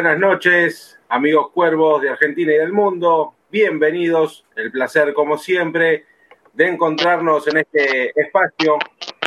Buenas 0.00 0.20
noches, 0.20 0.96
amigos 1.08 1.50
cuervos 1.50 2.00
de 2.00 2.10
Argentina 2.10 2.52
y 2.52 2.56
del 2.56 2.72
mundo. 2.72 3.34
Bienvenidos. 3.50 4.46
El 4.54 4.70
placer, 4.70 5.12
como 5.12 5.36
siempre, 5.36 6.06
de 6.52 6.68
encontrarnos 6.68 7.48
en 7.48 7.56
este 7.56 8.12
espacio 8.14 8.78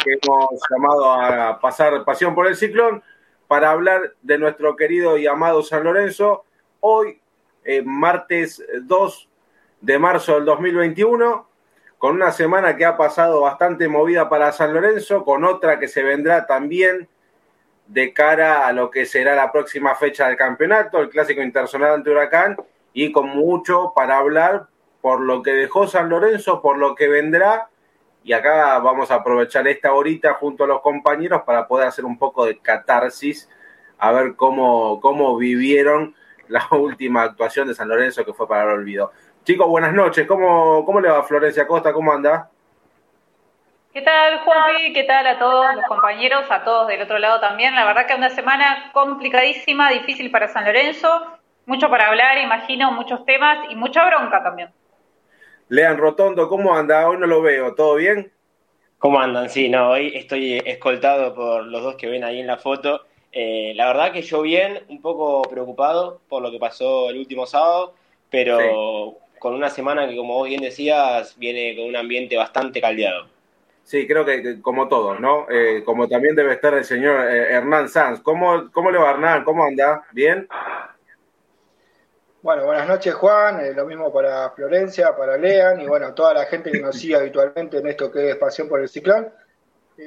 que 0.02 0.14
hemos 0.14 0.62
llamado 0.70 1.12
a 1.12 1.60
pasar 1.60 2.06
pasión 2.06 2.34
por 2.34 2.48
el 2.48 2.56
ciclón 2.56 3.04
para 3.50 3.72
hablar 3.72 4.14
de 4.22 4.38
nuestro 4.38 4.78
querido 4.78 5.18
y 5.18 5.28
amado 5.28 5.62
San 5.62 5.84
Lorenzo. 5.84 6.46
Hoy, 6.80 7.20
eh, 7.66 7.82
martes 7.84 8.64
2 8.84 9.30
de 9.82 10.00
marzo 10.00 10.36
del 10.36 10.46
2021, 10.46 11.50
con 11.98 12.16
una 12.16 12.32
semana 12.32 12.78
que 12.78 12.86
ha 12.86 12.96
pasado 12.96 13.42
bastante 13.42 13.90
movida 13.90 14.30
para 14.30 14.54
San 14.54 14.74
Lorenzo, 14.74 15.26
con 15.26 15.44
otra 15.44 15.80
que 15.80 15.90
se 15.90 16.02
vendrá 16.02 16.46
también 16.48 17.10
de 17.92 18.14
cara 18.14 18.68
a 18.68 18.72
lo 18.72 18.90
que 18.90 19.06
será 19.06 19.36
la 19.36 19.52
próxima 19.52 19.96
fecha 19.96 20.28
del 20.28 20.38
campeonato, 20.38 21.00
el 21.00 21.10
clásico 21.10 21.42
internacional 21.42 21.96
ante 21.96 22.10
Huracán, 22.10 22.56
y 22.94 23.12
con 23.12 23.28
mucho 23.28 23.92
para 23.94 24.18
hablar 24.18 24.68
por 25.02 25.20
lo 25.20 25.42
que 25.42 25.52
dejó 25.52 25.88
San 25.88 26.08
Lorenzo, 26.08 26.62
por 26.62 26.78
lo 26.78 26.96
que 26.96 27.10
vendrá, 27.10 27.68
y 28.24 28.32
acá 28.32 28.80
vamos 28.80 29.12
a 29.12 29.16
aprovechar 29.16 29.68
esta 29.68 29.94
horita 29.94 30.36
junto 30.36 30.64
a 30.64 30.68
los 30.68 30.82
compañeros 30.82 31.42
para 31.46 31.68
poder 31.68 31.88
hacer 31.88 32.06
un 32.06 32.18
poco 32.18 32.46
de 32.46 32.60
catarsis, 32.60 33.50
a 33.98 34.14
ver 34.14 34.36
cómo, 34.38 35.02
cómo 35.02 35.36
vivieron 35.36 36.16
la 36.48 36.66
última 36.72 37.24
actuación 37.24 37.68
de 37.68 37.76
San 37.76 37.90
Lorenzo 37.90 38.24
que 38.24 38.34
fue 38.34 38.48
para 38.48 38.64
el 38.64 38.80
olvido. 38.80 39.12
Chicos, 39.44 39.68
buenas 39.68 39.94
noches, 39.94 40.26
¿cómo, 40.28 40.86
cómo 40.86 41.02
le 41.02 41.10
va 41.10 41.24
Florencia 41.24 41.68
Costa? 41.68 41.92
¿Cómo 41.92 42.14
anda? 42.14 42.52
¿Qué 43.94 44.02
tal, 44.02 44.40
Juanpi? 44.40 44.94
¿Qué 44.94 45.04
tal 45.04 45.28
a 45.28 45.38
todos 45.38 45.76
los 45.76 45.84
compañeros, 45.84 46.46
a 46.50 46.64
todos 46.64 46.88
del 46.88 47.02
otro 47.02 47.20
lado 47.20 47.42
también? 47.42 47.76
La 47.76 47.84
verdad 47.84 48.08
que 48.08 48.16
una 48.16 48.30
semana 48.30 48.90
complicadísima, 48.94 49.90
difícil 49.90 50.32
para 50.32 50.48
San 50.48 50.64
Lorenzo, 50.64 51.10
mucho 51.66 51.90
para 51.90 52.08
hablar, 52.08 52.38
imagino, 52.38 52.94
muchos 52.94 53.26
temas 53.26 53.70
y 53.70 53.76
mucha 53.76 54.06
bronca 54.06 54.42
también. 54.42 54.70
Lean 55.68 55.98
Rotondo, 55.98 56.48
¿cómo 56.48 56.74
anda? 56.74 57.10
Hoy 57.10 57.18
no 57.18 57.28
lo 57.28 57.42
veo, 57.42 57.76
¿todo 57.76 57.96
bien? 57.96 58.32
¿Cómo 58.98 59.20
andan? 59.20 59.50
Sí, 59.50 59.68
no, 59.68 59.90
hoy 59.90 60.14
estoy 60.16 60.62
escoltado 60.66 61.36
por 61.36 61.66
los 61.66 61.84
dos 61.84 61.96
que 61.96 62.08
ven 62.08 62.24
ahí 62.24 62.40
en 62.40 62.48
la 62.48 62.58
foto. 62.58 63.02
Eh, 63.34 63.74
la 63.76 63.88
verdad 63.88 64.14
que 64.14 64.22
yo 64.22 64.42
bien, 64.42 64.86
un 64.88 65.02
poco 65.02 65.42
preocupado 65.42 66.22
por 66.30 66.42
lo 66.42 66.50
que 66.50 66.60
pasó 66.60 67.10
el 67.10 67.18
último 67.18 67.46
sábado, 67.46 67.94
pero 68.30 69.18
con 69.38 69.54
una 69.54 69.70
semana 69.70 70.08
que, 70.08 70.16
como 70.16 70.36
vos 70.36 70.48
bien 70.48 70.62
decías, 70.62 71.38
viene 71.38 71.76
con 71.76 71.90
un 71.90 71.98
ambiente 71.98 72.38
bastante 72.38 72.80
caldeado. 72.80 73.41
Sí, 73.92 74.08
creo 74.08 74.24
que, 74.24 74.62
como 74.62 74.88
todos, 74.88 75.20
¿no? 75.20 75.48
Eh, 75.50 75.84
como 75.84 76.08
también 76.08 76.34
debe 76.34 76.54
estar 76.54 76.74
el 76.74 76.86
señor 76.86 77.30
eh, 77.30 77.54
Hernán 77.54 77.90
Sanz. 77.90 78.22
¿Cómo, 78.22 78.72
¿Cómo 78.72 78.90
le 78.90 78.98
va 78.98 79.12
Hernán? 79.12 79.44
¿Cómo 79.44 79.66
anda? 79.66 80.08
¿Bien? 80.14 80.48
Bueno, 82.42 82.68
buenas 82.68 82.88
noches 82.88 83.14
Juan, 83.14 83.60
eh, 83.60 83.74
lo 83.74 83.86
mismo 83.86 84.14
para 84.14 84.50
Florencia, 84.52 85.14
para 85.14 85.36
Lean 85.36 85.82
y 85.82 85.88
bueno, 85.88 86.14
toda 86.14 86.36
la 86.36 86.46
gente 86.46 86.72
que 86.72 86.80
nos 86.80 86.98
sigue 86.98 87.18
habitualmente 87.18 87.80
en 87.80 87.88
esto 87.88 88.10
que 88.10 88.30
es 88.30 88.38
Pasión 88.38 88.70
por 88.70 88.80
el 88.80 88.88
Ciclón. 88.88 89.30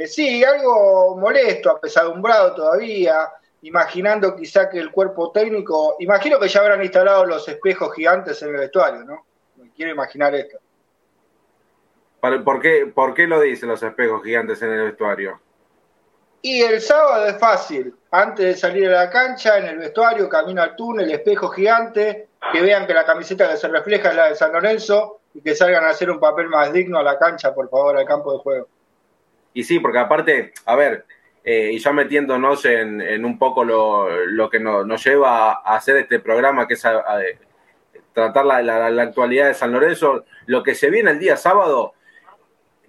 sí, 0.06 0.43
algo 0.43 1.19
molesto, 1.19 1.71
apesadumbrado 1.71 2.55
todavía, 2.55 3.28
imaginando 3.61 4.34
quizá 4.34 4.71
que 4.71 4.78
el 4.78 4.91
cuerpo 4.93 5.31
técnico, 5.31 5.97
imagino 5.99 6.41
que 6.41 6.49
ya 6.49 6.61
habrán 6.61 6.83
instalado 6.83 7.27
los 7.27 7.47
espejos 7.47 7.95
gigantes 7.95 8.41
en 8.41 8.49
el 8.49 8.61
vestuario, 8.61 9.05
¿no? 9.05 9.27
Quiero 9.77 9.93
imaginar 9.93 10.34
esto. 10.34 10.64
¿Por 12.45 12.61
qué, 12.61 12.91
¿Por 12.93 13.15
qué 13.15 13.27
lo 13.27 13.41
dicen 13.41 13.69
los 13.69 13.83
espejos 13.83 14.23
gigantes 14.23 14.62
en 14.62 14.71
el 14.71 14.85
vestuario? 14.85 15.41
Y 16.41 16.62
el 16.62 16.81
sábado 16.81 17.27
es 17.27 17.39
fácil. 17.39 17.95
Antes 18.11 18.45
de 18.45 18.55
salir 18.55 18.89
a 18.89 19.05
la 19.05 19.11
cancha, 19.11 19.59
en 19.59 19.67
el 19.67 19.79
vestuario, 19.79 20.29
camino 20.29 20.63
al 20.63 20.77
túnel, 20.77 21.11
espejo 21.11 21.49
gigante, 21.49 22.29
que 22.53 22.61
vean 22.61 22.87
que 22.87 22.95
la 22.95 23.05
camiseta 23.05 23.51
que 23.51 23.57
se 23.57 23.69
refleja 23.69 24.11
es 24.11 24.17
la 24.17 24.29
de 24.29 24.34
San 24.37 24.53
Lorenzo 24.53 25.21
y 25.33 25.41
que 25.41 25.55
salgan 25.55 25.84
a 25.84 25.91
hacer 25.91 26.11
un 26.11 26.21
papel 26.21 26.49
más 26.49 26.73
digno 26.73 26.99
a 26.99 27.03
la 27.03 27.19
cancha, 27.19 27.55
por 27.55 27.69
favor, 27.69 27.97
al 27.97 28.07
campo 28.07 28.33
de 28.33 28.39
juego. 28.39 28.69
Y 29.55 29.65
sí, 29.65 29.79
porque 29.81 29.99
aparte, 29.99 30.53
a 30.67 30.77
ver, 30.77 31.07
eh, 31.45 31.71
y 31.73 31.79
ya 31.79 31.93
metiéndonos 31.93 32.65
en, 32.65 33.25
un 33.25 33.39
poco 33.39 33.65
lo, 33.65 34.51
que 34.51 34.61
nos, 34.61 35.05
lleva 35.05 35.53
a 35.53 35.77
hacer 35.77 35.97
este 35.97 36.21
programa, 36.21 36.67
que 36.67 36.75
es 36.75 36.83
tratar 38.13 38.45
la, 38.45 38.63
la, 38.63 39.03
actualidad 39.03 39.49
de 39.49 39.55
San 39.55 39.73
Lorenzo, 39.73 40.25
lo 40.47 40.63
que 40.63 40.75
se 40.75 40.91
viene 40.91 41.11
el 41.11 41.19
día 41.19 41.37
sábado 41.37 41.95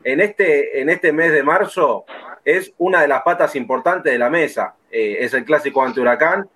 en 0.05 0.21
este, 0.21 0.79
en 0.79 0.89
este 0.89 1.11
mes 1.11 1.33
de 1.33 1.41
marzo 1.41 2.05
es 2.45 2.73
una 2.77 3.01
de 3.01 3.07
las 3.07 3.23
patas 3.23 3.55
importantes 3.55 4.13
de 4.13 4.19
la 4.19 4.29
mesa. 4.29 4.75
Eh, 4.91 5.17
es 5.21 5.33
el 5.33 5.45
clásico 5.45 5.83
ante 5.83 5.99
Huracán, 5.99 6.47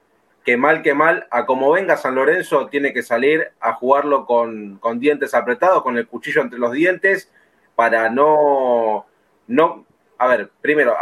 que 0.45 0.55
mal 0.55 0.83
que 0.83 0.93
mal, 0.93 1.27
a 1.31 1.47
como 1.47 1.71
venga 1.71 1.97
San 1.97 2.13
Lorenzo, 2.13 2.67
tiene 2.67 2.93
que 2.93 3.01
salir 3.01 3.51
a 3.59 3.73
jugarlo 3.73 4.27
con, 4.27 4.79
dientes 4.99 5.33
apretados, 5.33 5.81
con 5.81 5.97
el 5.97 6.07
cuchillo 6.07 6.43
entre 6.43 6.59
los 6.59 6.73
dientes, 6.73 7.31
para 7.75 8.11
no, 8.11 9.07
no, 9.47 9.85
a 10.19 10.27
ver, 10.27 10.51
primero, 10.61 10.95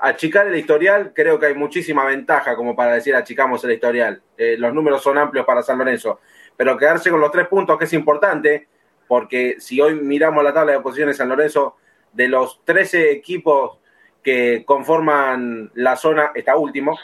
achicar 0.00 0.48
el 0.48 0.56
historial, 0.56 1.12
creo 1.14 1.38
que 1.38 1.46
hay 1.46 1.54
muchísima 1.54 2.04
ventaja 2.04 2.56
como 2.56 2.74
para 2.74 2.94
decir 2.94 3.14
achicamos 3.14 3.62
el 3.62 3.70
historial. 3.70 4.20
Eh, 4.36 4.56
los 4.58 4.74
números 4.74 5.00
son 5.00 5.16
amplios 5.16 5.46
para 5.46 5.62
San 5.62 5.78
Lorenzo, 5.78 6.18
pero 6.56 6.76
quedarse 6.76 7.08
con 7.08 7.20
los 7.20 7.30
tres 7.30 7.46
puntos, 7.46 7.78
que 7.78 7.84
es 7.84 7.92
importante, 7.92 8.66
porque 9.06 9.56
si 9.60 9.80
hoy 9.80 9.94
miramos 9.94 10.42
la 10.42 10.52
tabla 10.52 10.72
de 10.72 10.80
posiciones 10.80 11.18
San 11.18 11.28
Lorenzo, 11.28 11.76
de 12.14 12.28
los 12.28 12.64
13 12.64 13.10
equipos 13.12 13.78
que 14.22 14.64
conforman 14.64 15.70
la 15.74 15.96
zona, 15.96 16.32
está 16.34 16.56
último. 16.56 16.98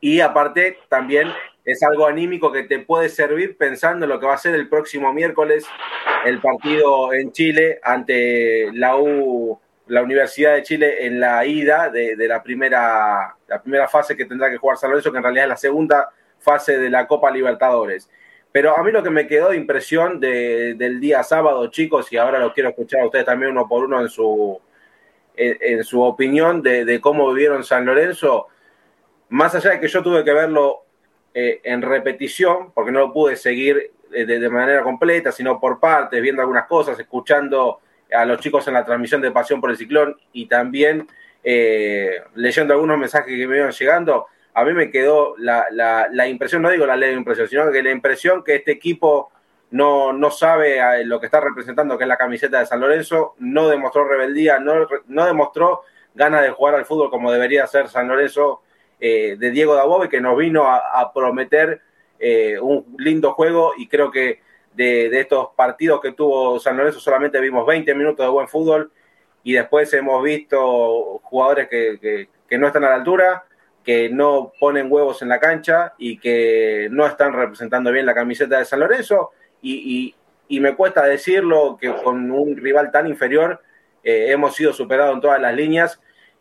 Y 0.00 0.20
aparte, 0.20 0.78
también 0.88 1.32
es 1.64 1.82
algo 1.82 2.06
anímico 2.06 2.52
que 2.52 2.64
te 2.64 2.80
puede 2.80 3.08
servir 3.08 3.56
pensando 3.56 4.04
en 4.04 4.10
lo 4.10 4.20
que 4.20 4.26
va 4.26 4.34
a 4.34 4.38
ser 4.38 4.54
el 4.54 4.68
próximo 4.68 5.12
miércoles 5.12 5.64
el 6.24 6.40
partido 6.40 7.12
en 7.12 7.32
Chile 7.32 7.80
ante 7.82 8.70
la 8.72 8.96
U, 8.96 9.58
la 9.86 10.02
Universidad 10.02 10.54
de 10.54 10.62
Chile 10.62 11.06
en 11.06 11.20
la 11.20 11.44
ida 11.44 11.90
de, 11.90 12.16
la, 12.28 12.42
primera, 12.42 13.36
la 13.46 13.62
primera 13.62 13.88
fase 13.88 14.16
que 14.16 14.24
tendrá 14.24 14.50
que 14.50 14.56
jugar 14.56 14.76
San 14.76 14.90
Lorenzo, 14.90 15.10
que 15.10 15.18
en 15.18 15.24
realidad 15.24 15.44
es 15.44 15.50
la 15.50 15.56
segunda 15.56 16.10
fase 16.38 16.78
de 16.78 16.90
la 16.90 17.06
Copa 17.06 17.30
Libertadores. 17.30 18.08
Pero 18.52 18.76
a 18.76 18.82
mí 18.82 18.92
lo 18.92 19.02
que 19.02 19.10
me 19.10 19.26
quedó 19.26 19.48
de 19.48 19.56
impresión 19.56 20.20
del 20.20 21.00
día 21.00 21.22
sábado, 21.22 21.66
chicos, 21.68 22.12
y 22.12 22.18
ahora 22.18 22.38
lo 22.38 22.52
quiero 22.52 22.68
escuchar 22.68 23.00
a 23.00 23.06
ustedes 23.06 23.24
también 23.24 23.52
uno 23.52 23.66
por 23.66 23.84
uno 23.84 24.00
en 24.00 24.10
su, 24.10 24.60
en, 25.34 25.82
su 25.84 26.02
opinión 26.02 26.62
de, 26.62 27.00
cómo 27.00 27.32
vivieron 27.32 27.64
San 27.64 27.86
Lorenzo, 27.86 28.48
más 29.30 29.54
allá 29.54 29.70
de 29.70 29.80
que 29.80 29.88
yo 29.88 30.02
tuve 30.02 30.22
que 30.22 30.34
verlo 30.34 30.84
eh, 31.32 31.60
en 31.64 31.80
repetición, 31.80 32.72
porque 32.74 32.92
no 32.92 33.00
lo 33.00 33.12
pude 33.12 33.36
seguir 33.36 33.92
eh, 34.12 34.26
de, 34.26 34.48
manera 34.50 34.82
completa, 34.82 35.32
sino 35.32 35.58
por 35.58 35.80
partes, 35.80 36.20
viendo 36.20 36.42
algunas 36.42 36.66
cosas, 36.66 36.98
escuchando 36.98 37.80
a 38.14 38.26
los 38.26 38.38
chicos 38.40 38.68
en 38.68 38.74
la 38.74 38.84
transmisión 38.84 39.22
de 39.22 39.30
Pasión 39.30 39.62
por 39.62 39.70
el 39.70 39.78
Ciclón 39.78 40.14
y 40.34 40.44
también 40.44 41.08
eh, 41.42 42.22
leyendo 42.34 42.74
algunos 42.74 42.98
mensajes 42.98 43.34
que 43.34 43.46
me 43.46 43.56
iban 43.56 43.70
llegando 43.70 44.26
a 44.54 44.64
mí 44.64 44.72
me 44.72 44.90
quedó 44.90 45.34
la, 45.38 45.66
la, 45.70 46.28
impresión, 46.28 46.62
no 46.62 46.70
digo 46.70 46.86
la 46.86 46.96
ley 46.96 47.10
de 47.10 47.16
impresión, 47.16 47.48
sino 47.48 47.70
que 47.70 47.82
la 47.82 47.90
impresión 47.90 48.44
que 48.44 48.56
este 48.56 48.72
equipo 48.72 49.30
no, 49.70 50.12
no 50.12 50.30
sabe 50.30 51.04
lo 51.04 51.18
que 51.20 51.26
está 51.26 51.40
representando, 51.40 51.96
que 51.96 52.04
es 52.04 52.08
la 52.08 52.18
camiseta 52.18 52.58
de 52.58 52.66
San 52.66 52.80
Lorenzo, 52.80 53.34
no 53.38 53.68
demostró 53.68 54.06
rebeldía, 54.06 54.58
no, 54.58 54.86
no 55.06 55.26
demostró 55.26 55.82
ganas 56.14 56.42
de 56.42 56.50
jugar 56.50 56.74
al 56.74 56.84
fútbol 56.84 57.08
como 57.08 57.32
debería 57.32 57.66
ser 57.66 57.88
San 57.88 58.08
Lorenzo 58.08 58.60
eh, 59.00 59.36
de 59.38 59.50
Diego 59.50 59.74
Dabove, 59.74 60.10
que 60.10 60.20
nos 60.20 60.36
vino 60.36 60.66
a, 60.66 61.12
prometer 61.14 61.80
eh, 62.18 62.58
un 62.60 62.94
lindo 62.98 63.32
juego 63.32 63.72
y 63.76 63.88
creo 63.88 64.10
que 64.10 64.40
de, 64.74 65.08
de, 65.08 65.20
estos 65.20 65.48
partidos 65.56 66.00
que 66.00 66.12
tuvo 66.12 66.58
San 66.60 66.76
Lorenzo 66.76 67.00
solamente 67.00 67.40
vimos 67.40 67.66
20 67.66 67.94
minutos 67.94 68.24
de 68.24 68.30
buen 68.30 68.48
fútbol 68.48 68.92
y 69.42 69.54
después 69.54 69.92
hemos 69.94 70.22
visto 70.22 71.18
jugadores 71.24 71.68
que, 71.68 72.28
que 72.48 72.58
no 72.58 72.66
están 72.66 72.84
a 72.84 72.90
la 72.90 72.96
altura 72.96 73.44
que 73.84 74.08
no 74.08 74.52
ponen 74.58 74.90
huevos 74.90 75.22
en 75.22 75.28
la 75.28 75.40
cancha 75.40 75.94
y 75.98 76.18
que 76.18 76.88
no 76.90 77.06
están 77.06 77.32
representando 77.32 77.90
bien 77.90 78.06
la 78.06 78.14
camiseta 78.14 78.58
de 78.58 78.64
San 78.64 78.80
Lorenzo. 78.80 79.30
Y, 79.60 80.14
me 80.48 80.76
cuesta 80.76 81.04
decirlo 81.04 81.78
que 81.80 81.92
con 82.04 82.30
un 82.30 82.56
rival 82.58 82.90
tan 82.90 83.06
inferior 83.06 83.62
eh, 84.04 84.26
hemos 84.28 84.54
sido 84.54 84.74
superados 84.74 85.14
en 85.14 85.22
todas 85.22 85.40
las 85.40 85.54
líneas 85.54 85.98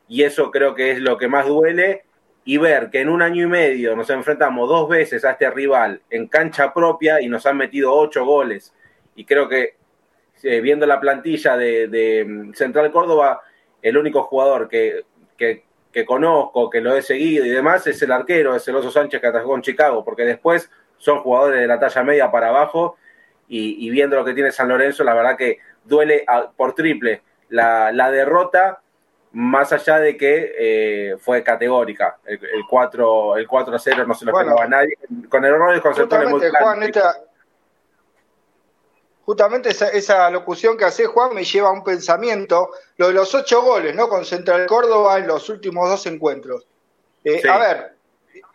y 0.10 0.24
eso 0.24 0.52
creo 0.52 0.76
que 0.76 0.92
es 0.92 1.00
lo 1.00 1.18
que 1.18 1.30
más 1.30 1.48
duele. 1.48 2.04
Y 2.44 2.58
ver 2.58 2.90
que 2.90 3.02
en 3.02 3.10
un 3.10 3.22
año 3.22 3.44
y 3.44 3.48
medio 3.48 3.96
nos 3.96 4.10
enfrentamos 4.10 4.68
dos 4.68 4.90
veces 4.90 5.24
a 5.24 5.32
este 5.32 5.50
rival 5.52 6.02
en 6.10 6.28
cancha 6.28 6.74
propia 6.74 7.22
y 7.22 7.30
nos 7.30 7.46
han 7.46 7.56
metido 7.56 7.94
ocho 7.94 8.26
goles. 8.26 8.74
Y 9.16 9.26
creo 9.26 9.48
que 9.48 9.76
eh, 10.44 10.60
viendo 10.60 10.88
la 10.88 11.00
plantilla 11.00 11.56
de, 11.56 12.26
mm, 12.28 12.54
Central 12.54 12.92
Córdoba, 12.92 13.42
el 13.82 13.96
único 13.96 14.24
jugador 14.24 14.68
que, 14.68 15.06
que 15.38 15.64
que 15.92 16.06
conozco, 16.06 16.70
que 16.70 16.82
lo 16.82 16.96
he 16.96 17.02
seguido 17.02 17.46
y 17.46 17.50
demás, 17.50 17.86
es 17.88 18.02
el 18.02 18.12
arquero, 18.12 18.56
es 18.56 18.68
el 18.68 18.76
Oso 18.76 18.92
Sánchez 18.92 19.20
que 19.20 19.28
atajó 19.28 19.56
en 19.56 19.62
Chicago, 19.62 20.04
porque 20.04 20.24
después 20.24 20.70
son 20.98 21.22
jugadores 21.22 21.60
de 21.60 21.68
la 21.68 21.80
talla 21.80 22.04
media 22.04 22.32
para 22.32 22.50
abajo 22.50 22.98
y, 23.48 23.90
viendo 23.90 24.16
lo 24.16 24.24
que 24.24 24.34
tiene 24.34 24.52
San 24.52 24.70
Lorenzo, 24.70 25.04
la 25.04 25.14
verdad 25.14 25.36
que 25.36 25.60
duele 25.84 26.26
por 26.56 26.74
triple 26.74 27.22
la, 27.50 28.12
derrota 28.12 28.80
más 29.34 29.74
allá 29.74 30.00
de 30.00 30.16
que 30.16 30.54
eh, 30.58 31.18
fue 31.20 31.44
categórica. 31.44 32.18
El, 32.26 32.40
4, 32.70 33.38
el 33.38 33.48
4 33.48 33.76
a 33.76 33.80
0 33.80 34.06
no 34.08 34.14
se 34.14 34.26
lo 34.26 34.32
bueno, 34.32 34.56
a 34.58 34.68
nadie, 34.68 34.98
con 35.28 35.44
errores 35.44 35.82
conceptuales 35.82 36.30
muy 36.30 36.42
Juan, 36.50 36.80
justamente 39.32 39.70
esa, 39.70 39.88
esa, 39.88 40.30
locución 40.30 40.76
que 40.76 40.84
hace 40.84 41.06
Juan 41.06 41.34
me 41.34 41.46
lleva 41.46 41.70
a 41.70 41.72
un 41.72 41.86
pensamiento, 41.86 42.72
lo 42.98 43.08
de 43.08 43.14
los 43.14 43.34
ocho 43.34 43.62
goles, 43.62 43.96
¿no? 43.96 44.10
Con 44.10 44.26
Central 44.26 44.66
Córdoba 44.66 45.20
en 45.20 45.28
los 45.28 45.48
últimos 45.48 45.90
dos 45.90 46.06
encuentros. 46.06 46.68
Eh, 47.24 47.42
a 47.50 47.58
ver, 47.58 47.94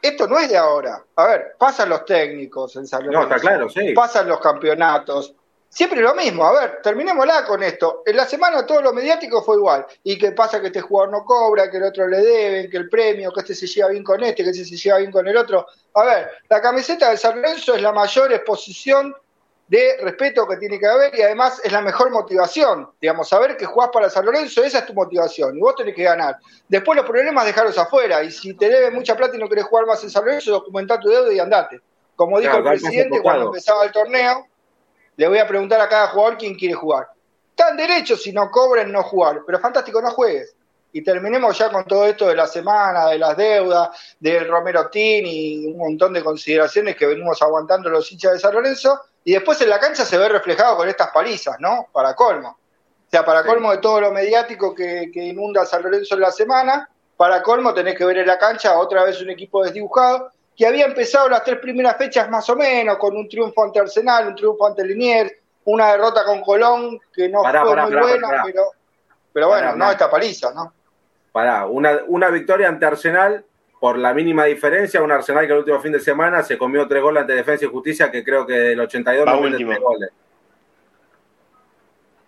esto 0.02 0.28
no 0.28 0.38
es 0.38 0.50
de 0.50 0.58
ahora. 0.58 1.02
A 1.14 1.26
ver, 1.28 1.54
pasan 1.56 1.88
los 1.88 2.04
técnicos 2.04 2.76
en 2.76 2.86
San 2.86 3.06
No, 3.06 3.22
está 3.22 3.38
claro, 3.38 3.70
sí. 3.70 3.94
Pasan 3.94 4.28
los 4.28 4.38
campeonatos. 4.38 5.34
Siempre 5.70 6.02
lo 6.02 6.14
mismo, 6.14 6.44
a 6.44 6.52
ver, 6.52 6.82
terminémosla 6.82 7.46
con 7.46 7.62
esto. 7.62 8.02
En 8.04 8.14
la 8.14 8.26
semana 8.26 8.66
todo 8.66 8.82
lo 8.82 8.92
mediático 8.92 9.42
fue 9.42 9.56
igual. 9.56 9.86
¿Y 10.04 10.18
qué 10.18 10.32
pasa 10.32 10.60
que 10.60 10.66
este 10.66 10.82
jugador 10.82 11.10
no 11.10 11.24
cobra, 11.24 11.70
que 11.70 11.78
el 11.78 11.84
otro 11.84 12.06
le 12.06 12.18
deben, 12.18 12.70
que 12.70 12.76
el 12.76 12.90
premio, 12.90 13.32
que 13.32 13.40
este 13.40 13.54
se 13.54 13.66
lleva 13.66 13.88
bien 13.88 14.04
con 14.04 14.22
este, 14.22 14.44
que 14.44 14.50
este 14.50 14.66
se 14.66 14.76
lleva 14.76 14.98
bien 14.98 15.10
con 15.10 15.26
el 15.26 15.38
otro? 15.38 15.66
A 15.94 16.04
ver, 16.04 16.30
la 16.50 16.60
camiseta 16.60 17.08
de 17.08 17.16
San 17.16 17.36
Lorenzo 17.40 17.74
es 17.74 17.80
la 17.80 17.92
mayor 17.92 18.30
exposición 18.34 19.16
de 19.68 19.96
respeto 20.00 20.46
que 20.46 20.56
tiene 20.58 20.78
que 20.78 20.86
haber 20.86 21.16
y 21.18 21.22
además 21.22 21.60
es 21.64 21.72
la 21.72 21.80
mejor 21.80 22.10
motivación. 22.10 22.88
Digamos, 23.00 23.28
saber 23.28 23.56
que 23.56 23.66
jugás 23.66 23.90
para 23.92 24.08
San 24.08 24.24
Lorenzo, 24.24 24.62
esa 24.62 24.78
es 24.78 24.86
tu 24.86 24.94
motivación 24.94 25.56
y 25.56 25.60
vos 25.60 25.74
tenés 25.74 25.94
que 25.94 26.04
ganar. 26.04 26.36
Después 26.68 26.96
los 26.96 27.06
problemas 27.06 27.44
dejarlos 27.44 27.76
afuera 27.76 28.22
y 28.22 28.30
si 28.30 28.54
te 28.54 28.68
debe 28.68 28.90
mucha 28.90 29.16
plata 29.16 29.36
y 29.36 29.40
no 29.40 29.48
querés 29.48 29.64
jugar 29.64 29.86
más 29.86 30.02
en 30.04 30.10
San 30.10 30.24
Lorenzo, 30.24 30.52
documentá 30.52 31.00
tu 31.00 31.08
deuda 31.08 31.32
y 31.32 31.38
andate. 31.38 31.80
Como 32.14 32.38
dijo 32.40 32.56
el 32.56 32.64
presidente 32.64 33.20
cuando 33.20 33.46
empezaba 33.46 33.84
el 33.84 33.92
torneo, 33.92 34.46
le 35.16 35.28
voy 35.28 35.38
a 35.38 35.48
preguntar 35.48 35.80
a 35.80 35.88
cada 35.88 36.08
jugador 36.08 36.38
quién 36.38 36.54
quiere 36.54 36.74
jugar. 36.74 37.08
Tan 37.54 37.76
derecho 37.76 38.16
si 38.16 38.32
no 38.32 38.50
cobren 38.50 38.92
no 38.92 39.02
jugar, 39.02 39.42
pero 39.44 39.58
fantástico, 39.58 40.00
no 40.00 40.10
juegues. 40.10 40.54
Y 40.92 41.02
terminemos 41.02 41.58
ya 41.58 41.70
con 41.70 41.84
todo 41.84 42.06
esto 42.06 42.28
de 42.28 42.36
la 42.36 42.46
semana, 42.46 43.08
de 43.08 43.18
las 43.18 43.36
deudas, 43.36 43.90
del 44.18 44.48
Romero 44.48 44.88
Tin 44.88 45.26
y 45.26 45.66
un 45.66 45.78
montón 45.78 46.12
de 46.12 46.22
consideraciones 46.22 46.96
que 46.96 47.06
venimos 47.06 47.42
aguantando 47.42 47.90
los 47.90 48.10
hinchas 48.12 48.34
de 48.34 48.38
San 48.38 48.54
Lorenzo 48.54 48.98
y 49.26 49.32
después 49.32 49.60
en 49.60 49.68
la 49.68 49.80
cancha 49.80 50.04
se 50.04 50.16
ve 50.18 50.28
reflejado 50.28 50.76
con 50.76 50.88
estas 50.88 51.10
palizas, 51.10 51.56
¿no? 51.58 51.88
Para 51.90 52.14
colmo. 52.14 52.50
O 52.50 53.10
sea, 53.10 53.24
para 53.24 53.44
colmo 53.44 53.72
de 53.72 53.78
todo 53.78 54.00
lo 54.00 54.12
mediático 54.12 54.72
que, 54.72 55.10
inunda 55.14 55.66
San 55.66 55.82
Lorenzo 55.82 56.14
en 56.14 56.20
la 56.20 56.30
semana, 56.30 56.88
para 57.16 57.42
colmo 57.42 57.74
tenés 57.74 57.96
que 57.96 58.04
ver 58.04 58.18
en 58.18 58.28
la 58.28 58.38
cancha 58.38 58.78
otra 58.78 59.02
vez 59.02 59.20
un 59.20 59.30
equipo 59.30 59.64
desdibujado, 59.64 60.30
que 60.56 60.64
había 60.64 60.86
empezado 60.86 61.28
las 61.28 61.42
tres 61.42 61.58
primeras 61.58 61.96
fechas 61.96 62.30
más 62.30 62.48
o 62.50 62.54
menos, 62.54 62.98
con 62.98 63.16
un 63.16 63.28
triunfo 63.28 63.64
ante 63.64 63.80
Arsenal, 63.80 64.28
un 64.28 64.36
triunfo 64.36 64.64
ante 64.64 64.84
Liniers, 64.84 65.32
una 65.64 65.90
derrota 65.90 66.24
con 66.24 66.40
Colón, 66.42 67.00
que 67.12 67.28
no 67.28 67.42
fue 67.42 67.82
muy 67.82 67.96
buena, 67.96 68.44
pero, 68.44 68.62
pero 69.32 69.48
bueno, 69.48 69.74
no 69.74 69.90
esta 69.90 70.08
paliza, 70.08 70.52
¿no? 70.54 70.72
Pará, 71.32 71.66
una, 71.66 71.98
una 72.06 72.30
victoria 72.30 72.68
ante 72.68 72.86
Arsenal 72.86 73.44
por 73.86 73.98
la 73.98 74.12
mínima 74.12 74.46
diferencia, 74.46 75.00
un 75.00 75.12
Arsenal 75.12 75.46
que 75.46 75.52
el 75.52 75.60
último 75.60 75.78
fin 75.78 75.92
de 75.92 76.00
semana 76.00 76.42
se 76.42 76.58
comió 76.58 76.88
tres 76.88 77.00
goles 77.00 77.20
ante 77.20 77.34
Defensa 77.34 77.66
y 77.66 77.68
Justicia, 77.68 78.10
que 78.10 78.24
creo 78.24 78.44
que 78.44 78.54
del 78.54 78.80
82 78.80 79.24
no 79.24 79.38
último. 79.38 79.70
tres 79.70 79.80
goles. 79.80 80.10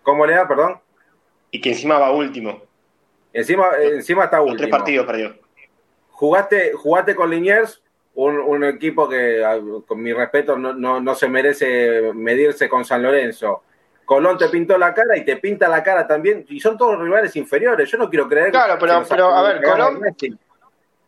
¿Cómo 0.01 0.25
le 0.25 0.35
da, 0.35 0.47
perdón? 0.47 0.79
Y 1.51 1.59
que 1.59 1.71
encima 1.71 1.99
va 1.99 2.13
último. 2.13 2.61
Encima, 3.33 3.71
encima 3.77 4.23
está 4.23 4.39
último. 4.39 4.57
tres 4.57 4.69
partidos 4.69 5.05
perdió. 5.05 5.35
Jugaste, 6.11 6.71
jugaste 6.71 7.13
con 7.13 7.29
Liniers, 7.29 7.83
un, 8.13 8.63
equipo 8.63 9.09
que, 9.09 9.43
con 9.85 10.01
mi 10.01 10.13
respeto, 10.13 10.57
no, 10.57 11.01
no, 11.01 11.15
se 11.15 11.27
merece 11.27 12.13
medirse 12.13 12.69
con 12.69 12.85
San 12.85 13.03
Lorenzo. 13.03 13.63
Colón 14.05 14.37
te 14.37 14.47
pintó 14.47 14.77
la 14.77 14.93
cara 14.93 15.17
y 15.17 15.25
te 15.25 15.35
pinta 15.35 15.67
la 15.67 15.83
cara 15.83 16.07
también, 16.07 16.45
y 16.47 16.61
son 16.61 16.77
todos 16.77 16.97
rivales 16.97 17.35
inferiores. 17.35 17.91
Yo 17.91 17.97
no 17.97 18.09
quiero 18.09 18.29
creer 18.29 18.51
claro, 18.51 18.77
pero, 18.79 19.03
pero 19.09 19.35
a 19.35 19.41
ver, 19.41 19.61
Colón, 19.61 19.99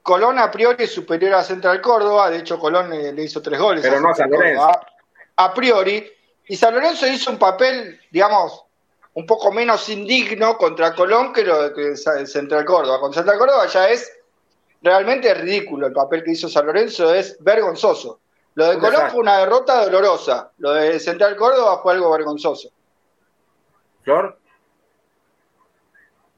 Colón 0.01 0.39
a 0.39 0.49
priori 0.49 0.83
es 0.83 0.93
superior 0.93 1.35
a 1.35 1.43
Central 1.43 1.81
Córdoba, 1.81 2.29
de 2.29 2.39
hecho 2.39 2.59
Colón 2.59 2.89
le, 2.89 3.23
hizo 3.23 3.41
tres 3.41 3.59
goles. 3.59 3.81
Pero 3.83 3.99
no 3.99 4.09
a 4.09 4.15
San 4.15 4.29
Lorenzo. 4.29 4.69
A, 5.35 5.53
priori. 5.53 6.11
Y 6.47 6.55
San 6.55 6.73
Lorenzo 6.73 7.07
hizo 7.07 7.31
un 7.31 7.37
papel, 7.37 7.99
digamos, 8.11 8.65
un 9.13 9.25
poco 9.25 9.51
menos 9.51 9.87
indigno 9.89 10.57
contra 10.57 10.95
Colón 10.95 11.33
que 11.33 11.43
lo 11.43 11.69
de 11.69 11.95
Central 11.97 12.65
Córdoba. 12.65 12.99
Con 12.99 13.13
Central 13.13 13.37
Córdoba 13.37 13.67
ya 13.67 13.89
es 13.89 14.11
realmente 14.81 15.33
ridículo 15.33 15.87
el 15.87 15.93
papel 15.93 16.23
que 16.23 16.31
hizo 16.31 16.49
San 16.49 16.65
Lorenzo, 16.65 17.13
es 17.13 17.37
vergonzoso. 17.39 18.19
Lo 18.55 18.67
de 18.67 18.79
Colón 18.79 19.09
fue 19.09 19.21
una 19.21 19.37
derrota 19.37 19.85
dolorosa, 19.85 20.51
lo 20.57 20.73
de 20.73 20.99
Central 20.99 21.35
Córdoba 21.35 21.81
fue 21.81 21.93
algo 21.93 22.11
vergonzoso. 22.11 22.69
¿Flor? 24.03 24.37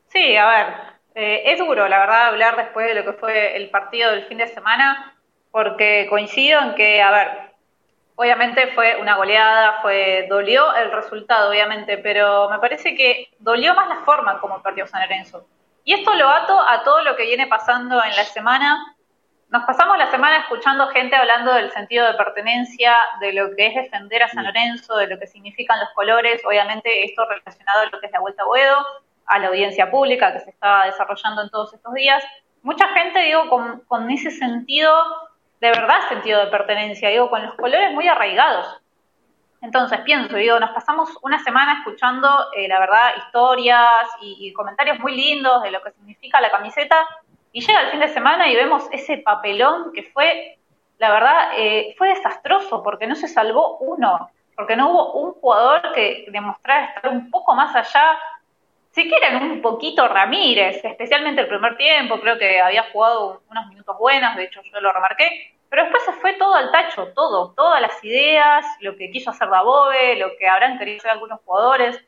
Sí, 0.09 0.35
a 0.35 0.47
ver, 0.47 0.92
eh, 1.15 1.43
es 1.45 1.59
duro, 1.59 1.87
la 1.87 1.99
verdad, 1.99 2.27
hablar 2.27 2.55
después 2.55 2.87
de 2.87 2.95
lo 2.95 3.03
que 3.05 3.13
fue 3.13 3.55
el 3.55 3.69
partido 3.69 4.11
del 4.11 4.25
fin 4.25 4.39
de 4.39 4.47
semana, 4.47 5.15
porque 5.51 6.07
coincido 6.09 6.59
en 6.61 6.73
que, 6.73 7.01
a 7.01 7.11
ver, 7.11 7.53
obviamente 8.15 8.67
fue 8.73 8.97
una 8.99 9.15
goleada, 9.15 9.81
fue 9.81 10.25
dolió 10.29 10.73
el 10.75 10.91
resultado, 10.91 11.49
obviamente, 11.49 11.97
pero 11.97 12.49
me 12.49 12.59
parece 12.59 12.95
que 12.95 13.29
dolió 13.39 13.75
más 13.75 13.89
la 13.89 14.03
forma 14.05 14.33
en 14.33 14.37
cómo 14.39 14.61
perdió 14.61 14.87
San 14.87 15.01
Lorenzo. 15.01 15.45
Y 15.83 15.93
esto 15.93 16.13
lo 16.15 16.29
ato 16.29 16.59
a 16.59 16.83
todo 16.83 17.03
lo 17.03 17.15
que 17.15 17.23
viene 17.23 17.45
pasando 17.47 18.01
en 18.03 18.15
la 18.15 18.23
semana. 18.23 18.95
Nos 19.49 19.65
pasamos 19.65 19.97
la 19.97 20.09
semana 20.09 20.37
escuchando 20.37 20.87
gente 20.87 21.15
hablando 21.15 21.53
del 21.53 21.71
sentido 21.71 22.07
de 22.07 22.13
pertenencia, 22.13 22.95
de 23.19 23.33
lo 23.33 23.55
que 23.55 23.67
es 23.67 23.75
defender 23.75 24.23
a 24.23 24.29
San 24.29 24.45
Lorenzo, 24.45 24.95
de 24.95 25.07
lo 25.07 25.19
que 25.19 25.27
significan 25.27 25.79
los 25.79 25.89
colores, 25.93 26.41
obviamente 26.45 27.03
esto 27.05 27.23
relacionado 27.25 27.81
a 27.81 27.85
lo 27.85 27.99
que 27.99 28.07
es 28.07 28.11
la 28.11 28.19
Vuelta 28.19 28.41
a 28.41 28.45
Boedo, 28.45 28.77
a 29.25 29.39
la 29.39 29.47
audiencia 29.47 29.89
pública 29.89 30.33
que 30.33 30.39
se 30.39 30.49
está 30.49 30.85
desarrollando 30.85 31.41
en 31.41 31.49
todos 31.49 31.73
estos 31.73 31.93
días. 31.93 32.23
Mucha 32.61 32.87
gente, 32.89 33.19
digo, 33.19 33.49
con, 33.87 34.11
ese 34.11 34.31
sentido, 34.31 34.93
de 35.59 35.69
verdad 35.69 36.07
sentido 36.09 36.39
de 36.39 36.47
pertenencia, 36.47 37.09
digo, 37.09 37.29
con 37.29 37.43
los 37.45 37.55
colores 37.55 37.91
muy 37.93 38.07
arraigados. 38.07 38.79
Entonces 39.61 40.01
pienso, 40.01 40.35
digo, 40.35 40.59
nos 40.59 40.71
pasamos 40.71 41.09
una 41.21 41.41
semana 41.43 41.79
escuchando, 41.79 42.27
eh, 42.55 42.67
la 42.67 42.79
verdad, 42.79 43.11
historias 43.17 44.09
y, 44.21 44.51
comentarios 44.53 44.99
muy 44.99 45.15
lindos 45.15 45.63
de 45.63 45.71
lo 45.71 45.81
que 45.81 45.91
significa 45.91 46.41
la 46.41 46.51
camiseta, 46.51 47.07
y 47.53 47.61
llega 47.61 47.81
el 47.81 47.91
fin 47.91 47.99
de 47.99 48.09
semana 48.09 48.47
y 48.49 48.55
vemos 48.55 48.87
ese 48.91 49.17
papelón 49.17 49.93
que 49.93 50.03
fue, 50.03 50.57
la 50.97 51.11
verdad, 51.11 51.51
eh, 51.55 51.93
fue 51.97 52.09
desastroso, 52.09 52.83
porque 52.83 53.07
no 53.07 53.15
se 53.15 53.27
salvó 53.27 53.77
uno, 53.77 54.29
porque 54.55 54.75
no 54.75 54.89
hubo 54.89 55.13
un 55.13 55.33
jugador 55.33 55.93
que 55.93 56.25
demostrara 56.29 56.85
estar 56.85 57.11
un 57.11 57.29
poco 57.29 57.55
más 57.55 57.75
allá 57.75 58.17
si 58.93 59.09
quieren 59.09 59.41
un 59.41 59.61
poquito 59.61 60.07
Ramírez, 60.07 60.85
especialmente 60.85 61.41
el 61.41 61.47
primer 61.47 61.75
tiempo, 61.77 62.19
creo 62.19 62.37
que 62.37 62.61
había 62.61 62.83
jugado 62.91 63.41
unos 63.49 63.67
minutos 63.67 63.97
buenos, 63.97 64.35
de 64.35 64.43
hecho 64.43 64.61
yo 64.61 64.79
lo 64.79 64.93
remarqué, 64.93 65.55
pero 65.67 65.83
después 65.83 66.03
se 66.03 66.13
fue 66.13 66.33
todo 66.33 66.53
al 66.53 66.71
tacho, 66.71 67.07
todo, 67.15 67.53
todas 67.55 67.81
las 67.81 68.03
ideas, 68.03 68.63
lo 68.81 68.95
que 68.95 69.09
quiso 69.09 69.31
hacer 69.31 69.49
Dabove, 69.49 70.17
lo 70.17 70.37
que 70.37 70.47
habrán 70.47 70.77
querido 70.77 70.99
hacer 70.99 71.09
algunos 71.09 71.39
jugadores. 71.43 71.99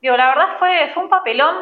Digo, 0.00 0.16
la 0.16 0.28
verdad 0.28 0.56
fue, 0.58 0.90
fue 0.94 1.02
un 1.02 1.10
papelón, 1.10 1.56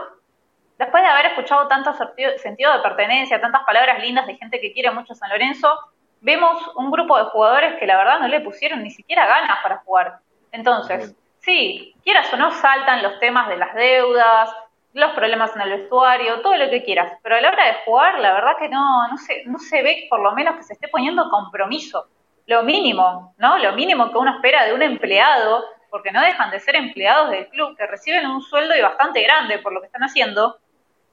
después 0.78 1.02
de 1.02 1.08
haber 1.08 1.26
escuchado 1.26 1.66
tanto 1.66 1.92
sentido 2.36 2.72
de 2.72 2.78
pertenencia, 2.78 3.40
tantas 3.40 3.64
palabras 3.64 4.00
lindas 4.00 4.28
de 4.28 4.36
gente 4.36 4.60
que 4.60 4.72
quiere 4.72 4.92
mucho 4.92 5.12
a 5.12 5.16
San 5.16 5.30
Lorenzo, 5.30 5.76
vemos 6.20 6.70
un 6.76 6.92
grupo 6.92 7.18
de 7.18 7.24
jugadores 7.24 7.80
que 7.80 7.86
la 7.88 7.96
verdad 7.96 8.20
no 8.20 8.28
le 8.28 8.40
pusieron 8.42 8.84
ni 8.84 8.92
siquiera 8.92 9.26
ganas 9.26 9.58
para 9.60 9.78
jugar. 9.78 10.20
Entonces, 10.52 11.16
sí, 11.40 11.96
quieras 12.04 12.32
o 12.32 12.36
no, 12.36 12.52
saltan 12.52 13.02
los 13.02 13.18
temas 13.18 13.48
de 13.48 13.56
las 13.56 13.74
deudas, 13.74 14.54
los 14.94 15.12
problemas 15.12 15.54
en 15.54 15.62
el 15.62 15.70
vestuario, 15.70 16.40
todo 16.40 16.56
lo 16.56 16.70
que 16.70 16.82
quieras. 16.82 17.12
Pero 17.22 17.36
a 17.36 17.40
la 17.40 17.48
hora 17.50 17.66
de 17.66 17.74
jugar, 17.84 18.18
la 18.20 18.32
verdad 18.32 18.56
que 18.58 18.68
no, 18.68 19.08
no, 19.08 19.16
se, 19.18 19.44
no 19.44 19.58
se 19.58 19.82
ve 19.82 20.06
por 20.08 20.20
lo 20.20 20.32
menos 20.32 20.56
que 20.56 20.62
se 20.62 20.72
esté 20.74 20.88
poniendo 20.88 21.28
compromiso. 21.30 22.06
Lo 22.46 22.62
mínimo, 22.62 23.34
¿no? 23.36 23.58
Lo 23.58 23.72
mínimo 23.74 24.10
que 24.10 24.18
uno 24.18 24.34
espera 24.34 24.64
de 24.64 24.72
un 24.72 24.82
empleado, 24.82 25.64
porque 25.90 26.10
no 26.10 26.22
dejan 26.22 26.50
de 26.50 26.60
ser 26.60 26.76
empleados 26.76 27.30
del 27.30 27.48
club, 27.48 27.76
que 27.76 27.86
reciben 27.86 28.26
un 28.26 28.40
sueldo 28.40 28.74
y 28.74 28.80
bastante 28.80 29.22
grande 29.22 29.58
por 29.58 29.72
lo 29.72 29.80
que 29.80 29.86
están 29.86 30.02
haciendo. 30.02 30.56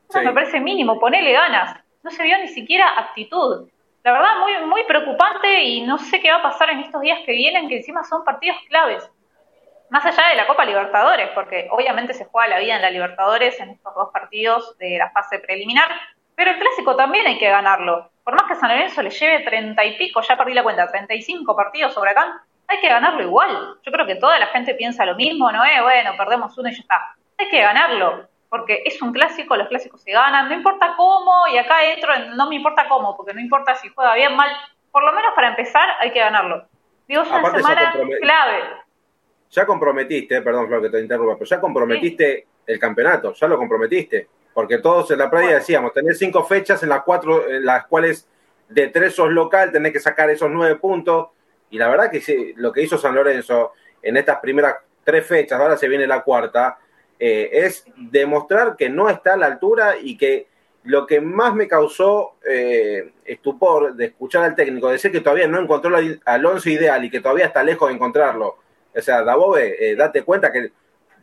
Eso 0.09 0.21
me 0.21 0.31
parece 0.31 0.59
mínimo, 0.59 0.99
ponele 0.99 1.33
ganas. 1.33 1.77
No 2.03 2.11
se 2.11 2.23
vio 2.23 2.37
ni 2.37 2.47
siquiera 2.47 2.97
actitud. 2.97 3.67
La 4.03 4.11
verdad, 4.11 4.39
muy, 4.39 4.67
muy 4.67 4.83
preocupante 4.83 5.63
y 5.63 5.81
no 5.81 5.97
sé 5.97 6.21
qué 6.21 6.31
va 6.31 6.37
a 6.37 6.43
pasar 6.43 6.69
en 6.69 6.79
estos 6.79 7.01
días 7.01 7.19
que 7.25 7.31
vienen, 7.31 7.67
que 7.67 7.77
encima 7.77 8.03
son 8.03 8.23
partidos 8.23 8.57
claves 8.69 9.09
más 9.89 10.05
allá 10.05 10.29
de 10.29 10.35
la 10.35 10.47
Copa 10.47 10.65
Libertadores, 10.65 11.29
porque 11.35 11.67
obviamente 11.71 12.13
se 12.13 12.25
juega 12.25 12.47
la 12.47 12.59
vida 12.59 12.75
en 12.75 12.81
la 12.81 12.89
Libertadores 12.89 13.59
en 13.59 13.69
estos 13.69 13.93
dos 13.93 14.09
partidos 14.11 14.77
de 14.77 14.97
la 14.97 15.11
fase 15.11 15.39
preliminar, 15.39 15.89
pero 16.35 16.51
el 16.51 16.59
clásico 16.59 16.95
también 16.95 17.27
hay 17.27 17.37
que 17.37 17.49
ganarlo. 17.49 18.09
Por 18.23 18.35
más 18.35 18.43
que 18.43 18.55
San 18.55 18.69
Lorenzo 18.69 19.01
le 19.01 19.11
lleve 19.11 19.39
treinta 19.41 19.85
y 19.85 19.97
pico, 19.97 20.21
ya 20.21 20.35
perdí 20.35 20.53
la 20.53 20.63
cuenta, 20.63 20.87
treinta 20.87 21.13
y 21.13 21.21
cinco 21.21 21.55
partidos 21.55 21.93
sobre 21.93 22.11
acá, 22.11 22.41
hay 22.67 22.79
que 22.79 22.89
ganarlo 22.89 23.21
igual. 23.21 23.75
Yo 23.83 23.91
creo 23.91 24.05
que 24.05 24.15
toda 24.15 24.39
la 24.39 24.47
gente 24.47 24.73
piensa 24.73 25.05
lo 25.05 25.15
mismo, 25.15 25.51
no 25.51 25.63
es, 25.63 25.81
bueno, 25.81 26.13
perdemos 26.17 26.57
uno 26.57 26.69
y 26.69 26.73
ya 26.73 26.79
está. 26.79 27.15
Hay 27.37 27.49
que 27.49 27.61
ganarlo, 27.61 28.27
porque 28.49 28.81
es 28.85 29.01
un 29.01 29.13
clásico, 29.13 29.55
los 29.55 29.67
clásicos 29.67 30.01
se 30.01 30.11
ganan, 30.11 30.49
no 30.49 30.55
importa 30.55 30.93
cómo, 30.97 31.47
y 31.47 31.57
acá 31.57 31.83
entro, 31.83 32.11
no 32.35 32.49
me 32.49 32.55
importa 32.55 32.87
cómo, 32.87 33.15
porque 33.15 33.33
no 33.33 33.39
importa 33.39 33.75
si 33.75 33.89
juega 33.89 34.15
bien, 34.15 34.35
mal, 34.35 34.49
por 34.91 35.03
lo 35.03 35.13
menos 35.13 35.33
para 35.35 35.49
empezar 35.49 35.87
hay 35.99 36.11
que 36.11 36.19
ganarlo. 36.19 36.65
Digo, 37.07 37.21
es 37.21 37.29
una 37.29 37.51
semana 37.51 37.93
clave 38.19 38.63
ya 39.55 39.65
comprometiste, 39.65 40.41
perdón 40.41 40.67
Flor 40.67 40.81
que 40.81 40.89
te 40.89 40.99
interrumpa, 40.99 41.35
pero 41.35 41.45
ya 41.45 41.61
comprometiste 41.61 42.45
el 42.67 42.77
campeonato, 42.77 43.33
ya 43.33 43.47
lo 43.47 43.57
comprometiste. 43.57 44.27
Porque 44.53 44.79
todos 44.79 45.11
en 45.11 45.19
la 45.19 45.29
playa 45.29 45.55
decíamos, 45.55 45.93
tenés 45.93 46.17
cinco 46.17 46.43
fechas 46.43 46.83
en 46.83 46.89
las 46.89 47.03
cuatro, 47.03 47.49
en 47.49 47.65
las 47.65 47.87
cuales 47.87 48.27
de 48.69 48.87
tres 48.87 49.15
sos 49.15 49.31
local, 49.31 49.71
tenés 49.71 49.93
que 49.93 49.99
sacar 49.99 50.29
esos 50.29 50.51
nueve 50.51 50.75
puntos. 50.75 51.29
Y 51.69 51.77
la 51.77 51.89
verdad 51.89 52.11
que 52.11 52.21
sí, 52.21 52.53
lo 52.57 52.71
que 52.71 52.81
hizo 52.81 52.97
San 52.97 53.15
Lorenzo 53.15 53.73
en 54.01 54.17
estas 54.17 54.39
primeras 54.39 54.75
tres 55.03 55.25
fechas, 55.25 55.59
ahora 55.59 55.77
se 55.77 55.87
viene 55.87 56.07
la 56.07 56.21
cuarta, 56.21 56.77
eh, 57.17 57.49
es 57.51 57.85
demostrar 57.95 58.75
que 58.75 58.89
no 58.89 59.09
está 59.09 59.33
a 59.33 59.37
la 59.37 59.45
altura 59.45 59.95
y 60.01 60.17
que 60.17 60.47
lo 60.83 61.07
que 61.07 61.21
más 61.21 61.55
me 61.55 61.67
causó 61.67 62.35
eh, 62.47 63.13
estupor 63.23 63.95
de 63.95 64.05
escuchar 64.05 64.43
al 64.43 64.55
técnico 64.55 64.89
decir 64.89 65.11
que 65.11 65.21
todavía 65.21 65.47
no 65.47 65.59
encontró 65.59 65.95
al 66.25 66.45
once 66.45 66.69
ideal 66.71 67.03
y 67.03 67.09
que 67.09 67.21
todavía 67.21 67.45
está 67.45 67.63
lejos 67.63 67.89
de 67.89 67.95
encontrarlo. 67.95 68.57
O 68.95 69.01
sea, 69.01 69.23
Dabobe, 69.23 69.91
eh, 69.91 69.95
date 69.95 70.23
cuenta 70.23 70.51
que 70.51 70.71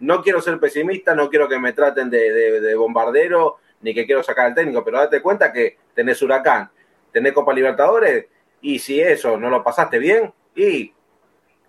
no 0.00 0.23
quiero 0.23 0.41
ser 0.41 0.59
pesimista, 0.59 1.14
no 1.14 1.31
quiero 1.31 1.49
que 1.49 1.59
me 1.59 1.73
traten 1.73 2.11
de, 2.11 2.75
bombardero, 2.75 3.59
ni 3.81 3.95
que 3.95 4.05
quiero 4.05 4.23
sacar 4.23 4.47
al 4.47 4.55
técnico, 4.55 4.85
pero 4.85 4.99
date 4.99 5.23
cuenta 5.23 5.52
que 5.52 5.79
tenés 5.95 6.21
Huracán, 6.23 6.71
tenés 7.12 7.33
Copa 7.33 7.52
Libertadores, 7.52 8.26
y 8.61 8.79
si 8.79 9.00
eso 9.00 9.37
no 9.38 9.49
lo 9.49 9.62
pasaste 9.62 9.99
bien, 9.99 10.33
y 10.55 10.93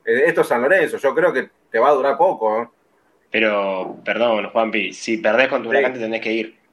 eh, 0.06 0.24
esto 0.26 0.42
es 0.42 0.48
San 0.48 0.62
Lorenzo, 0.62 0.98
yo 0.98 1.14
creo 1.14 1.32
que 1.32 1.50
te 1.70 1.80
va 1.80 1.90
a 1.90 1.94
durar 1.94 2.18
poco. 2.18 2.74
Pero, 3.32 3.98
perdón, 4.04 4.50
Juanpi, 4.50 4.94
si 4.94 5.18
perdés 5.18 5.48
con 5.48 5.64
tu 5.64 5.70
Huracán 5.70 5.94
te 5.94 6.00
tenés 6.00 6.22
que 6.22 6.32
ir. 6.32 6.64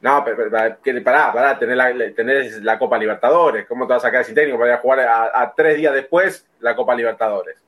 No, 0.00 0.24
pero, 0.24 0.50
pará, 1.04 1.32
pará, 1.32 1.58
tenés 1.58 1.76
la, 1.76 1.92
la 2.62 2.78
Copa 2.78 2.96
Libertadores. 2.96 3.66
¿Cómo 3.66 3.86
te 3.86 3.92
vas 3.92 4.02
a 4.02 4.08
sacar 4.08 4.24
sin 4.24 4.34
técnico 4.34 4.58
para 4.58 4.72
ir 4.72 4.78
a 4.78 4.80
jugar 4.80 5.00
a, 5.00 5.52
tres 5.54 5.76
días 5.76 5.92
después 5.92 6.46
la 6.60 6.74
Copa 6.74 6.94
Libertadores? 6.94 7.58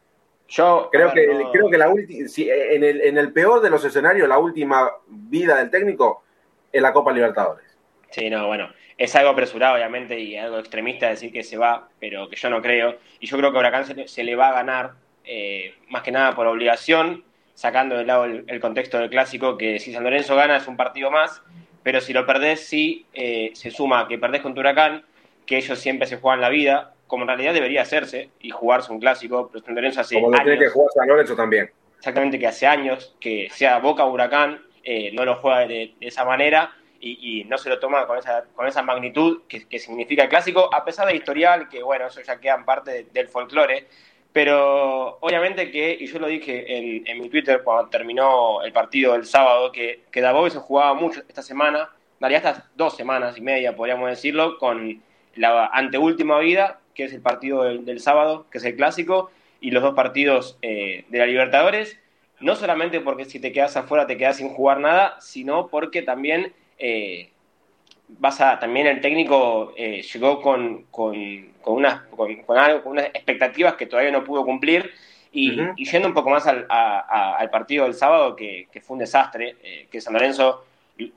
Yo 0.52 0.90
creo 0.92 1.11
que, 1.12 1.26
creo 1.50 1.71
que 1.71 1.78
la 1.78 1.88
última, 1.88 2.28
en, 2.37 2.85
el, 2.85 3.00
en 3.00 3.16
el 3.16 3.32
peor 3.32 3.62
de 3.62 3.71
los 3.71 3.82
escenarios, 3.87 4.28
la 4.28 4.37
última 4.37 4.90
vida 5.09 5.56
del 5.56 5.71
técnico 5.71 6.25
es 6.71 6.82
la 6.82 6.92
Copa 6.92 7.11
Libertadores. 7.11 7.64
Sí, 8.11 8.28
no, 8.28 8.47
bueno, 8.47 8.68
es 8.99 9.16
algo 9.16 9.30
apresurado, 9.30 9.76
obviamente, 9.76 10.21
y 10.21 10.37
algo 10.37 10.59
extremista 10.59 11.09
decir 11.09 11.32
que 11.32 11.42
se 11.42 11.56
va, 11.56 11.88
pero 11.99 12.28
que 12.28 12.37
yo 12.37 12.50
no 12.50 12.61
creo. 12.61 12.99
Y 13.18 13.26
yo 13.26 13.38
creo 13.38 13.50
que 13.50 13.59
Huracán 13.59 14.06
se, 14.06 14.25
le 14.25 14.37
va 14.37 14.49
a 14.49 14.52
ganar, 14.52 14.92
eh, 15.25 15.75
más 15.88 16.02
que 16.02 16.12
nada 16.12 16.35
por 16.35 16.47
obligación, 16.47 17.25
sacando 17.54 17.97
de 17.97 18.04
lado 18.04 18.26
el, 18.26 18.44
el, 18.47 18.61
contexto 18.61 18.99
del 18.99 19.09
clásico, 19.09 19.56
que 19.56 19.78
si 19.78 19.94
San 19.94 20.04
Lorenzo 20.04 20.37
gana 20.37 20.59
es 20.59 20.68
un 20.68 20.76
partido 20.76 21.11
más, 21.11 21.42
pero 21.82 22.02
si 22.02 22.12
lo 22.12 22.26
perdés, 22.26 22.68
sí 22.68 23.06
eh, 23.14 23.52
se 23.54 23.71
suma 23.71 24.06
que 24.06 24.18
perdés 24.18 24.42
con 24.42 24.59
Huracán, 24.59 25.02
que 25.47 25.56
ellos 25.56 25.78
siempre 25.78 26.06
se 26.06 26.18
juegan 26.18 26.42
la 26.42 26.50
vida, 26.50 26.91
como 27.06 27.25
en 27.25 27.28
realidad 27.28 27.54
debería 27.54 27.82
hacerse, 27.82 28.30
y 28.40 28.50
jugarse 28.50 28.92
un 28.92 29.00
clásico, 29.00 29.49
pero 29.52 29.64
San 29.64 29.75
Lorenzo 29.75 30.00
hace 30.00 30.14
Como 30.14 30.30
lo 30.30 30.42
tiene 30.42 30.59
que 30.59 30.68
jugar 30.68 30.90
San 30.94 31.09
Lorenzo 31.09 31.37
también. 31.37 31.71
Exactamente, 31.99 32.38
que 32.38 32.47
hace 32.47 32.66
años 32.66 33.14
que 33.21 33.49
sea 33.52 33.78
Boca 33.78 34.04
Huracán, 34.04 34.61
eh, 34.82 35.12
no 35.12 35.25
lo 35.25 35.37
juega 35.37 35.66
de, 35.66 35.94
esa 36.00 36.25
manera 36.25 36.75
y, 37.00 37.44
no 37.44 37.59
se 37.59 37.68
lo 37.68 37.78
toma 37.78 38.06
con 38.06 38.18
esa, 38.18 38.44
con 38.54 38.66
esa 38.66 38.82
magnitud 38.82 39.42
que, 39.49 39.78
significa 39.78 40.25
el 40.25 40.28
clásico, 40.28 40.73
a 40.73 40.85
pesar 40.85 41.06
de 41.06 41.16
historial, 41.16 41.68
que 41.68 41.82
bueno, 41.82 42.06
eso 42.06 42.21
ya 42.23 42.40
queda 42.40 42.54
en 42.54 42.64
parte 42.64 43.06
del 43.12 43.28
folclore, 43.28 43.87
pero 44.32 45.18
obviamente 45.21 45.71
que, 45.71 45.97
y 45.99 46.06
yo 46.06 46.18
lo 46.18 46.26
dije 46.26 46.76
en, 46.78 47.06
en 47.06 47.21
mi 47.21 47.28
Twitter 47.28 47.62
cuando 47.62 47.90
terminó 47.90 48.62
el 48.62 48.73
partido 48.73 49.14
el 49.14 49.25
sábado, 49.25 49.71
que, 49.71 50.04
que 50.11 50.21
se 50.21 50.59
jugaba 50.59 50.94
mucho 50.94 51.23
esta 51.28 51.42
semana, 51.42 51.90
daría 52.18 52.38
estas 52.38 52.64
dos 52.76 52.97
semanas 52.97 53.37
y 53.37 53.40
media, 53.40 53.76
podríamos 53.76 54.09
decirlo, 54.09 54.59
con 54.59 55.02
la 55.35 55.66
anteúltima 55.66 56.38
vida, 56.38 56.80
que 56.94 57.04
es 57.04 57.12
el 57.12 57.20
partido 57.20 57.62
del, 57.64 58.00
sábado, 58.00 58.46
que 58.50 58.58
es 58.58 58.64
el 58.64 58.76
clásico, 58.76 59.30
y 59.61 59.70
los 59.70 59.82
dos 59.82 59.94
partidos 59.94 60.58
eh, 60.62 61.04
de 61.08 61.18
la 61.18 61.26
Libertadores, 61.26 61.99
no 62.40 62.56
solamente 62.56 63.00
porque 63.00 63.25
si 63.25 63.38
te 63.38 63.52
quedas 63.52 63.76
afuera 63.76 64.06
te 64.06 64.16
quedas 64.16 64.37
sin 64.37 64.49
jugar 64.49 64.80
nada, 64.80 65.16
sino 65.20 65.68
porque 65.68 66.02
también 66.02 66.52
eh, 66.78 67.30
vas 68.18 68.40
a, 68.40 68.58
también 68.58 68.87
el 68.87 69.00
técnico 69.00 69.72
eh, 69.76 70.02
llegó 70.02 70.40
con, 70.40 70.84
con, 70.90 71.52
con, 71.61 71.75
unas, 71.75 72.02
con, 72.08 72.58
algo, 72.58 72.82
con 72.82 72.92
unas 72.92 73.06
expectativas 73.06 73.75
que 73.75 73.87
todavía 73.87 74.11
no 74.11 74.25
pudo 74.25 74.44
cumplir. 74.44 74.90
Y, 75.34 75.56
yendo 75.76 76.08
un 76.08 76.12
poco 76.12 76.28
más 76.28 76.46
al, 76.46 76.66
al 76.68 77.49
partido 77.49 77.84
del 77.84 77.94
sábado, 77.94 78.37
que, 78.37 78.68
que 78.70 78.82
fue 78.82 78.96
un 78.96 78.99
desastre, 78.99 79.56
eh, 79.62 79.87
que 79.90 79.99
San 79.99 80.12
Lorenzo 80.12 80.66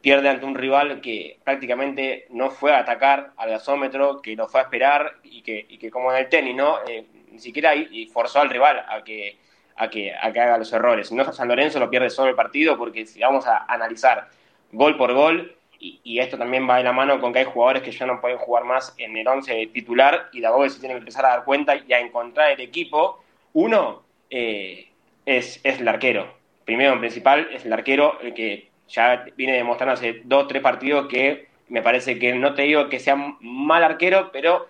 pierde 0.01 0.29
ante 0.29 0.45
un 0.45 0.55
rival 0.55 1.01
que 1.01 1.39
prácticamente 1.43 2.27
no 2.29 2.49
fue 2.49 2.73
a 2.73 2.79
atacar 2.79 3.31
al 3.37 3.49
gasómetro, 3.49 4.21
que 4.21 4.35
lo 4.35 4.47
fue 4.47 4.61
a 4.61 4.63
esperar 4.63 5.15
y 5.23 5.41
que, 5.41 5.91
como 5.91 6.11
en 6.11 6.19
el 6.19 6.29
tenis, 6.29 6.55
¿no? 6.55 6.77
Eh, 6.87 7.05
ni 7.31 7.39
siquiera 7.39 7.75
y 7.75 8.07
forzó 8.07 8.39
al 8.39 8.49
rival 8.49 8.85
a 8.87 9.03
que, 9.03 9.37
a, 9.75 9.89
que, 9.89 10.13
a 10.13 10.31
que 10.31 10.39
haga 10.39 10.57
los 10.57 10.71
errores. 10.73 11.11
No 11.11 11.31
San 11.31 11.47
Lorenzo 11.47 11.79
lo 11.79 11.89
pierde 11.89 12.09
solo 12.09 12.29
el 12.29 12.35
partido 12.35 12.77
porque 12.77 13.05
si 13.05 13.19
vamos 13.19 13.45
a 13.47 13.65
analizar 13.67 14.29
gol 14.71 14.97
por 14.97 15.13
gol, 15.13 15.55
y, 15.77 16.19
esto 16.19 16.37
también 16.37 16.67
va 16.67 16.77
de 16.77 16.83
la 16.83 16.93
mano 16.93 17.19
con 17.19 17.31
que 17.31 17.39
hay 17.39 17.45
jugadores 17.45 17.83
que 17.83 17.91
ya 17.91 18.07
no 18.07 18.19
pueden 18.19 18.39
jugar 18.39 18.63
más 18.63 18.95
en 18.97 19.15
el 19.17 19.27
11 19.27 19.67
titular 19.67 20.29
y 20.31 20.41
Dagobe 20.41 20.69
se 20.69 20.79
tiene 20.79 20.95
que 20.95 20.99
empezar 20.99 21.25
a 21.25 21.29
dar 21.29 21.43
cuenta 21.43 21.75
y 21.75 21.93
a 21.93 21.99
encontrar 21.99 22.51
el 22.51 22.61
equipo. 22.61 23.21
Uno 23.53 24.03
eh, 24.31 24.89
es, 25.25 25.59
es 25.63 25.79
el 25.79 25.87
arquero. 25.87 26.33
Primero 26.63 26.93
en 26.93 27.01
principal 27.01 27.49
es 27.53 27.65
el 27.65 27.73
arquero, 27.73 28.19
el 28.21 28.33
que 28.33 28.69
ya 28.87 29.25
viene 29.35 29.53
demostrando 29.53 29.93
hace 29.93 30.21
dos, 30.23 30.47
tres 30.47 30.61
partidos 30.61 31.07
que 31.07 31.47
me 31.69 31.81
parece 31.81 32.19
que 32.19 32.33
no 32.33 32.53
te 32.53 32.63
digo 32.63 32.89
que 32.89 32.99
sea 32.99 33.15
mal 33.15 33.83
arquero, 33.83 34.29
pero 34.31 34.67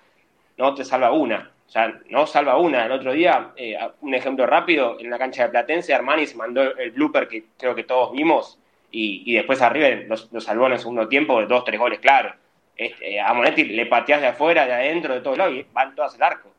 no 0.58 0.74
te 0.74 0.86
salva 0.86 1.12
una. 1.12 1.52
O 1.68 1.70
sea, 1.70 2.00
no 2.10 2.28
salva 2.28 2.58
una. 2.58 2.86
El 2.86 2.92
otro 2.92 3.12
día, 3.12 3.52
eh, 3.56 3.78
un 4.02 4.14
ejemplo 4.14 4.46
rápido, 4.46 4.98
en 5.00 5.10
la 5.10 5.18
cancha 5.18 5.44
de 5.44 5.50
Platense, 5.50 5.94
Armani 5.94 6.26
se 6.26 6.38
mandó 6.38 6.62
el 6.62 6.92
blooper 6.92 7.28
que 7.28 7.46
creo 7.58 7.76
que 7.76 7.84
todos 7.84 8.12
vimos, 8.14 8.60
y, 8.98 9.34
después 9.34 9.62
arriba 9.62 9.90
los, 10.08 10.30
salvó 10.40 10.68
en 10.68 10.74
el 10.74 10.80
segundo 10.80 11.10
tiempo 11.10 11.40
de 11.42 11.48
dos, 11.48 11.66
tres 11.66 11.78
goles, 11.78 12.00
claro. 12.00 12.34
Este, 12.78 13.20
a 13.20 13.34
Monetti 13.34 13.66
le 13.66 13.86
pateas 13.88 14.22
de 14.22 14.28
afuera, 14.28 14.66
de 14.66 14.74
adentro, 14.74 15.14
de 15.14 15.22
todos 15.22 15.38
lados 15.38 15.54
y 15.54 15.66
van 15.74 15.96
todas 15.96 16.16
al 16.16 16.24
arco. 16.24 16.50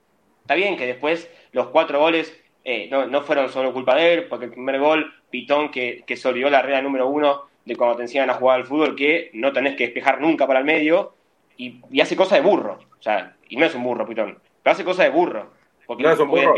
Está 0.43 0.55
bien 0.55 0.77
que 0.77 0.87
después 0.87 1.31
los 1.53 1.69
cuatro 1.69 1.99
goles 1.99 2.39
eh, 2.69 2.89
no, 2.91 3.23
fueron 3.23 3.49
solo 3.49 3.73
culpa 3.73 3.95
de 3.95 4.13
él, 4.13 4.25
porque 4.25 4.47
el 4.47 4.51
primer 4.51 4.81
gol, 4.81 5.15
Pitón, 5.31 5.71
que, 5.71 6.03
que 6.05 6.17
se 6.17 6.27
olvidó 6.27 6.51
la 6.51 6.63
regla 6.63 6.83
número 6.83 7.07
uno 7.07 7.45
de 7.65 7.77
cuando 7.77 7.95
te 7.95 8.03
enseñan 8.03 8.29
a 8.29 8.35
jugar 8.35 8.59
al 8.59 8.67
fútbol, 8.67 8.97
que 8.97 9.31
no 9.35 9.53
tenés 9.53 9.77
que 9.77 9.85
despejar 9.85 10.21
nunca 10.21 10.49
para 10.49 10.59
el 10.59 10.65
medio, 10.65 11.15
y, 11.57 11.81
hace 12.01 12.17
cosas 12.17 12.43
de 12.43 12.49
burro. 12.49 12.81
O 12.99 13.03
sea, 13.03 13.37
y 13.49 13.55
no 13.55 13.67
es 13.67 13.75
un 13.77 13.85
burro, 13.85 14.05
Pitón, 14.05 14.41
pero 14.65 14.73
hace 14.73 14.83
cosas 14.83 15.05
de 15.05 15.13
burro. 15.13 15.53
Porque 15.87 16.03
no 16.03 16.11
es 16.11 16.19
un 16.19 16.29
burro. 16.29 16.57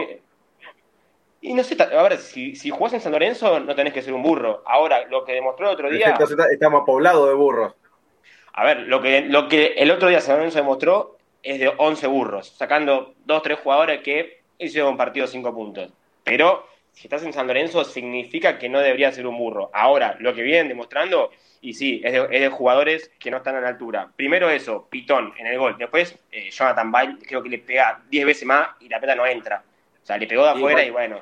Y 1.43 1.53
no 1.53 1.63
sé, 1.63 1.77
a 1.83 2.03
ver, 2.03 2.17
si, 2.17 2.57
si 2.57 2.71
jugás 2.71 2.95
en 2.95 3.03
San 3.03 3.13
Lorenzo 3.13 3.61
no 3.61 3.75
tenés 3.75 3.93
que 3.93 4.01
ser 4.01 4.15
un 4.15 4.23
burro. 4.23 4.63
Ahora, 4.65 5.05
lo 5.09 5.27
que 5.27 5.35
demostró 5.35 5.67
el 5.67 5.75
otro 5.75 5.91
día... 5.91 6.17
estamos 6.51 6.85
poblados 6.87 7.29
de 7.29 7.35
burros. 7.35 7.75
A 8.55 8.65
ver, 8.65 8.81
lo 8.81 9.03
que, 9.03 9.21
lo 9.21 9.47
que 9.47 9.75
el 9.77 9.91
otro 9.91 10.09
día 10.09 10.23
San 10.23 10.37
Lorenzo 10.37 10.59
demostró 10.59 11.19
es 11.43 11.61
de 11.61 11.71
11 11.77 12.07
burros, 12.07 12.49
sacando 12.57 13.13
dos, 13.27 13.43
tres 13.43 13.59
jugadores 13.63 14.01
que 14.01 14.41
hicieron 14.59 14.93
un 14.93 14.97
partido 14.97 15.27
5 15.27 15.55
puntos. 15.55 15.93
Pero 16.29 16.67
si 16.93 17.07
estás 17.07 17.23
en 17.23 17.33
San 17.33 17.47
Lorenzo 17.47 17.85
significa 17.85 18.59
que 18.59 18.69
no 18.69 18.81
debería 18.81 19.13
ser 19.13 19.27
un 19.27 19.39
burro. 19.39 19.71
Ahora, 19.73 20.17
lo 20.21 20.35
que 20.35 20.43
vienen 20.43 20.69
demostrando, 20.69 21.31
y 21.61 21.75
sí, 21.75 22.01
es 22.05 22.13
de, 22.13 22.49
jugadores 22.49 23.11
que 23.19 23.31
no 23.31 23.39
están 23.39 23.57
a 23.57 23.61
la 23.61 23.69
altura. 23.69 24.11
Primero 24.17 24.51
eso, 24.51 24.87
Pitón 24.91 25.33
en 25.39 25.47
el 25.47 25.59
gol. 25.59 25.77
Después, 25.79 26.19
eh, 26.33 26.51
Jonathan 26.51 26.91
Bale 26.91 27.19
creo 27.27 27.43
que 27.43 27.49
le 27.49 27.59
pega 27.59 28.03
10 28.11 28.27
veces 28.27 28.47
más 28.47 28.71
y 28.81 28.89
la 28.89 29.01
peta 29.01 29.15
no 29.15 29.27
entra. 29.27 29.63
O 30.03 30.07
sea, 30.07 30.19
le 30.19 30.27
pegó 30.27 30.43
de 30.45 30.51
afuera 30.51 30.83
y 30.85 30.91
bueno. 30.91 31.21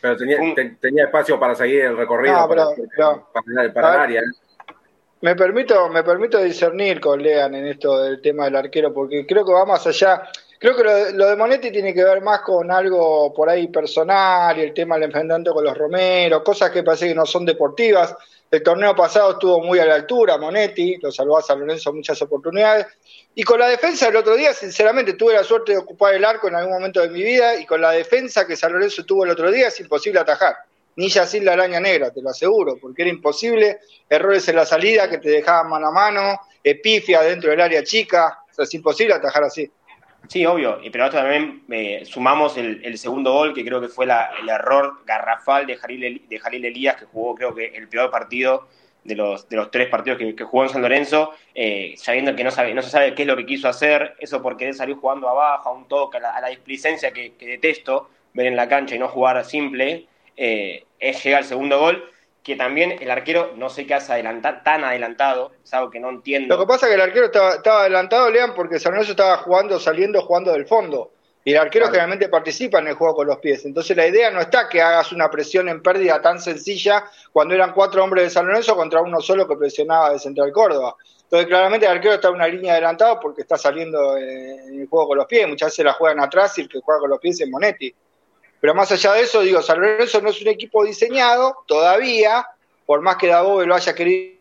pero 0.00 0.16
tenía, 0.16 1.04
espacio 1.04 1.38
para 1.38 1.54
seguir 1.54 1.82
el 1.82 1.96
recorrido 1.96 2.34
no, 2.34 2.48
pero, 2.48 3.28
para, 3.32 3.72
para, 3.72 3.94
el 3.94 4.00
área. 4.00 4.20
¿eh? 4.20 4.74
Me 5.22 5.36
permito, 5.36 5.88
me 5.88 6.02
permito 6.02 6.42
discernir 6.42 7.00
con 7.00 7.22
Lean 7.22 7.54
en 7.54 7.68
esto 7.68 8.02
del 8.02 8.20
tema 8.20 8.46
del 8.46 8.56
arquero, 8.56 8.92
porque 8.92 9.24
creo 9.24 9.46
que 9.46 9.52
va 9.52 9.64
más 9.64 9.86
allá. 9.86 10.28
Creo 10.62 10.76
que 10.76 10.84
lo, 10.84 11.26
de 11.26 11.34
Monetti 11.34 11.72
tiene 11.72 11.92
que 11.92 12.04
ver 12.04 12.20
más 12.20 12.42
con 12.42 12.70
algo 12.70 13.34
por 13.34 13.50
ahí 13.50 13.66
personal 13.66 14.56
y 14.56 14.60
el 14.60 14.72
tema 14.72 14.94
del 14.94 15.06
enfrentamiento 15.06 15.52
con 15.52 15.64
los 15.64 15.76
Romero, 15.76 16.44
cosas 16.44 16.70
que 16.70 16.84
parece 16.84 17.08
que 17.08 17.16
no 17.16 17.26
son 17.26 17.44
deportivas. 17.44 18.14
El 18.48 18.62
torneo 18.62 18.94
pasado 18.94 19.32
estuvo 19.32 19.60
muy 19.60 19.80
a 19.80 19.84
la 19.84 19.96
altura, 19.96 20.38
Monetti, 20.38 20.98
lo 21.02 21.10
salvó 21.10 21.38
a 21.38 21.42
San 21.42 21.58
Lorenzo 21.58 21.92
muchas 21.92 22.22
oportunidades. 22.22 22.86
Y 23.34 23.42
con 23.42 23.58
la 23.58 23.66
defensa 23.66 24.06
del 24.06 24.14
otro 24.14 24.36
día, 24.36 24.54
sinceramente, 24.54 25.14
tuve 25.14 25.34
la 25.34 25.42
suerte 25.42 25.72
de 25.72 25.78
ocupar 25.78 26.14
el 26.14 26.24
arco 26.24 26.46
en 26.46 26.54
algún 26.54 26.74
momento 26.74 27.00
de 27.00 27.08
mi 27.08 27.24
vida 27.24 27.56
y 27.56 27.66
con 27.66 27.80
la 27.80 27.90
defensa 27.90 28.46
que 28.46 28.54
San 28.54 28.72
Lorenzo 28.72 29.04
tuvo 29.04 29.24
el 29.24 29.32
otro 29.32 29.50
día 29.50 29.66
es 29.66 29.80
imposible 29.80 30.20
atajar. 30.20 30.54
Ni 30.94 31.08
ya 31.08 31.26
sin 31.26 31.44
la 31.44 31.54
araña 31.54 31.80
negra, 31.80 32.12
te 32.12 32.22
lo 32.22 32.30
aseguro, 32.30 32.78
porque 32.80 33.02
era 33.02 33.10
imposible. 33.10 33.80
Errores 34.08 34.46
en 34.46 34.54
la 34.54 34.64
salida 34.64 35.10
que 35.10 35.18
te 35.18 35.28
dejaban 35.28 35.70
mano 35.70 35.88
a 35.88 35.90
mano, 35.90 36.40
epifia 36.62 37.20
dentro 37.22 37.50
del 37.50 37.60
área 37.60 37.82
chica. 37.82 38.44
O 38.48 38.54
sea, 38.54 38.62
es 38.62 38.74
imposible 38.74 39.14
atajar 39.14 39.42
así. 39.42 39.68
Sí, 40.32 40.46
obvio, 40.46 40.80
pero 40.90 41.10
también 41.10 41.62
eh, 41.70 42.06
sumamos 42.06 42.56
el, 42.56 42.96
segundo 42.96 43.34
gol, 43.34 43.52
que 43.52 43.62
creo 43.62 43.82
que 43.82 43.88
fue 43.88 44.06
el 44.06 44.48
error 44.48 45.04
garrafal 45.04 45.66
de 45.66 45.76
Jalil, 45.76 46.26
de 46.26 46.38
Jalil 46.38 46.64
Elías, 46.64 46.96
que 46.96 47.04
jugó 47.04 47.34
creo 47.34 47.54
que 47.54 47.66
el 47.66 47.86
peor 47.86 48.10
partido 48.10 48.66
de 49.04 49.14
los, 49.14 49.46
de 49.50 49.56
los 49.56 49.70
tres 49.70 49.90
partidos 49.90 50.18
que, 50.18 50.44
jugó 50.44 50.62
en 50.62 50.70
San 50.70 50.80
Lorenzo, 50.80 51.34
eh, 51.54 51.92
sabiendo 51.98 52.34
que 52.34 52.44
no, 52.44 52.50
sabe, 52.50 52.72
no 52.72 52.80
se 52.80 52.88
sabe 52.88 53.14
qué 53.14 53.24
es 53.24 53.28
lo 53.28 53.36
que 53.36 53.44
quiso 53.44 53.68
hacer, 53.68 54.16
eso 54.20 54.40
porque 54.40 54.68
él 54.68 54.74
salió 54.74 54.96
jugando 54.96 55.28
abajo, 55.28 55.68
a 55.68 55.72
un 55.72 55.86
toque, 55.86 56.16
a 56.16 56.40
la, 56.40 56.48
displicencia 56.48 57.12
que, 57.12 57.34
detesto 57.38 58.08
ver 58.32 58.46
en 58.46 58.56
la 58.56 58.68
cancha 58.68 58.94
y 58.94 58.98
no 58.98 59.08
jugar 59.08 59.44
simple, 59.44 60.06
eh, 60.38 60.86
es 60.98 61.22
llegar 61.22 61.42
al 61.42 61.46
segundo 61.46 61.78
gol. 61.78 62.10
Que 62.42 62.56
también 62.56 62.96
el 63.00 63.10
arquero 63.10 63.52
no 63.56 63.70
sé 63.70 63.86
qué 63.86 63.94
hace 63.94 64.12
adelantar, 64.12 64.64
tan 64.64 64.84
adelantado, 64.84 65.52
es 65.62 65.72
algo 65.74 65.90
que 65.90 66.00
no 66.00 66.10
entiendo. 66.10 66.56
Lo 66.56 66.60
que 66.60 66.66
pasa 66.66 66.86
es 66.86 66.90
que 66.90 66.94
el 66.96 67.00
arquero 67.00 67.26
estaba, 67.26 67.54
estaba 67.54 67.80
adelantado, 67.82 68.30
Lean, 68.30 68.54
porque 68.54 68.80
San 68.80 68.92
Lorenzo 68.92 69.12
estaba 69.12 69.36
jugando, 69.38 69.78
saliendo, 69.78 70.20
jugando 70.22 70.52
del 70.52 70.66
fondo. 70.66 71.12
Y 71.44 71.52
el 71.52 71.58
arquero 71.58 71.86
generalmente 71.86 72.28
participa 72.28 72.78
en 72.78 72.88
el 72.88 72.94
juego 72.94 73.16
con 73.16 73.26
los 73.26 73.38
pies. 73.38 73.64
Entonces 73.64 73.96
la 73.96 74.06
idea 74.06 74.30
no 74.30 74.40
está 74.40 74.68
que 74.68 74.80
hagas 74.80 75.10
una 75.12 75.28
presión 75.28 75.68
en 75.68 75.82
pérdida 75.82 76.22
tan 76.22 76.40
sencilla 76.40 77.04
cuando 77.32 77.54
eran 77.54 77.72
cuatro 77.72 78.02
hombres 78.04 78.24
de 78.24 78.30
San 78.30 78.46
Lorenzo 78.46 78.76
contra 78.76 79.00
uno 79.00 79.20
solo 79.20 79.48
que 79.48 79.56
presionaba 79.56 80.12
de 80.12 80.20
Central 80.20 80.52
Córdoba. 80.52 80.94
Entonces 81.24 81.48
claramente 81.48 81.86
el 81.86 81.92
arquero 81.92 82.14
está 82.14 82.28
en 82.28 82.34
una 82.34 82.46
línea 82.46 82.74
adelantado 82.74 83.18
porque 83.18 83.42
está 83.42 83.56
saliendo 83.56 84.16
en 84.16 84.82
el 84.82 84.86
juego 84.86 85.08
con 85.08 85.18
los 85.18 85.26
pies. 85.26 85.48
Muchas 85.48 85.72
veces 85.72 85.84
la 85.84 85.94
juegan 85.94 86.20
atrás 86.20 86.56
y 86.58 86.60
el 86.60 86.68
que 86.68 86.80
juega 86.80 87.00
con 87.00 87.10
los 87.10 87.18
pies 87.18 87.40
es 87.40 87.48
Monetti. 87.48 87.92
Pero 88.62 88.76
más 88.76 88.92
allá 88.92 89.14
de 89.14 89.22
eso, 89.22 89.40
digo, 89.40 89.60
San 89.60 89.80
Lorenzo 89.80 90.20
no 90.20 90.30
es 90.30 90.40
un 90.40 90.46
equipo 90.46 90.84
diseñado 90.84 91.64
todavía, 91.66 92.46
por 92.86 93.00
más 93.00 93.16
que 93.16 93.26
Dabove 93.26 93.66
lo 93.66 93.74
haya 93.74 93.92
querido 93.92 94.36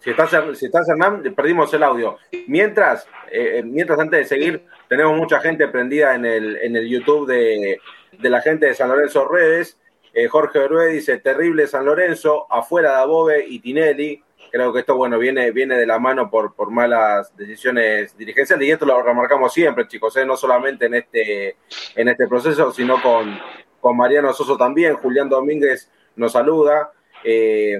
Si 0.00 0.10
estás, 0.10 0.30
si 0.58 0.66
estás 0.66 0.86
Hernán, 0.86 1.22
perdimos 1.34 1.72
el 1.72 1.82
audio. 1.82 2.18
Mientras, 2.46 3.06
eh, 3.30 3.60
eh, 3.60 3.62
mientras 3.62 3.98
antes 3.98 4.18
de 4.18 4.24
seguir, 4.26 4.66
tenemos 4.86 5.16
mucha 5.16 5.40
gente 5.40 5.66
prendida 5.68 6.14
en 6.14 6.26
el, 6.26 6.56
en 6.56 6.76
el 6.76 6.86
YouTube 6.86 7.26
de, 7.26 7.80
la 8.18 8.42
gente 8.42 8.66
de 8.66 8.74
San 8.74 8.90
Lorenzo 8.90 9.26
Redes. 9.28 9.78
Eh, 10.12 10.28
Jorge 10.28 10.58
Orue 10.58 10.88
dice, 10.88 11.16
terrible 11.20 11.66
San 11.68 11.86
Lorenzo, 11.86 12.46
afuera 12.52 12.96
de 12.96 13.02
Above 13.02 13.46
y 13.48 13.60
Tinelli. 13.60 14.22
Creo 14.50 14.72
que 14.72 14.80
esto, 14.80 14.96
bueno, 14.96 15.18
viene, 15.18 15.50
viene 15.50 15.76
de 15.76 15.86
la 15.86 15.98
mano 15.98 16.28
por, 16.28 16.54
por 16.54 16.70
malas 16.70 17.34
decisiones 17.36 18.16
dirigenciales 18.16 18.68
y 18.68 18.70
esto 18.70 18.84
lo 18.84 19.02
remarcamos 19.02 19.52
siempre, 19.52 19.88
chicos, 19.88 20.14
no 20.26 20.36
solamente 20.36 20.86
en 20.86 20.94
este, 20.94 21.56
en 21.94 22.08
este 22.08 22.28
proceso, 22.28 22.70
sino 22.72 23.00
con, 23.00 23.38
con 23.80 23.96
Mariano 23.96 24.32
Soso 24.32 24.56
también. 24.56 24.96
Julián 24.96 25.28
Domínguez 25.28 25.90
nos 26.16 26.32
saluda. 26.32 26.92
Eh, 27.24 27.78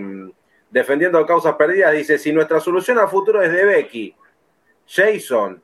defendiendo 0.72 1.24
causas 1.26 1.54
perdidas, 1.56 1.92
dice, 1.92 2.18
si 2.18 2.32
nuestra 2.32 2.58
solución 2.58 2.98
a 2.98 3.06
futuro 3.06 3.42
es 3.42 3.52
de 3.52 3.64
Becky, 3.64 4.16
Jason, 4.86 5.62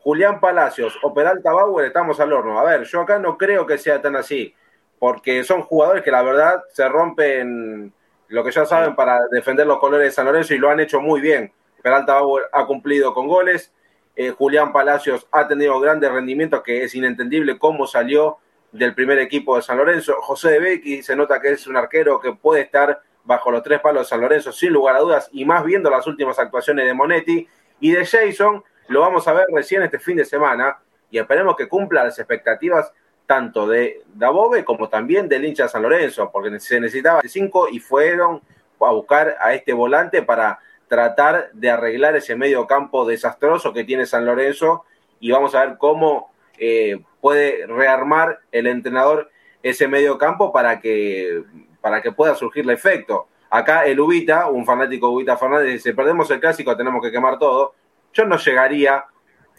Julián 0.00 0.40
Palacios 0.40 0.98
o 1.02 1.14
Peralta 1.14 1.52
Bauer, 1.52 1.86
estamos 1.86 2.20
al 2.20 2.32
horno. 2.32 2.58
A 2.58 2.64
ver, 2.64 2.84
yo 2.84 3.00
acá 3.00 3.18
no 3.18 3.38
creo 3.38 3.66
que 3.66 3.78
sea 3.78 4.02
tan 4.02 4.14
así, 4.14 4.54
porque 4.98 5.42
son 5.42 5.62
jugadores 5.62 6.02
que 6.02 6.10
la 6.10 6.22
verdad 6.22 6.62
se 6.72 6.86
rompen 6.86 7.94
lo 8.32 8.42
que 8.42 8.50
ya 8.50 8.64
saben 8.64 8.96
para 8.96 9.26
defender 9.30 9.66
los 9.66 9.78
colores 9.78 10.06
de 10.06 10.10
San 10.10 10.24
Lorenzo 10.24 10.54
y 10.54 10.58
lo 10.58 10.70
han 10.70 10.80
hecho 10.80 11.00
muy 11.02 11.20
bien. 11.20 11.52
Peralta 11.82 12.18
ha 12.52 12.66
cumplido 12.66 13.12
con 13.12 13.28
goles, 13.28 13.72
eh, 14.16 14.30
Julián 14.30 14.72
Palacios 14.72 15.26
ha 15.30 15.46
tenido 15.46 15.78
grandes 15.80 16.10
rendimientos, 16.10 16.62
que 16.62 16.82
es 16.82 16.94
inentendible 16.94 17.58
cómo 17.58 17.86
salió 17.86 18.38
del 18.72 18.94
primer 18.94 19.18
equipo 19.18 19.56
de 19.56 19.62
San 19.62 19.76
Lorenzo. 19.76 20.14
José 20.22 20.52
de 20.52 20.60
Becky 20.60 21.02
se 21.02 21.14
nota 21.14 21.42
que 21.42 21.52
es 21.52 21.66
un 21.66 21.76
arquero 21.76 22.20
que 22.20 22.32
puede 22.32 22.62
estar 22.62 23.02
bajo 23.24 23.50
los 23.50 23.62
tres 23.62 23.80
palos 23.80 24.06
de 24.06 24.08
San 24.08 24.22
Lorenzo, 24.22 24.50
sin 24.50 24.72
lugar 24.72 24.96
a 24.96 25.00
dudas, 25.00 25.28
y 25.30 25.44
más 25.44 25.62
viendo 25.62 25.90
las 25.90 26.06
últimas 26.06 26.38
actuaciones 26.38 26.86
de 26.86 26.94
Monetti 26.94 27.46
y 27.80 27.92
de 27.92 28.06
Jason, 28.06 28.64
lo 28.88 29.00
vamos 29.00 29.28
a 29.28 29.34
ver 29.34 29.46
recién 29.52 29.82
este 29.82 29.98
fin 29.98 30.16
de 30.16 30.24
semana 30.24 30.78
y 31.10 31.18
esperemos 31.18 31.54
que 31.54 31.68
cumpla 31.68 32.04
las 32.04 32.18
expectativas 32.18 32.92
tanto 33.32 33.66
de 33.66 34.02
Dabove 34.12 34.62
como 34.62 34.90
también 34.90 35.26
del 35.26 35.46
hincha 35.46 35.62
de 35.62 35.68
San 35.70 35.80
Lorenzo, 35.80 36.28
porque 36.30 36.60
se 36.60 36.78
necesitaba 36.78 37.22
cinco 37.24 37.66
y 37.66 37.78
fueron 37.78 38.42
a 38.78 38.90
buscar 38.90 39.38
a 39.40 39.54
este 39.54 39.72
volante 39.72 40.20
para 40.20 40.58
tratar 40.86 41.50
de 41.54 41.70
arreglar 41.70 42.14
ese 42.14 42.36
medio 42.36 42.66
campo 42.66 43.06
desastroso 43.06 43.72
que 43.72 43.84
tiene 43.84 44.04
San 44.04 44.26
Lorenzo 44.26 44.84
y 45.18 45.30
vamos 45.30 45.54
a 45.54 45.64
ver 45.64 45.78
cómo 45.78 46.30
eh, 46.58 47.00
puede 47.22 47.66
rearmar 47.66 48.40
el 48.52 48.66
entrenador 48.66 49.30
ese 49.62 49.88
medio 49.88 50.18
campo 50.18 50.52
para 50.52 50.78
que 50.80 51.42
para 51.80 52.02
que 52.02 52.12
pueda 52.12 52.34
surgir 52.34 52.64
el 52.64 52.70
efecto. 52.70 53.28
Acá 53.48 53.86
el 53.86 53.98
Ubita, 53.98 54.50
un 54.50 54.66
fanático 54.66 55.08
Ubita 55.08 55.38
Fernández, 55.38 55.72
dice, 55.72 55.94
perdemos 55.94 56.30
el 56.30 56.38
clásico, 56.38 56.76
tenemos 56.76 57.02
que 57.02 57.10
quemar 57.10 57.38
todo. 57.38 57.72
Yo 58.12 58.26
no 58.26 58.36
llegaría 58.36 59.06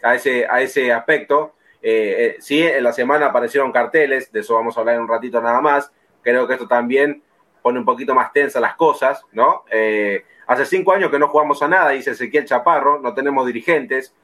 a 0.00 0.14
ese, 0.14 0.46
a 0.48 0.60
ese 0.60 0.92
aspecto. 0.92 1.54
Eh, 1.86 2.16
eh, 2.18 2.36
sí, 2.40 2.62
en 2.62 2.82
la 2.82 2.94
semana 2.94 3.26
aparecieron 3.26 3.70
carteles, 3.70 4.32
de 4.32 4.40
eso 4.40 4.54
vamos 4.54 4.74
a 4.74 4.80
hablar 4.80 4.94
en 4.94 5.02
un 5.02 5.08
ratito 5.08 5.38
nada 5.42 5.60
más. 5.60 5.92
Creo 6.22 6.46
que 6.46 6.54
esto 6.54 6.66
también 6.66 7.22
pone 7.60 7.78
un 7.78 7.84
poquito 7.84 8.14
más 8.14 8.32
tensa 8.32 8.58
las 8.58 8.74
cosas, 8.74 9.22
¿no? 9.32 9.64
Eh, 9.70 10.24
hace 10.46 10.64
cinco 10.64 10.92
años 10.92 11.10
que 11.10 11.18
no 11.18 11.28
jugamos 11.28 11.62
a 11.62 11.68
nada, 11.68 11.90
dice 11.90 12.12
Ezequiel 12.12 12.46
Chaparro, 12.46 13.00
no 13.00 13.12
tenemos 13.12 13.46
dirigentes. 13.46 14.14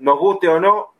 nos 0.00 0.18
guste 0.18 0.48
o 0.48 0.58
no, 0.58 0.94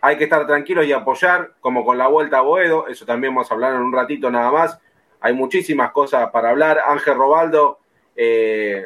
hay 0.00 0.16
que 0.16 0.24
estar 0.24 0.46
tranquilos 0.46 0.86
y 0.86 0.92
apoyar, 0.92 1.52
como 1.60 1.84
con 1.84 1.98
la 1.98 2.06
vuelta 2.06 2.38
a 2.38 2.40
Boedo, 2.40 2.88
eso 2.88 3.04
también 3.04 3.34
vamos 3.34 3.50
a 3.50 3.54
hablar 3.54 3.74
en 3.74 3.82
un 3.82 3.92
ratito 3.92 4.30
nada 4.30 4.50
más 4.50 4.80
hay 5.24 5.34
muchísimas 5.34 5.92
cosas 5.92 6.30
para 6.30 6.50
hablar. 6.50 6.80
Ángel 6.84 7.14
Robaldo 7.14 7.78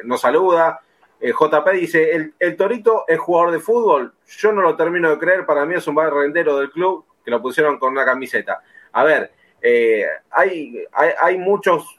nos 0.03 0.21
saluda. 0.21 0.81
Eh, 1.19 1.31
JP 1.31 1.69
dice, 1.71 2.31
el, 2.37 2.55
Torito 2.55 3.05
es 3.07 3.19
jugador 3.19 3.51
de 3.51 3.59
fútbol. 3.59 4.13
Yo 4.25 4.51
no 4.51 4.61
lo 4.61 4.75
termino 4.75 5.09
de 5.09 5.17
creer, 5.17 5.45
para 5.45 5.65
mí 5.65 5.75
es 5.75 5.87
un 5.87 5.95
barrendero 5.95 6.57
del 6.57 6.69
club 6.71 7.05
que 7.23 7.31
lo 7.31 7.41
pusieron 7.41 7.79
con 7.79 7.91
una 7.91 8.05
camiseta. 8.05 8.61
A 8.91 9.03
ver, 9.03 9.31
eh, 9.61 10.05
hay, 10.29 10.83
hay, 10.93 11.37
muchos 11.37 11.95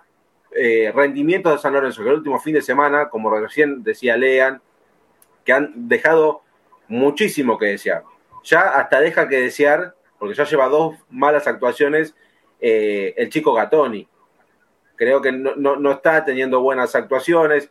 rendimientos 0.94 1.52
de 1.52 1.59
San 1.59 1.74
Lorenzo 1.74 2.02
que 2.02 2.09
el 2.09 2.16
último 2.16 2.40
fin 2.40 2.54
de 2.54 2.62
semana, 2.62 3.09
como 3.11 3.31
recién 3.31 3.83
decía 3.83 4.16
Lean, 4.16 4.61
que 5.44 5.52
han 5.52 5.88
dejado 5.88 6.42
muchísimo 6.88 7.59
que 7.59 7.66
desear. 7.66 8.02
Ya 8.44 8.62
hasta 8.62 9.00
deja 9.00 9.28
que 9.28 9.40
desear, 9.40 9.94
porque 10.18 10.35
ya 10.35 10.44
lleva 10.44 10.68
dos 10.68 10.96
malas 11.11 11.46
actuaciones, 11.46 12.14
el 12.61 13.28
chico 13.28 13.52
Gatoni 13.52 14.09
creo 14.98 15.22
que 15.22 15.33
no, 15.33 15.90
está 15.92 16.24
teniendo 16.24 16.61
buenas 16.61 16.94
actuaciones. 16.94 17.70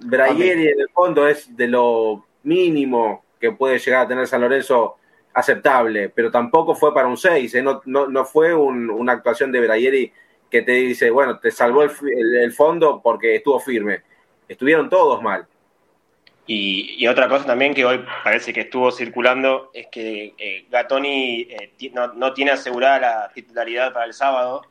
Brayeri 0.00 0.68
en 0.68 0.80
el 0.80 0.88
fondo 0.90 1.26
es 1.26 1.54
de 1.56 1.68
lo 1.68 2.26
mínimo 2.42 3.24
que 3.40 3.52
puede 3.52 3.78
llegar 3.78 4.04
a 4.04 4.08
tener 4.08 4.26
San 4.26 4.40
Lorenzo 4.40 4.96
aceptable, 5.34 6.08
pero 6.08 6.30
tampoco 6.30 6.74
fue 6.74 6.94
para 6.94 7.08
un 7.08 7.16
6, 7.16 7.54
¿eh? 7.54 7.62
no, 7.62 7.82
no, 7.84 8.24
fue 8.24 8.54
una 8.54 9.12
actuación 9.12 9.52
de 9.52 9.60
Brayeri 9.60 10.12
que 10.50 10.62
te 10.62 10.72
dice, 10.72 11.10
bueno, 11.10 11.38
te 11.38 11.50
salvó 11.50 11.82
el, 11.82 12.52
fondo 12.52 13.00
porque 13.02 13.36
estuvo 13.36 13.60
firme. 13.60 14.02
Estuvieron 14.48 14.88
todos 14.88 15.22
mal. 15.22 15.46
Y, 16.46 17.06
otra 17.08 17.28
cosa 17.28 17.44
también 17.44 17.74
que 17.74 17.84
hoy 17.84 18.04
parece 18.22 18.52
que 18.52 18.60
estuvo 18.60 18.90
circulando 18.92 19.70
es 19.74 19.88
que 19.88 20.34
eh, 20.38 20.66
Gatoni 20.70 21.48
eh, 21.50 21.72
no, 21.92 22.14
no, 22.14 22.32
tiene 22.32 22.52
asegurada 22.52 23.00
la 23.00 23.32
titularidad 23.34 23.92
para 23.92 24.06
el 24.06 24.14
sábado 24.14 24.62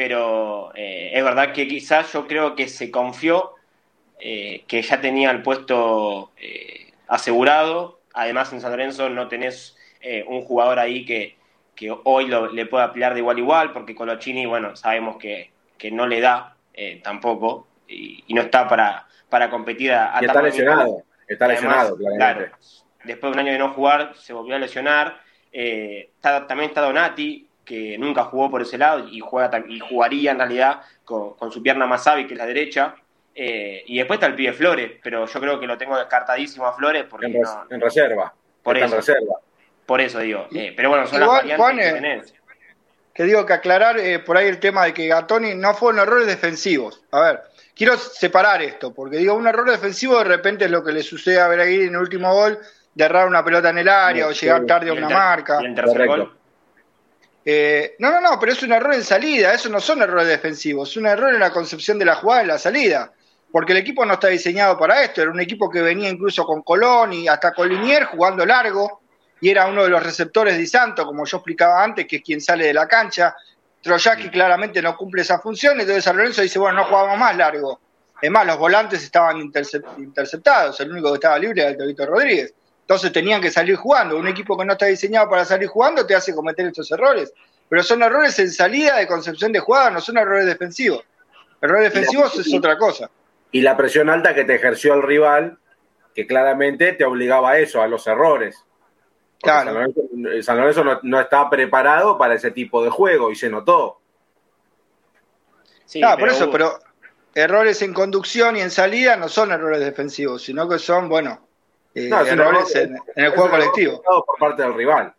pero 0.00 0.72
eh, 0.74 1.10
es 1.12 1.22
verdad 1.22 1.52
que 1.52 1.68
quizás 1.68 2.10
yo 2.14 2.26
creo 2.26 2.54
que 2.54 2.68
se 2.68 2.90
confió 2.90 3.52
eh, 4.20 4.64
que 4.66 4.82
ya 4.82 5.00
tenía 5.00 5.30
el 5.30 5.42
puesto 5.42 6.32
eh, 6.38 6.92
asegurado. 7.08 8.00
Además, 8.14 8.52
en 8.52 8.60
San 8.60 8.70
Lorenzo 8.70 9.08
no 9.08 9.28
tenés 9.28 9.76
un 10.26 10.42
jugador 10.42 10.78
ahí 10.78 11.04
que, 11.04 11.36
hoy 12.04 12.30
le 12.52 12.66
pueda 12.66 12.90
pelear 12.90 13.12
de 13.12 13.20
igual 13.20 13.36
a 13.36 13.40
igual, 13.40 13.72
porque 13.72 13.94
Colochini, 13.94 14.46
bueno, 14.46 14.74
sabemos 14.74 15.18
que, 15.18 15.50
no 15.92 16.06
le 16.06 16.20
da 16.20 16.56
tampoco 17.02 17.66
y, 17.86 18.24
no 18.30 18.40
está 18.40 18.66
para, 18.66 19.06
para 19.28 19.50
competir 19.50 19.92
a, 19.92 20.18
y 20.22 20.24
está 20.24 20.40
lesionado, 20.40 21.02
está 21.28 21.48
lesionado, 21.48 21.98
claro. 22.16 22.46
Después 23.04 23.30
de 23.30 23.34
un 23.34 23.46
año 23.46 23.52
de 23.52 23.58
no 23.58 23.74
jugar, 23.74 24.14
se 24.16 24.32
volvió 24.32 24.56
a 24.56 24.58
lesionar. 24.58 25.20
también 26.22 26.70
está 26.70 26.80
Donati, 26.80 27.46
que 27.70 27.96
nunca 27.98 28.24
jugó 28.24 28.50
por 28.50 28.62
ese 28.62 28.76
lado 28.76 29.06
y, 29.08 29.20
juega, 29.20 29.62
y 29.68 29.78
jugaría 29.78 30.32
en 30.32 30.38
realidad 30.38 30.80
con, 31.04 31.52
su 31.52 31.62
pierna 31.62 31.86
más 31.86 32.04
hábil, 32.08 32.26
que 32.26 32.34
es 32.34 32.38
la 32.38 32.46
derecha. 32.46 32.96
Eh, 33.34 33.84
y 33.86 33.98
después 33.98 34.16
está 34.16 34.26
el 34.26 34.34
pibe 34.34 34.52
Flores, 34.52 34.92
pero 35.02 35.26
yo 35.26 35.40
creo 35.40 35.60
que 35.60 35.66
lo 35.66 35.78
tengo 35.78 35.96
descartadísimo 35.96 36.66
a 36.66 36.74
Flores 36.74 37.04
porque 37.08 37.26
en, 37.26 37.80
reserva. 37.80 38.34
Por 38.62 38.76
eso, 38.76 38.96
reserva. 38.96 39.36
Por 39.86 40.00
eso 40.00 40.18
digo. 40.18 40.46
Eh, 40.52 40.72
pero 40.76 40.88
bueno, 40.88 41.06
son 41.06 41.20
las 41.20 41.28
variantes 41.28 41.92
que 41.92 42.08
eh, 42.08 42.22
Que 43.14 43.24
digo 43.24 43.46
que 43.46 43.52
aclarar 43.52 43.96
por 44.24 44.36
ahí 44.36 44.48
el 44.48 44.58
tema 44.58 44.84
de 44.84 44.94
que 44.94 45.06
Gatoni 45.06 45.54
no 45.54 45.74
fueron 45.74 46.00
errores 46.00 46.26
defensivos. 46.26 47.02
A 47.12 47.20
ver, 47.20 47.40
quiero 47.74 47.96
separar 47.96 48.62
esto, 48.62 48.92
porque 48.92 49.16
digo, 49.16 49.34
un 49.34 49.46
error 49.46 49.70
defensivo 49.70 50.18
de 50.18 50.24
repente 50.24 50.66
es 50.66 50.70
lo 50.70 50.84
que 50.84 50.92
le 50.92 51.02
sucede 51.02 51.40
a 51.40 51.48
Beraguir 51.48 51.82
en 51.82 51.94
el 51.94 52.00
último 52.00 52.32
gol, 52.34 52.58
de 52.94 53.04
errar 53.04 53.26
una 53.26 53.44
pelota 53.44 53.70
en 53.70 53.78
el 53.78 53.88
área 53.88 54.26
o 54.26 54.32
llegar 54.32 54.66
tarde 54.66 54.90
a 54.90 54.92
una 54.92 55.08
marca. 55.08 55.60
Eh, 57.44 57.96
no, 57.98 58.10
no, 58.10 58.20
no, 58.20 58.38
pero 58.38 58.52
es 58.52 58.62
un 58.62 58.72
error 58.72 58.92
en 58.92 59.02
salida, 59.02 59.54
eso 59.54 59.68
no 59.70 59.80
son 59.80 60.02
errores 60.02 60.28
defensivos, 60.28 60.90
es 60.90 60.96
un 60.96 61.06
error 61.06 61.32
en 61.32 61.40
la 61.40 61.50
concepción 61.50 61.98
de 61.98 62.04
la 62.04 62.16
jugada 62.16 62.42
en 62.42 62.48
la 62.48 62.58
salida, 62.58 63.12
porque 63.52 63.72
el 63.72 63.78
equipo 63.78 64.04
no 64.04 64.14
está 64.14 64.28
diseñado 64.28 64.78
para 64.78 65.02
esto, 65.02 65.22
era 65.22 65.30
un 65.30 65.40
equipo 65.40 65.68
que 65.68 65.80
venía 65.82 66.08
incluso 66.08 66.44
con 66.44 66.62
Colón 66.62 67.12
y 67.12 67.28
hasta 67.28 67.52
con 67.52 67.68
Linier 67.68 68.04
jugando 68.04 68.46
largo, 68.46 69.00
y 69.40 69.48
era 69.48 69.66
uno 69.66 69.84
de 69.84 69.88
los 69.88 70.02
receptores 70.02 70.56
de 70.56 70.66
Santo, 70.66 71.04
como 71.04 71.24
yo 71.24 71.38
explicaba 71.38 71.82
antes, 71.82 72.06
que 72.06 72.16
es 72.16 72.22
quien 72.22 72.40
sale 72.40 72.66
de 72.66 72.74
la 72.74 72.86
cancha. 72.86 73.34
Troyaki 73.82 74.28
claramente 74.28 74.82
no 74.82 74.96
cumple 74.96 75.22
esa 75.22 75.38
función, 75.38 75.80
entonces 75.80 76.04
San 76.04 76.16
Lorenzo 76.16 76.42
dice, 76.42 76.58
bueno, 76.58 76.80
no 76.80 76.84
jugamos 76.84 77.18
más 77.18 77.36
largo. 77.36 77.80
Es 78.20 78.30
más, 78.30 78.46
los 78.46 78.58
volantes 78.58 79.02
estaban 79.02 79.40
interceptados, 79.40 80.78
el 80.80 80.92
único 80.92 81.08
que 81.08 81.14
estaba 81.14 81.38
libre 81.38 81.62
era 81.62 81.70
el 81.70 81.78
Torito 81.78 82.04
Rodríguez. 82.04 82.52
Entonces 82.82 83.12
tenían 83.12 83.40
que 83.40 83.50
salir 83.50 83.76
jugando. 83.76 84.18
Un 84.18 84.28
equipo 84.28 84.58
que 84.58 84.64
no 84.64 84.72
está 84.72 84.86
diseñado 84.86 85.30
para 85.30 85.44
salir 85.44 85.68
jugando 85.68 86.04
te 86.04 86.14
hace 86.14 86.34
cometer 86.34 86.66
estos 86.66 86.90
errores. 86.90 87.32
pero 87.68 87.82
son 87.84 88.02
errores 88.02 88.36
en 88.40 88.50
salida 88.50 88.96
de 88.96 89.06
concepción 89.06 89.52
de 89.52 89.60
jugada, 89.60 89.90
no 89.90 90.00
son 90.00 90.18
errores 90.18 90.44
defensivos. 90.44 91.04
Errores 91.62 91.92
defensivos 91.92 92.36
es 92.38 92.52
otra 92.52 92.76
cosa. 92.76 93.08
Y 93.52 93.62
la 93.62 93.76
presión 93.76 94.10
alta 94.10 94.34
que 94.34 94.44
te 94.44 94.54
ejerció 94.54 94.94
el 94.94 95.02
rival, 95.02 95.58
que 96.14 96.26
claramente 96.26 96.92
te 96.92 97.04
obligaba 97.04 97.50
a 97.50 97.58
eso, 97.58 97.82
a 97.82 97.88
los 97.88 98.06
errores. 98.06 98.64
Claro. 99.42 99.72
San 100.42 100.58
Lorenzo, 100.58 100.84
no, 100.84 101.00
no, 101.02 101.20
está 101.20 101.48
preparado 101.48 102.18
para 102.18 102.34
ese 102.34 102.50
tipo 102.50 102.84
de 102.84 102.90
juego 102.90 103.30
y 103.30 103.36
se 103.36 103.48
notó. 103.48 104.00
Sí, 105.86 106.00
por 106.18 106.28
eso, 106.28 106.50
pero 106.50 106.78
errores 107.34 107.82
en 107.82 107.94
conducción 107.94 108.56
y 108.56 108.60
en 108.60 108.70
salida 108.70 109.16
no 109.16 109.28
son 109.28 109.50
errores 109.50 109.80
defensivos, 109.80 110.42
sino 110.42 110.68
que 110.68 110.78
son, 110.78 111.08
bueno, 111.08 111.48
eh, 111.94 112.08
errores 112.08 112.74
en, 112.76 112.96
el 113.16 113.30
juego 113.30 113.50
colectivo. 113.50 114.02
Por 114.02 114.38
parte 114.38 114.62
del 114.62 114.74
rival. 114.74 115.14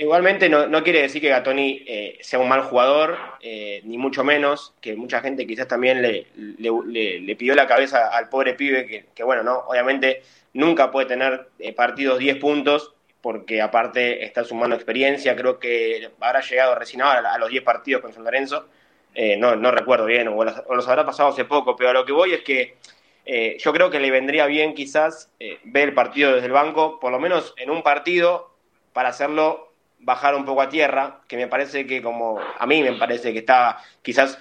Igualmente 0.00 0.48
no, 0.48 0.82
quiere 0.82 1.02
decir 1.02 1.20
que 1.20 1.28
Gatoni 1.28 1.84
eh, 1.86 2.18
sea 2.22 2.38
un 2.38 2.48
mal 2.48 2.62
jugador, 2.62 3.18
eh, 3.42 3.82
ni 3.84 3.98
mucho 3.98 4.24
menos, 4.24 4.72
que 4.80 4.96
mucha 4.96 5.20
gente 5.20 5.46
quizás 5.46 5.68
también 5.68 6.00
le, 6.00 6.26
le, 6.34 7.36
pidió 7.36 7.54
la 7.54 7.66
cabeza 7.66 8.08
al 8.08 8.30
pobre 8.30 8.54
pibe, 8.54 9.10
que, 9.14 9.22
bueno, 9.22 9.42
no, 9.42 9.58
obviamente 9.58 10.22
nunca 10.54 10.90
puede 10.90 11.06
tener 11.06 11.48
partidos 11.76 12.18
10 12.18 12.38
puntos, 12.38 12.94
porque 13.20 13.60
aparte 13.60 14.24
está 14.24 14.42
sumando 14.42 14.74
experiencia, 14.74 15.36
creo 15.36 15.58
que 15.58 16.10
habrá 16.18 16.40
llegado 16.40 16.76
recién 16.76 17.02
ahora 17.02 17.34
a 17.34 17.38
los 17.38 17.50
10 17.50 17.62
partidos 17.62 18.00
con 18.00 18.14
San 18.14 18.24
Lorenzo, 18.24 18.68
eh, 19.14 19.36
no, 19.36 19.54
no 19.54 19.70
recuerdo 19.70 20.06
bien, 20.06 20.28
o 20.28 20.44
los, 20.44 20.88
habrá 20.88 21.04
pasado 21.04 21.28
hace 21.28 21.44
poco, 21.44 21.76
pero 21.76 21.90
a 21.90 21.92
lo 21.92 22.06
que 22.06 22.12
voy 22.12 22.32
es 22.32 22.40
que 22.40 22.78
eh, 23.26 23.58
yo 23.60 23.70
creo 23.74 23.90
que 23.90 24.00
le 24.00 24.10
vendría 24.10 24.46
bien 24.46 24.72
quizás 24.72 25.30
eh, 25.40 25.58
ver 25.64 25.90
el 25.90 25.94
partido 25.94 26.32
desde 26.32 26.46
el 26.46 26.52
banco, 26.52 26.98
por 26.98 27.12
lo 27.12 27.18
menos 27.18 27.52
en 27.58 27.68
un 27.68 27.82
partido, 27.82 28.50
para 28.94 29.10
hacerlo 29.10 29.69
bajar 30.00 30.34
un 30.34 30.44
poco 30.44 30.62
a 30.62 30.68
tierra, 30.68 31.20
que 31.28 31.36
me 31.36 31.46
parece 31.46 31.86
que 31.86 32.02
como 32.02 32.38
a 32.58 32.66
mí 32.66 32.82
me 32.82 32.92
parece 32.92 33.32
que 33.32 33.40
está 33.40 33.78
quizás 34.02 34.38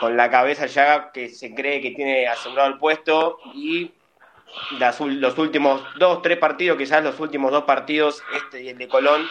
con 0.00 0.16
la 0.16 0.30
cabeza 0.30 0.64
ya 0.64 1.12
que 1.12 1.28
se 1.28 1.54
cree 1.54 1.82
que 1.82 1.90
tiene 1.90 2.26
asegurado 2.26 2.68
el 2.68 2.78
puesto 2.78 3.38
y 3.54 3.92
los 4.80 5.36
últimos 5.36 5.82
dos, 5.98 6.22
tres 6.22 6.38
partidos, 6.38 6.78
quizás 6.78 7.04
los 7.04 7.20
últimos 7.20 7.52
dos 7.52 7.64
partidos, 7.64 8.22
este 8.34 8.62
y 8.62 8.70
el 8.70 8.78
de 8.78 8.88
Colón, 8.88 9.28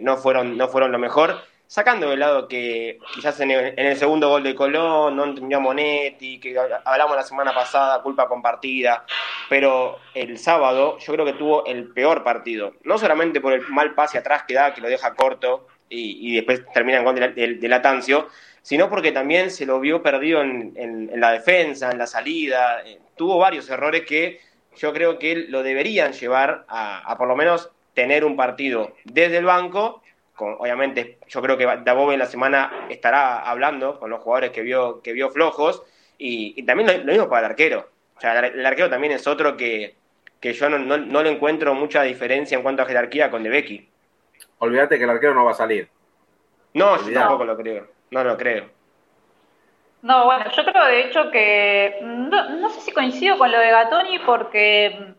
no, 0.00 0.16
fueron, 0.16 0.56
no 0.56 0.66
fueron 0.66 0.90
lo 0.90 0.98
mejor 0.98 1.40
sacando 1.72 2.10
de 2.10 2.18
lado 2.18 2.48
que 2.48 2.98
quizás 3.14 3.40
en 3.40 3.50
el, 3.50 3.96
segundo 3.96 4.28
gol 4.28 4.42
de 4.42 4.54
Colón 4.54 5.16
no 5.16 5.24
entendió 5.24 5.56
a 5.56 5.60
Monetti, 5.60 6.38
que 6.38 6.54
hablamos 6.84 7.16
la 7.16 7.22
semana 7.22 7.54
pasada, 7.54 8.02
culpa 8.02 8.28
compartida, 8.28 9.06
pero 9.48 9.98
el 10.12 10.36
sábado 10.36 10.98
yo 10.98 11.12
creo 11.14 11.24
que 11.24 11.32
tuvo 11.32 11.64
el 11.64 11.88
peor 11.88 12.22
partido, 12.22 12.74
no 12.84 12.98
solamente 12.98 13.40
por 13.40 13.54
el 13.54 13.66
mal 13.68 13.94
pase 13.94 14.18
atrás 14.18 14.42
que 14.46 14.52
da, 14.52 14.74
que 14.74 14.82
lo 14.82 14.88
deja 14.90 15.14
corto 15.14 15.66
y, 15.88 16.34
después 16.34 16.62
termina 16.74 16.98
en 16.98 17.04
contra 17.04 17.28
del 17.28 17.58
de, 17.58 17.68
Latancio, 17.68 18.28
sino 18.60 18.90
porque 18.90 19.10
también 19.10 19.50
se 19.50 19.64
lo 19.64 19.80
vio 19.80 20.02
perdido 20.02 20.42
en, 20.42 21.10
la 21.14 21.32
defensa, 21.32 21.90
en 21.90 21.96
la 21.96 22.06
salida, 22.06 22.82
eh, 22.84 22.98
tuvo 23.16 23.38
varios 23.38 23.70
errores 23.70 24.02
que 24.02 24.40
yo 24.76 24.92
creo 24.92 25.18
que 25.18 25.36
lo 25.48 25.62
deberían 25.62 26.12
llevar 26.12 26.66
a 26.68 27.14
por 27.16 27.28
lo 27.28 27.34
menos 27.34 27.70
tener 27.94 28.26
un 28.26 28.36
partido 28.36 28.92
desde 29.04 29.38
el 29.38 29.46
banco 29.46 30.01
obviamente 30.44 31.18
yo 31.28 31.42
creo 31.42 31.56
que 31.56 31.66
Dabove 31.84 32.14
en 32.14 32.20
la 32.20 32.26
semana 32.26 32.86
estará 32.88 33.40
hablando 33.40 33.98
con 33.98 34.10
los 34.10 34.20
jugadores 34.20 34.50
que 34.50 34.62
vio, 34.62 35.02
que 35.02 35.12
vio 35.12 35.30
flojos 35.30 35.82
y, 36.18 36.62
también 36.64 37.04
lo, 37.06 37.12
mismo 37.12 37.28
para 37.28 37.46
el 37.46 37.52
arquero. 37.52 37.88
O 38.16 38.20
sea, 38.20 38.38
el, 38.38 38.64
arquero 38.64 38.88
también 38.88 39.12
es 39.12 39.26
otro 39.26 39.56
que, 39.56 39.96
yo 40.40 40.68
no, 40.68 40.78
no, 40.78 41.22
le 41.22 41.30
encuentro 41.30 41.74
mucha 41.74 42.02
diferencia 42.02 42.56
en 42.56 42.62
cuanto 42.62 42.82
a 42.82 42.86
jerarquía 42.86 43.30
con 43.30 43.42
De 43.42 43.48
Becky. 43.48 43.88
Olvídate 44.58 44.98
que 44.98 45.04
el 45.04 45.10
arquero 45.10 45.34
no 45.34 45.44
va 45.44 45.52
a 45.52 45.54
salir. 45.54 45.88
No, 46.74 46.96
yo 47.04 47.12
tampoco 47.12 47.44
lo 47.44 47.56
creo. 47.56 47.88
No 48.10 48.22
lo 48.24 48.36
creo. 48.36 48.66
No, 50.02 50.24
bueno, 50.24 50.44
yo 50.50 50.64
creo 50.64 50.84
de 50.86 51.00
hecho 51.00 51.30
que 51.30 51.98
no, 52.02 52.68
sé 52.70 52.80
si 52.80 52.92
coincido 52.92 53.38
con 53.38 53.52
lo 53.52 53.58
de 53.58 53.70
Gatoni 53.70 54.18
porque 54.20 55.14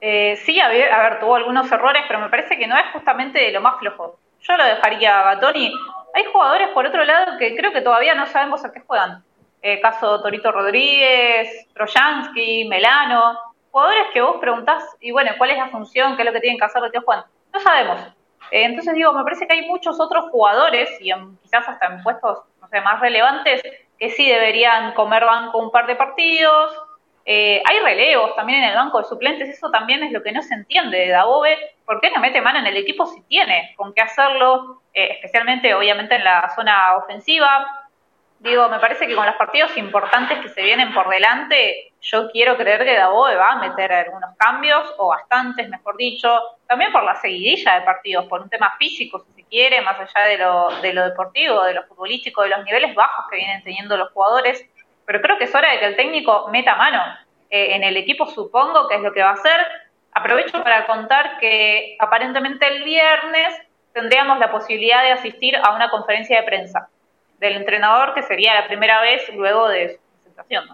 eh, 0.00 0.36
sí, 0.44 0.60
a 0.60 0.68
ver, 0.68 0.92
a 0.92 1.08
ver, 1.08 1.20
tuvo 1.20 1.36
algunos 1.36 1.70
errores, 1.72 2.02
pero 2.06 2.20
me 2.20 2.28
parece 2.28 2.58
que 2.58 2.66
no 2.66 2.76
es 2.76 2.84
justamente 2.92 3.50
lo 3.50 3.62
más 3.62 3.78
flojo. 3.78 4.18
Yo 4.46 4.56
lo 4.56 4.64
dejaría 4.64 5.20
a 5.20 5.34
Gatoni. 5.34 5.72
Hay 6.14 6.24
jugadores, 6.26 6.68
por 6.68 6.86
otro 6.86 7.02
lado, 7.04 7.38
que 7.38 7.56
creo 7.56 7.72
que 7.72 7.80
todavía 7.80 8.14
no 8.14 8.26
sabemos 8.26 8.64
a 8.64 8.72
qué 8.72 8.80
juegan. 8.80 9.24
Eh, 9.62 9.80
caso 9.80 10.20
Torito 10.20 10.52
Rodríguez, 10.52 11.66
Trojansky, 11.72 12.66
Melano. 12.68 13.38
Jugadores 13.70 14.06
que 14.12 14.20
vos 14.20 14.36
preguntás, 14.40 14.84
y 15.00 15.10
bueno, 15.10 15.32
¿cuál 15.38 15.50
es 15.50 15.58
la 15.58 15.68
función? 15.68 16.14
¿Qué 16.14 16.22
es 16.22 16.26
lo 16.26 16.32
que 16.32 16.40
tienen 16.40 16.58
que 16.58 16.66
hacer 16.66 16.82
tíos 16.90 17.04
Juan? 17.04 17.24
No 17.52 17.60
sabemos. 17.60 18.00
Eh, 18.50 18.64
entonces 18.64 18.94
digo, 18.94 19.12
me 19.14 19.24
parece 19.24 19.48
que 19.48 19.54
hay 19.54 19.66
muchos 19.66 19.98
otros 19.98 20.26
jugadores, 20.30 20.90
y 21.00 21.10
quizás 21.42 21.66
hasta 21.66 21.86
en 21.86 22.02
puestos 22.02 22.40
no 22.60 22.68
sé, 22.68 22.80
más 22.82 23.00
relevantes, 23.00 23.62
que 23.98 24.10
sí 24.10 24.28
deberían 24.28 24.92
comer 24.92 25.24
banco 25.24 25.58
un 25.58 25.70
par 25.70 25.86
de 25.86 25.96
partidos, 25.96 26.76
eh, 27.26 27.62
hay 27.64 27.78
relevos 27.78 28.36
también 28.36 28.62
en 28.62 28.70
el 28.70 28.76
banco 28.76 28.98
de 28.98 29.04
suplentes, 29.04 29.48
eso 29.48 29.70
también 29.70 30.02
es 30.02 30.12
lo 30.12 30.22
que 30.22 30.32
no 30.32 30.42
se 30.42 30.54
entiende 30.54 30.98
de 30.98 31.08
Dabove. 31.08 31.56
¿Por 31.86 32.00
qué 32.00 32.10
no 32.10 32.20
mete 32.20 32.40
mano 32.40 32.58
en 32.58 32.66
el 32.66 32.76
equipo 32.76 33.06
si 33.06 33.22
tiene 33.22 33.72
con 33.76 33.94
qué 33.94 34.02
hacerlo? 34.02 34.82
Eh, 34.92 35.08
especialmente, 35.12 35.74
obviamente, 35.74 36.16
en 36.16 36.24
la 36.24 36.52
zona 36.54 36.96
ofensiva. 36.96 37.80
Digo, 38.40 38.68
me 38.68 38.78
parece 38.78 39.06
que 39.06 39.14
con 39.14 39.24
los 39.24 39.36
partidos 39.36 39.74
importantes 39.78 40.38
que 40.40 40.50
se 40.50 40.62
vienen 40.62 40.92
por 40.92 41.08
delante, 41.08 41.92
yo 42.02 42.30
quiero 42.30 42.58
creer 42.58 42.84
que 42.84 42.94
Dabove 42.94 43.36
va 43.36 43.52
a 43.52 43.58
meter 43.58 43.90
algunos 43.90 44.36
cambios, 44.36 44.94
o 44.98 45.08
bastantes, 45.08 45.66
mejor 45.70 45.96
dicho, 45.96 46.42
también 46.66 46.92
por 46.92 47.04
la 47.04 47.14
seguidilla 47.14 47.76
de 47.76 47.86
partidos, 47.86 48.26
por 48.26 48.42
un 48.42 48.50
tema 48.50 48.74
físico, 48.78 49.20
si 49.20 49.32
se 49.32 49.48
quiere, 49.48 49.80
más 49.80 49.98
allá 49.98 50.26
de 50.26 50.36
lo, 50.36 50.68
de 50.82 50.92
lo 50.92 51.04
deportivo, 51.04 51.62
de 51.62 51.72
lo 51.72 51.84
futbolístico, 51.84 52.42
de 52.42 52.50
los 52.50 52.64
niveles 52.66 52.94
bajos 52.94 53.24
que 53.30 53.36
vienen 53.36 53.64
teniendo 53.64 53.96
los 53.96 54.12
jugadores 54.12 54.62
pero 55.06 55.20
creo 55.20 55.38
que 55.38 55.44
es 55.44 55.54
hora 55.54 55.70
de 55.72 55.78
que 55.78 55.86
el 55.86 55.96
técnico 55.96 56.48
meta 56.50 56.76
mano 56.76 57.02
eh, 57.50 57.74
en 57.74 57.84
el 57.84 57.96
equipo, 57.96 58.26
supongo 58.26 58.88
que 58.88 58.96
es 58.96 59.02
lo 59.02 59.12
que 59.12 59.22
va 59.22 59.30
a 59.30 59.34
hacer. 59.34 59.60
Aprovecho 60.12 60.62
para 60.62 60.86
contar 60.86 61.38
que 61.38 61.96
aparentemente 61.98 62.66
el 62.66 62.84
viernes 62.84 63.54
tendríamos 63.92 64.38
la 64.38 64.50
posibilidad 64.50 65.02
de 65.02 65.12
asistir 65.12 65.56
a 65.56 65.74
una 65.74 65.90
conferencia 65.90 66.40
de 66.40 66.46
prensa 66.46 66.88
del 67.38 67.56
entrenador, 67.56 68.14
que 68.14 68.22
sería 68.22 68.54
la 68.54 68.66
primera 68.66 69.00
vez 69.00 69.22
luego 69.34 69.68
de 69.68 69.94
su 69.94 70.00
presentación. 70.12 70.64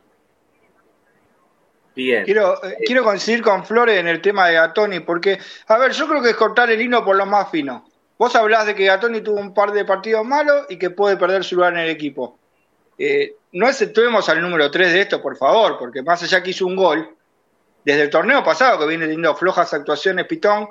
Bien. 1.94 2.24
Quiero, 2.24 2.64
eh, 2.64 2.76
quiero 2.86 3.04
coincidir 3.04 3.42
con 3.42 3.64
Flores 3.64 3.98
en 3.98 4.08
el 4.08 4.22
tema 4.22 4.48
de 4.48 4.54
Gatoni, 4.54 5.00
porque, 5.00 5.38
a 5.68 5.78
ver, 5.78 5.92
yo 5.92 6.08
creo 6.08 6.22
que 6.22 6.30
es 6.30 6.36
cortar 6.36 6.70
el 6.70 6.80
hino 6.80 7.04
por 7.04 7.16
lo 7.16 7.26
más 7.26 7.50
fino. 7.50 7.84
Vos 8.16 8.34
hablás 8.36 8.66
de 8.66 8.74
que 8.74 8.86
Gatoni 8.86 9.20
tuvo 9.20 9.40
un 9.40 9.52
par 9.52 9.72
de 9.72 9.84
partidos 9.84 10.24
malos 10.24 10.66
y 10.68 10.78
que 10.78 10.90
puede 10.90 11.16
perder 11.16 11.44
su 11.44 11.56
lugar 11.56 11.72
en 11.74 11.80
el 11.80 11.90
equipo. 11.90 12.39
Eh, 13.02 13.36
no 13.52 13.66
exceptuemos 13.66 14.28
al 14.28 14.42
número 14.42 14.70
3 14.70 14.92
de 14.92 15.00
esto, 15.00 15.22
por 15.22 15.34
favor, 15.34 15.78
porque 15.78 16.02
más 16.02 16.22
allá 16.22 16.42
que 16.42 16.50
hizo 16.50 16.66
un 16.66 16.76
gol, 16.76 17.16
desde 17.82 18.02
el 18.02 18.10
torneo 18.10 18.44
pasado 18.44 18.78
que 18.78 18.86
viene 18.86 19.06
teniendo 19.06 19.34
flojas 19.34 19.72
actuaciones 19.72 20.26
Pitón, 20.26 20.68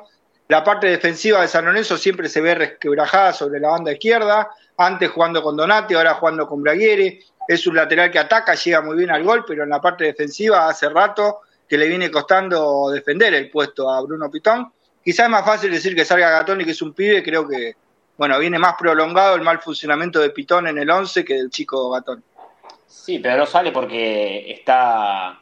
la 0.47 0.63
parte 0.63 0.85
defensiva 0.85 1.41
de 1.41 1.47
San 1.47 1.65
Lorenzo 1.65 1.97
siempre 1.97 2.29
se 2.29 2.39
ve 2.39 2.53
resquebrajada 2.53 3.33
sobre 3.33 3.59
la 3.59 3.69
banda 3.69 3.91
izquierda, 3.91 4.47
antes 4.77 5.09
jugando 5.09 5.41
con 5.41 5.57
Donati, 5.57 5.95
ahora 5.95 6.13
jugando 6.13 6.47
con 6.47 6.61
Braguieri, 6.61 7.19
es 7.47 7.65
un 7.65 7.75
lateral 7.75 8.11
que 8.11 8.19
ataca, 8.19 8.53
llega 8.53 8.81
muy 8.81 8.95
bien 8.95 9.09
al 9.09 9.23
gol, 9.23 9.43
pero 9.47 9.63
en 9.63 9.69
la 9.69 9.81
parte 9.81 10.03
defensiva 10.03 10.69
hace 10.69 10.87
rato 10.87 11.39
que 11.67 11.79
le 11.79 11.87
viene 11.87 12.11
costando 12.11 12.91
defender 12.91 13.33
el 13.33 13.49
puesto 13.49 13.89
a 13.89 14.01
Bruno 14.01 14.29
Pitón. 14.29 14.71
Quizás 15.03 15.25
es 15.25 15.31
más 15.31 15.43
fácil 15.43 15.71
decir 15.71 15.95
que 15.95 16.05
salga 16.05 16.29
Gatoni, 16.29 16.63
que 16.63 16.71
es 16.71 16.81
un 16.83 16.93
pibe, 16.93 17.23
creo 17.23 17.47
que 17.47 17.75
bueno, 18.19 18.37
viene 18.37 18.59
más 18.59 18.75
prolongado 18.77 19.37
el 19.37 19.43
mal 19.43 19.59
funcionamiento 19.59 20.19
de 20.19 20.31
Pitón 20.31 20.67
en 20.67 20.77
el 20.77 20.89
11 20.89 21.23
que 21.23 21.35
del 21.35 21.49
chico 21.49 21.89
Gatón. 21.89 22.21
Sí, 22.85 23.19
pero 23.19 23.37
no 23.37 23.45
sale 23.45 23.71
porque 23.71 24.51
está, 24.51 25.39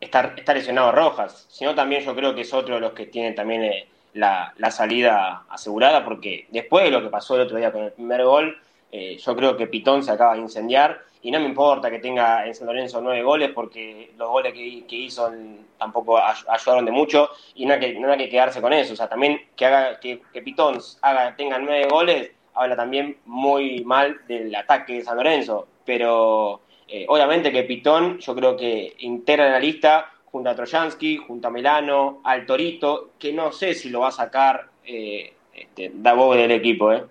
está, 0.00 0.52
lesionado 0.52 0.90
Rojas, 0.90 1.46
sino 1.48 1.72
también 1.76 2.02
yo 2.02 2.16
creo 2.16 2.34
que 2.34 2.40
es 2.40 2.52
otro 2.52 2.74
de 2.74 2.80
los 2.80 2.94
que 2.94 3.06
tiene 3.06 3.30
también 3.30 3.62
eh, 3.62 3.88
la, 4.14 4.52
salida 4.72 5.44
asegurada, 5.48 6.04
porque 6.04 6.48
después 6.50 6.82
de 6.82 6.90
lo 6.90 7.00
que 7.00 7.10
pasó 7.10 7.36
el 7.36 7.42
otro 7.42 7.58
día 7.58 7.70
con 7.70 7.84
el 7.84 7.92
primer 7.92 8.24
gol, 8.24 8.60
eh, 8.90 9.16
yo 9.18 9.36
creo 9.36 9.56
que 9.56 9.68
Pitón 9.68 10.02
se 10.02 10.10
acaba 10.10 10.34
de 10.34 10.40
incendiar 10.40 11.04
y 11.26 11.30
no 11.32 11.40
me 11.40 11.46
importa 11.46 11.90
que 11.90 11.98
tenga 11.98 12.46
en 12.46 12.54
San 12.54 12.68
Lorenzo 12.68 13.00
nueve 13.00 13.20
goles 13.20 13.50
porque 13.52 14.12
los 14.16 14.28
goles 14.28 14.52
que, 14.52 14.84
hizo 14.94 15.28
tampoco 15.76 16.20
ayudaron 16.20 16.84
de 16.84 16.92
mucho 16.92 17.30
y 17.56 17.66
no 17.66 17.74
hay, 17.74 17.80
que, 17.80 18.28
quedarse 18.28 18.60
con 18.60 18.72
eso. 18.72 18.92
O 18.92 18.96
sea, 18.96 19.08
también 19.08 19.40
que 19.56 19.66
haga 19.66 19.98
que, 19.98 20.22
que 20.32 20.40
Pitón 20.40 20.78
haga, 21.02 21.34
tenga 21.34 21.58
nueve 21.58 21.88
goles 21.90 22.30
habla 22.54 22.76
también 22.76 23.16
muy 23.24 23.82
mal 23.82 24.20
del 24.28 24.54
ataque 24.54 24.98
de 24.98 25.02
San 25.02 25.16
Lorenzo. 25.16 25.66
Pero 25.84 26.60
eh, 26.86 27.06
obviamente 27.08 27.50
que 27.50 27.64
Pitón 27.64 28.20
yo 28.20 28.32
creo 28.36 28.56
que 28.56 28.94
integra 28.98 29.46
en 29.46 29.52
la 29.52 29.58
lista 29.58 30.12
junto 30.26 30.48
a 30.48 30.54
Trojansky, 30.54 31.16
junto 31.16 31.48
a 31.48 31.50
Melano, 31.50 32.20
al 32.22 32.46
Torito, 32.46 33.10
que 33.18 33.32
no 33.32 33.50
sé 33.50 33.74
si 33.74 33.90
lo 33.90 33.98
va 33.98 34.08
a 34.10 34.12
sacar 34.12 34.68
eh, 34.84 35.32
este, 35.52 35.90
del 35.90 36.50
equipo. 36.52 36.92
¿eh? 36.92 37.04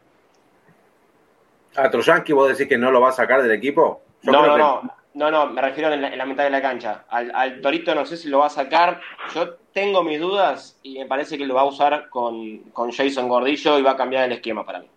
¿A 1.75 1.89
Trojansky 1.89 2.31
vos 2.31 2.47
decís 2.47 2.69
que 2.69 2.77
no 2.77 2.91
lo 2.91 3.01
va 3.01 3.09
a 3.09 3.11
sacar 3.11 3.43
del 3.43 3.51
equipo? 3.51 4.04
No, 4.25 4.45
no, 4.45 4.57
no. 4.57 4.95
No, 5.15 5.31
no, 5.31 5.47
me 5.47 5.61
refiero 5.61 5.93
en 5.93 6.17
la, 6.17 6.25
mitad 6.25 6.43
de 6.43 6.49
la 6.49 6.61
cancha. 6.61 7.05
Al, 7.07 7.61
Torito 7.61 7.95
no 7.95 8.05
sé 8.05 8.17
si 8.17 8.27
lo 8.27 8.39
va 8.39 8.47
a 8.47 8.49
sacar. 8.49 8.99
Yo 9.33 9.53
tengo 9.71 10.03
mis 10.03 10.19
dudas 10.19 10.77
y 10.83 10.99
me 10.99 11.05
parece 11.05 11.37
que 11.37 11.45
lo 11.45 11.55
va 11.55 11.61
a 11.61 11.65
usar 11.65 12.09
con, 12.09 12.63
Jason 12.91 13.29
Gordillo 13.29 13.79
y 13.79 13.81
va 13.81 13.91
a 13.91 13.97
cambiar 13.97 14.25
el 14.25 14.33
esquema 14.33 14.65
para 14.65 14.79
mí. 14.79 14.89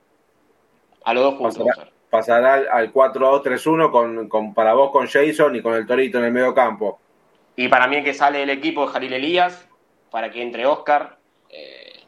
A 1.04 1.14
los 1.14 1.22
dos 1.22 1.34
juntos. 1.36 1.64
Pasará, 2.10 2.64
al 2.72 2.92
4-2-3-1 2.92 3.92
con, 3.92 4.28
con, 4.28 4.54
para 4.54 4.74
vos 4.74 4.90
con 4.90 5.06
Jason 5.06 5.54
y 5.54 5.62
con 5.62 5.74
el 5.74 5.86
Torito 5.86 6.18
en 6.18 6.24
el 6.24 6.32
medio 6.32 6.52
campo. 6.52 6.98
Y 7.54 7.68
para 7.68 7.86
mí 7.86 8.02
que 8.02 8.12
sale 8.12 8.42
el 8.42 8.50
equipo 8.50 8.86
de 8.86 8.92
Jalil 8.92 9.12
Elías, 9.12 9.68
para 10.10 10.32
que 10.32 10.42
entre 10.42 10.66
Oscar. 10.66 11.18
Eh, 11.48 12.02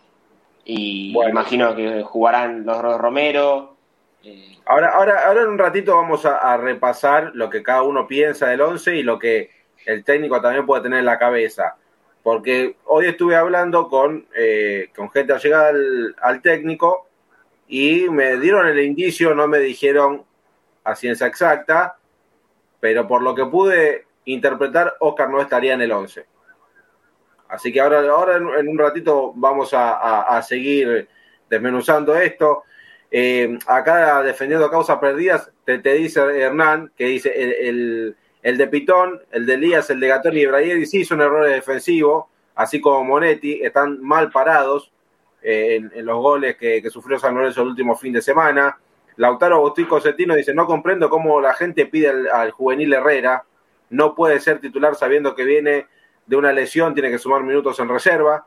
y 0.65 1.13
imagino 1.13 1.77
que 1.77 2.03
jugarán 2.03 2.67
los 2.67 2.83
Romero, 2.99 3.77
Ahora, 4.67 4.91
ahora, 4.91 5.21
ahora 5.27 5.43
en 5.43 5.49
un 5.49 5.59
ratito 5.59 5.97
vamos 5.97 6.25
a, 6.27 6.57
repasar 6.57 7.33
lo 7.35 7.49
que 7.49 7.63
cada 7.63 7.83
uno 7.83 8.07
piensa 8.07 8.49
del 8.49 8.61
11 8.61 8.97
y 8.97 9.03
lo 9.03 9.19
que 9.19 9.51
el 9.87 10.05
técnico 10.05 10.41
también 10.41 10.67
puede 10.67 10.83
tener 10.83 10.99
en 11.01 11.07
la 11.07 11.19
cabeza. 11.19 11.77
Porque 12.23 12.77
hoy 12.85 13.07
estuve 13.07 13.35
hablando 13.35 13.89
con, 13.89 14.27
eh, 14.37 14.91
con 14.95 15.11
gente 15.11 15.39
llegada 15.39 15.69
al, 15.69 16.15
al 16.21 16.43
técnico 16.43 17.09
y 17.67 18.11
me 18.11 18.37
dieron 18.37 18.67
el 18.67 18.81
indicio, 18.81 19.35
no 19.35 19.49
me 19.49 19.59
dijeron 19.59 20.25
a 20.85 20.95
ciencia 20.95 21.27
exacta, 21.27 21.97
pero 22.79 23.09
por 23.09 23.23
lo 23.23 23.35
que 23.35 23.47
pude 23.47 24.07
interpretar, 24.27 24.97
Oscar 25.01 25.31
no 25.31 25.41
estaría 25.41 25.75
en 25.75 25.81
el 25.81 25.93
11. 25.93 26.27
Así 27.49 27.73
que 27.73 27.81
ahora, 27.81 28.01
ahora 28.11 28.37
en, 28.37 28.69
un 28.69 28.79
ratito 28.79 29.33
vamos 29.35 29.71
a 29.73 30.41
seguir 30.47 31.09
desmenuzando 31.49 32.15
esto. 32.17 32.65
Eh, 33.11 33.59
acá 33.66 34.23
defendiendo 34.23 34.70
causas 34.70 34.99
perdidas, 34.99 35.51
te, 35.64 35.79
dice 35.79 36.20
Hernán, 36.20 36.92
que 36.96 37.07
dice 37.07 37.33
el, 37.68 38.16
de 38.42 38.66
Pitón, 38.68 39.20
el 39.33 39.46
de 39.46 39.55
Elías, 39.55 39.90
el 39.90 39.99
de 39.99 40.09
Gatón 40.09 40.37
y 40.37 40.42
Ibrahim, 40.42 40.87
sí 40.87 41.05
son 41.05 41.20
errores 41.20 41.53
defensivos, 41.53 42.27
así 42.55 42.81
como 42.81 43.05
Monetti, 43.05 43.62
están 43.62 44.01
mal 44.01 44.31
parados 44.31 44.92
eh, 45.42 45.81
en, 45.92 46.07
los 46.07 46.18
goles 46.18 46.57
que, 46.57 46.88
sufrió 46.88 47.18
San 47.18 47.35
Lorenzo 47.35 47.62
el 47.62 47.68
último 47.68 47.96
fin 47.96 48.12
de 48.12 48.23
semana. 48.23 48.79
Lautaro 49.16 49.57
Agustín 49.57 49.88
Cetino 50.01 50.35
dice, 50.35 50.55
no 50.55 50.66
comprendo 50.66 51.11
cómo 51.11 51.40
la 51.40 51.53
gente 51.55 51.87
pide 51.87 52.31
al, 52.31 52.53
juvenil 52.53 52.92
Herrera, 52.92 53.44
no 53.90 54.14
puede 54.14 54.38
ser 54.38 54.61
titular 54.61 54.94
sabiendo 54.94 55.35
que 55.35 55.44
viene 55.44 55.88
de 56.27 56.37
una 56.37 56.53
lesión, 56.53 56.94
tiene 56.94 57.11
que 57.11 57.18
sumar 57.18 57.42
minutos 57.42 57.81
en 57.81 57.88
reserva 57.88 58.46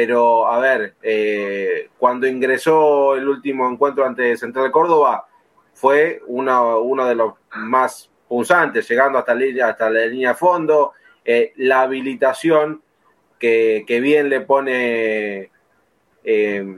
pero 0.00 0.46
a 0.46 0.60
ver, 0.60 0.94
eh, 1.02 1.88
cuando 1.98 2.28
ingresó 2.28 3.16
el 3.16 3.28
último 3.28 3.68
encuentro 3.68 4.06
ante 4.06 4.36
Central 4.36 4.66
de 4.66 4.70
Córdoba, 4.70 5.26
fue 5.74 6.22
uno 6.28 7.04
de 7.04 7.16
los 7.16 7.32
más 7.56 8.08
punzantes, 8.28 8.88
llegando 8.88 9.18
hasta, 9.18 9.32
hasta 9.64 9.90
la 9.90 10.06
línea 10.06 10.28
de 10.28 10.34
fondo, 10.36 10.92
eh, 11.24 11.52
la 11.56 11.80
habilitación 11.80 12.80
que, 13.40 13.84
bien 14.00 14.28
le 14.28 14.42
pone 14.42 15.50
eh, 16.22 16.76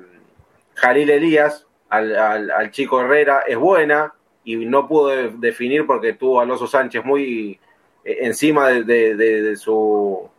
Jalil 0.77 1.11
Elías 1.11 1.67
al, 1.91 2.71
chico 2.71 3.03
Herrera 3.03 3.43
es 3.47 3.59
buena 3.59 4.15
y 4.45 4.57
no 4.65 4.89
pudo 4.89 5.09
definir 5.33 5.85
porque 5.85 6.15
tuvo 6.15 6.41
a 6.41 6.45
Alonso 6.45 6.67
Sánchez 6.67 7.05
muy 7.05 7.61
eh, 8.03 8.17
encima 8.23 8.69
de 8.69 9.57
su 9.59 10.31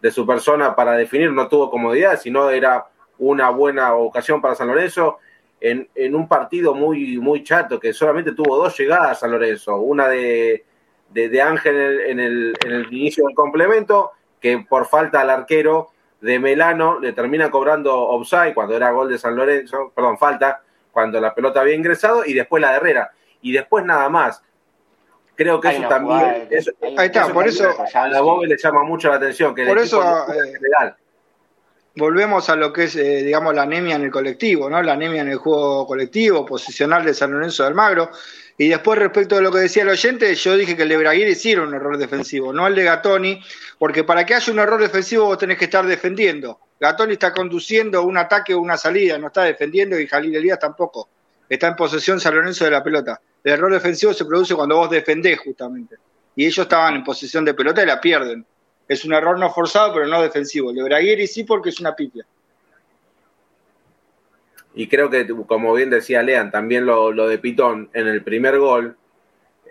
de 0.00 0.10
su 0.10 0.26
persona 0.26 0.74
para 0.74 0.92
definir, 0.92 1.32
no 1.32 1.48
tuvo 1.48 1.70
comodidad, 1.70 2.18
sino 2.18 2.50
era 2.50 2.86
una 3.18 3.50
buena 3.50 3.94
ocasión 3.94 4.40
para 4.40 4.54
San 4.54 4.68
Lorenzo 4.68 5.18
en, 5.60 5.88
en 5.94 6.14
un 6.14 6.28
partido 6.28 6.74
muy, 6.74 7.18
muy 7.18 7.42
chato, 7.42 7.80
que 7.80 7.92
solamente 7.92 8.32
tuvo 8.32 8.56
dos 8.56 8.76
llegadas 8.78 9.20
San 9.20 9.30
Lorenzo, 9.30 9.76
una 9.76 10.08
de, 10.08 10.64
de, 11.10 11.42
Ángel 11.42 12.00
en 12.00 12.20
el, 12.20 12.54
en 12.64 12.72
el, 12.72 12.92
inicio 12.92 13.26
del 13.26 13.34
complemento, 13.34 14.12
que 14.40 14.64
por 14.68 14.86
falta 14.86 15.20
al 15.20 15.30
arquero 15.30 15.88
de 16.20 16.38
Melano 16.38 17.00
le 17.00 17.12
termina 17.12 17.50
cobrando 17.50 17.94
offside 17.94 18.54
cuando 18.54 18.76
era 18.76 18.90
gol 18.90 19.08
de 19.08 19.18
San 19.18 19.36
Lorenzo, 19.36 19.92
perdón, 19.94 20.18
falta, 20.18 20.62
cuando 20.92 21.20
la 21.20 21.34
pelota 21.34 21.60
había 21.60 21.74
ingresado, 21.74 22.24
y 22.24 22.34
después 22.34 22.60
la 22.60 22.70
de 22.70 22.76
Herrera, 22.76 23.10
y 23.40 23.52
después 23.52 23.84
nada 23.84 24.08
más. 24.08 24.42
Creo 25.38 25.60
que 25.60 25.68
eso 25.68 25.88
también. 25.88 26.48
ahí 26.96 27.06
está, 27.06 27.32
por 27.32 27.46
eso. 27.46 27.68
A 27.94 28.08
la 28.08 28.20
Bobe 28.20 28.48
le 28.48 28.56
llama 28.58 28.82
mucho 28.82 29.08
la 29.08 29.14
atención. 29.14 29.54
Que 29.54 29.66
por 29.66 29.78
eso. 29.78 30.02
Eh, 30.02 30.94
volvemos 31.94 32.50
a 32.50 32.56
lo 32.56 32.72
que 32.72 32.84
es, 32.84 32.96
eh, 32.96 33.22
digamos, 33.22 33.54
la 33.54 33.62
anemia 33.62 33.94
en 33.94 34.02
el 34.02 34.10
colectivo, 34.10 34.68
¿no? 34.68 34.82
La 34.82 34.94
anemia 34.94 35.22
en 35.22 35.28
el 35.28 35.36
juego 35.36 35.86
colectivo, 35.86 36.44
posicional 36.44 37.04
de 37.04 37.14
San 37.14 37.30
Lorenzo 37.30 37.62
de 37.62 37.68
Almagro. 37.68 38.10
Y 38.56 38.66
después, 38.66 38.98
respecto 38.98 39.36
a 39.36 39.40
lo 39.40 39.52
que 39.52 39.60
decía 39.60 39.84
el 39.84 39.90
oyente, 39.90 40.34
yo 40.34 40.56
dije 40.56 40.76
que 40.76 40.82
el 40.82 40.88
de 40.88 40.96
Braguiri 40.96 41.36
sí 41.36 41.52
era 41.52 41.62
un 41.62 41.72
error 41.72 41.96
defensivo, 41.98 42.52
no 42.52 42.66
el 42.66 42.74
de 42.74 42.82
Gatoni, 42.82 43.40
porque 43.78 44.02
para 44.02 44.26
que 44.26 44.34
haya 44.34 44.52
un 44.52 44.58
error 44.58 44.80
defensivo 44.80 45.26
vos 45.26 45.38
tenés 45.38 45.56
que 45.56 45.66
estar 45.66 45.86
defendiendo. 45.86 46.58
Gatoni 46.80 47.12
está 47.12 47.32
conduciendo 47.32 48.02
un 48.02 48.18
ataque 48.18 48.54
o 48.54 48.60
una 48.60 48.76
salida, 48.76 49.16
no 49.18 49.28
está 49.28 49.44
defendiendo 49.44 50.00
y 50.00 50.08
Jalil 50.08 50.34
Elías 50.34 50.58
tampoco. 50.58 51.08
Está 51.48 51.68
en 51.68 51.76
posesión 51.76 52.18
San 52.18 52.34
Lorenzo 52.34 52.64
de 52.64 52.72
la 52.72 52.82
pelota. 52.82 53.20
El 53.44 53.52
error 53.52 53.72
defensivo 53.72 54.12
se 54.12 54.24
produce 54.24 54.54
cuando 54.54 54.76
vos 54.76 54.90
defendés 54.90 55.38
justamente. 55.38 55.96
Y 56.36 56.46
ellos 56.46 56.58
estaban 56.58 56.96
en 56.96 57.04
posición 57.04 57.44
de 57.44 57.54
pelota 57.54 57.82
y 57.82 57.86
la 57.86 58.00
pierden. 58.00 58.44
Es 58.86 59.04
un 59.04 59.12
error 59.12 59.38
no 59.38 59.52
forzado, 59.52 59.94
pero 59.94 60.06
no 60.06 60.22
defensivo. 60.22 60.72
Le 60.72 60.82
Braguieri 60.82 61.26
sí 61.26 61.44
porque 61.44 61.70
es 61.70 61.80
una 61.80 61.94
pipia. 61.94 62.24
Y 64.74 64.88
creo 64.88 65.10
que, 65.10 65.26
como 65.46 65.74
bien 65.74 65.90
decía 65.90 66.22
Lean, 66.22 66.50
también 66.50 66.86
lo, 66.86 67.12
de 67.12 67.38
Pitón 67.38 67.90
en 67.92 68.06
el 68.06 68.22
primer 68.22 68.58
gol 68.58 68.96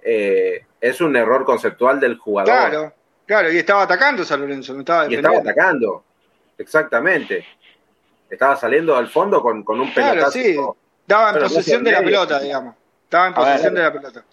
eh, 0.04 0.66
es 0.82 1.02
un 1.02 1.16
error 1.16 1.46
conceptual 1.46 2.00
del 2.00 2.18
jugador. 2.18 2.54
Claro, 2.54 2.94
claro, 3.26 3.52
y 3.52 3.58
estaba 3.58 3.84
atacando 3.84 4.26
San 4.26 4.42
Lorenzo, 4.42 4.74
no 4.74 4.80
estaba 4.80 5.10
Y 5.10 5.16
estaba 5.16 5.38
atacando, 5.38 6.04
exactamente. 6.58 7.46
Estaba 8.30 8.58
saliendo 8.58 8.98
al 8.98 9.08
fondo 9.08 9.42
con, 9.42 9.64
con 9.64 9.80
un 9.80 9.92
claro, 9.92 10.30
Sí. 10.30 10.58
Daba 11.06 11.32
en 11.32 11.40
posesión 11.40 11.84
de 11.86 11.92
la 11.94 12.04
pelota, 12.04 12.40
digamos. 12.40 12.76
Estaba 13.08 13.28
en 13.28 13.34
posesión 13.34 13.74
de 13.74 13.84
la 13.84 13.94
pelota. 13.94 14.26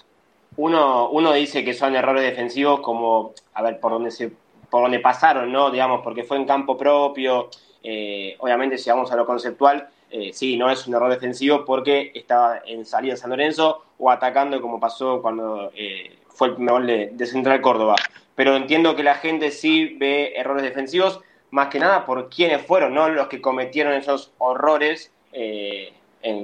Uno, 0.57 1.11
uno 1.11 1.33
dice 1.33 1.65
que 1.65 1.75
son 1.75 1.95
errores 1.95 2.25
defensivos 2.25 2.81
como, 2.81 3.33
a 3.55 3.63
ver, 3.63 3.79
por 3.79 3.93
donde 3.93 4.11
se, 4.11 4.33
por 4.69 4.83
donde 4.83 4.99
pasaron, 4.99 5.53
¿no? 5.53 5.71
Digamos, 5.71 6.01
porque 6.03 6.25
fue 6.25 6.39
en 6.39 6.45
campo 6.45 6.77
propio. 6.77 7.51
Eh, 7.85 8.35
obviamente, 8.41 8.77
si 8.77 8.91
vamos 8.91 9.13
a 9.13 9.17
lo 9.17 9.27
conceptual, 9.27 9.89
eh, 10.11 10.33
sí, 10.33 10.57
no 10.57 10.69
es 10.71 10.89
un 10.89 10.95
error 10.95 11.09
defensivo 11.09 11.65
porque 11.65 12.11
estaba 12.17 12.63
en 12.67 12.85
salida 12.85 13.13
de 13.13 13.17
San 13.17 13.31
Lorenzo 13.31 13.85
o 13.97 14.11
atacando 14.11 14.61
como 14.61 14.81
pasó 14.81 15.23
cuando 15.23 15.71
eh, 15.77 16.19
fue 16.27 16.49
el 16.49 16.55
primer 16.55 16.73
gol 16.73 16.87
de, 16.89 17.27
Central 17.27 17.61
Córdoba. 17.61 17.95
Pero 18.35 18.57
entiendo 18.57 18.97
que 18.97 19.05
la 19.05 19.15
gente 19.15 19.53
sí 19.53 19.97
ve 20.01 20.33
errores 20.35 20.65
defensivos, 20.65 21.21
más 21.53 21.69
que 21.69 21.79
nada 21.79 22.05
por 22.05 22.29
quienes 22.29 22.67
fueron, 22.67 22.93
¿no? 22.93 23.09
Los 23.09 23.29
que 23.29 23.41
cometieron 23.41 23.93
esos 23.93 24.33
horrores 24.39 25.13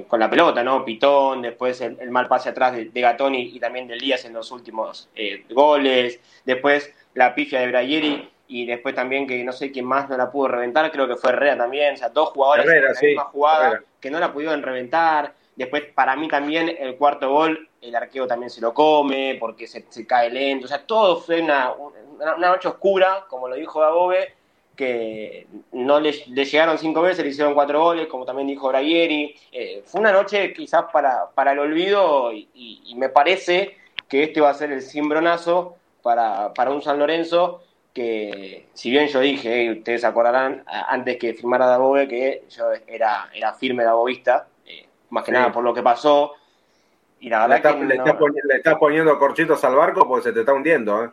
con 0.07 0.19
la 0.19 0.29
pelota, 0.29 0.63
¿no? 0.63 0.85
Pitón, 0.85 1.41
después 1.41 1.81
el, 1.81 2.09
mal 2.11 2.27
pase 2.27 2.49
atrás 2.49 2.73
de, 2.75 3.01
Gatoni 3.01 3.51
y, 3.53 3.59
también 3.59 3.87
de 3.87 3.95
Elías 3.95 4.23
en 4.25 4.33
los 4.33 4.51
últimos 4.51 5.09
eh, 5.15 5.45
goles, 5.49 6.19
después 6.45 6.93
la 7.13 7.33
pifia 7.33 7.61
de 7.61 7.67
Brayeri 7.67 8.29
y 8.47 8.65
después 8.65 8.93
también 8.93 9.25
que 9.25 9.43
no 9.43 9.51
sé 9.51 9.71
quién 9.71 9.85
más 9.85 10.09
no 10.09 10.17
la 10.17 10.29
pudo 10.29 10.49
reventar, 10.49 10.91
creo 10.91 11.07
que 11.07 11.15
fue 11.15 11.31
Herrera 11.31 11.57
también, 11.57 11.95
o 11.95 11.97
sea, 11.97 12.09
dos 12.09 12.29
jugadores 12.29 12.67
en 12.67 12.83
la 12.83 13.01
misma 13.01 13.23
jugada 13.25 13.81
que 13.99 14.11
no 14.11 14.19
la 14.19 14.33
pudieron 14.33 14.61
reventar. 14.61 15.33
Después, 15.55 15.83
para 15.93 16.15
mí 16.15 16.27
también, 16.27 16.75
el 16.79 16.95
cuarto 16.97 17.29
gol, 17.29 17.69
el 17.81 17.95
arqueo 17.95 18.27
también 18.27 18.49
se 18.49 18.61
lo 18.61 18.73
come 18.73 19.37
porque 19.39 19.67
se, 19.67 19.85
cae 20.05 20.29
lento. 20.29 20.65
O 20.65 20.67
sea, 20.67 20.85
todo 20.85 21.21
fue 21.21 21.41
una, 21.41 21.71
una, 21.71 22.49
noche 22.49 22.67
oscura, 22.67 23.25
como 23.29 23.47
lo 23.47 23.55
dijo 23.55 23.79
Dabobe, 23.79 24.33
que 24.75 25.47
no 25.71 25.99
le, 25.99 26.11
llegaron 26.11 26.77
cinco 26.77 27.01
veces, 27.01 27.23
le 27.23 27.31
hicieron 27.31 27.53
cuatro 27.53 27.81
goles, 27.81 28.07
como 28.07 28.25
también 28.25 28.47
dijo 28.47 28.69
Braguieri. 28.69 29.35
Eh, 29.51 29.83
fue 29.85 30.01
una 30.01 30.11
noche 30.11 30.53
quizás 30.53 30.85
para, 30.91 31.29
para 31.31 31.51
el 31.51 31.59
olvido 31.59 32.31
y, 32.33 32.93
me 32.95 33.09
parece 33.09 33.77
que 34.07 34.23
este 34.23 34.41
va 34.41 34.49
a 34.49 34.53
ser 34.53 34.71
el 34.71 34.81
cimbronazo 34.81 35.75
para, 36.01 36.53
para 36.53 36.71
un 36.71 36.81
San 36.81 36.99
Lorenzo 36.99 37.63
que, 37.93 38.67
si 38.73 38.89
bien 38.89 39.07
yo 39.07 39.19
dije, 39.19 39.65
eh, 39.65 39.71
ustedes 39.71 40.03
acordarán 40.03 40.63
antes 40.65 41.17
que 41.17 41.33
firmara 41.33 41.65
Dabove 41.65 42.07
que 42.07 42.45
yo 42.49 42.65
era, 42.87 43.29
era 43.33 43.53
firme 43.53 43.83
Dabovista, 43.83 44.47
eh, 44.65 44.87
más 45.09 45.23
que 45.23 45.31
nada 45.31 45.51
por 45.51 45.63
lo 45.63 45.73
que 45.73 45.81
pasó. 45.81 46.33
Y 47.19 47.29
la 47.29 47.45
verdad 47.47 47.75
le, 47.79 47.95
está, 47.95 48.11
le, 48.43 48.55
estás 48.55 48.75
poniendo 48.77 49.17
corchitos 49.19 49.63
al 49.63 49.75
barco 49.75 50.07
porque 50.07 50.23
se 50.23 50.33
te 50.33 50.39
está 50.39 50.53
hundiendo, 50.53 51.05
¿eh? 51.05 51.09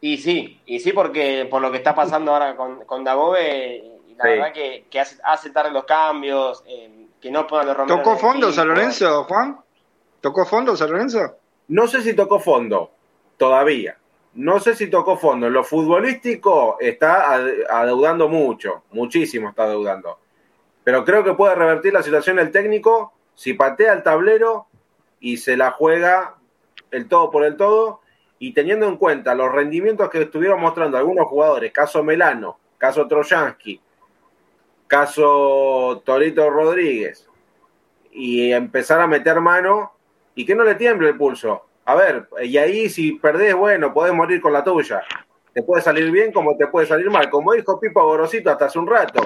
Y 0.00 0.16
sí, 0.18 0.60
y 0.66 0.80
sí 0.80 0.92
porque 0.92 1.46
por 1.50 1.60
lo 1.60 1.70
que 1.70 1.78
está 1.78 1.94
pasando 1.94 2.32
ahora 2.32 2.56
con, 2.56 2.84
con 2.84 3.04
Dagobe, 3.04 4.00
la 4.16 4.24
verdad 4.24 4.52
que, 4.52 4.84
hace, 5.24 5.50
tarde 5.50 5.70
los 5.70 5.84
cambios, 5.84 6.62
eh, 6.66 7.06
que 7.20 7.30
no 7.30 7.46
puedan 7.46 7.68
los 7.68 7.86
¿Tocó 7.86 8.16
fondo 8.16 8.52
San 8.52 8.68
Lorenzo, 8.68 9.24
Juan? 9.24 9.58
¿Tocó 10.20 10.44
fondo 10.46 10.76
San 10.76 10.90
Lorenzo? 10.90 11.36
No 11.68 11.86
sé 11.86 12.02
si 12.02 12.14
tocó 12.14 12.40
fondo, 12.40 12.90
todavía. 13.36 13.96
No 14.34 14.60
sé 14.60 14.74
si 14.74 14.88
tocó 14.88 15.16
fondo. 15.16 15.46
En 15.46 15.52
lo 15.52 15.64
futbolístico 15.64 16.76
está 16.80 17.32
adeudando 17.34 18.28
mucho, 18.28 18.84
muchísimo 18.92 19.50
está 19.50 19.64
adeudando. 19.64 20.18
Pero 20.84 21.04
creo 21.04 21.24
que 21.24 21.34
puede 21.34 21.54
revertir 21.54 21.92
la 21.92 22.02
situación 22.02 22.38
el 22.38 22.50
técnico 22.50 23.12
si 23.34 23.54
patea 23.54 23.92
el 23.92 24.02
tablero 24.02 24.66
y 25.20 25.38
se 25.38 25.56
la 25.56 25.70
juega 25.72 26.36
el 26.90 27.08
todo 27.08 27.30
por 27.30 27.44
el 27.44 27.56
todo 27.56 27.99
y 28.42 28.54
teniendo 28.54 28.88
en 28.88 28.96
cuenta 28.96 29.34
los 29.34 29.52
rendimientos 29.52 30.08
que 30.08 30.22
estuvieron 30.22 30.60
mostrando 30.60 30.96
algunos 30.96 31.26
jugadores, 31.26 31.70
caso 31.72 32.02
Melano, 32.02 32.58
caso 32.78 33.06
Trojansky, 33.06 33.78
caso 34.86 36.02
Torito 36.06 36.48
Rodríguez, 36.48 37.28
y 38.10 38.50
empezar 38.50 38.98
a 39.02 39.06
meter 39.06 39.40
mano 39.42 39.92
y 40.34 40.46
que 40.46 40.54
no 40.54 40.64
le 40.64 40.74
tiemble 40.74 41.10
el 41.10 41.18
pulso. 41.18 41.66
A 41.84 41.94
ver, 41.94 42.28
y 42.42 42.56
ahí 42.56 42.88
si 42.88 43.12
perdés, 43.12 43.54
bueno, 43.54 43.92
podés 43.92 44.14
morir 44.14 44.40
con 44.40 44.54
la 44.54 44.64
tuya. 44.64 45.02
Te 45.52 45.62
puede 45.62 45.82
salir 45.82 46.10
bien 46.10 46.32
como 46.32 46.56
te 46.56 46.66
puede 46.66 46.86
salir 46.86 47.10
mal. 47.10 47.28
Como 47.28 47.52
dijo 47.52 47.78
Pipo 47.78 48.02
Gorosito 48.02 48.50
hasta 48.50 48.66
hace 48.66 48.78
un 48.78 48.86
rato, 48.86 49.22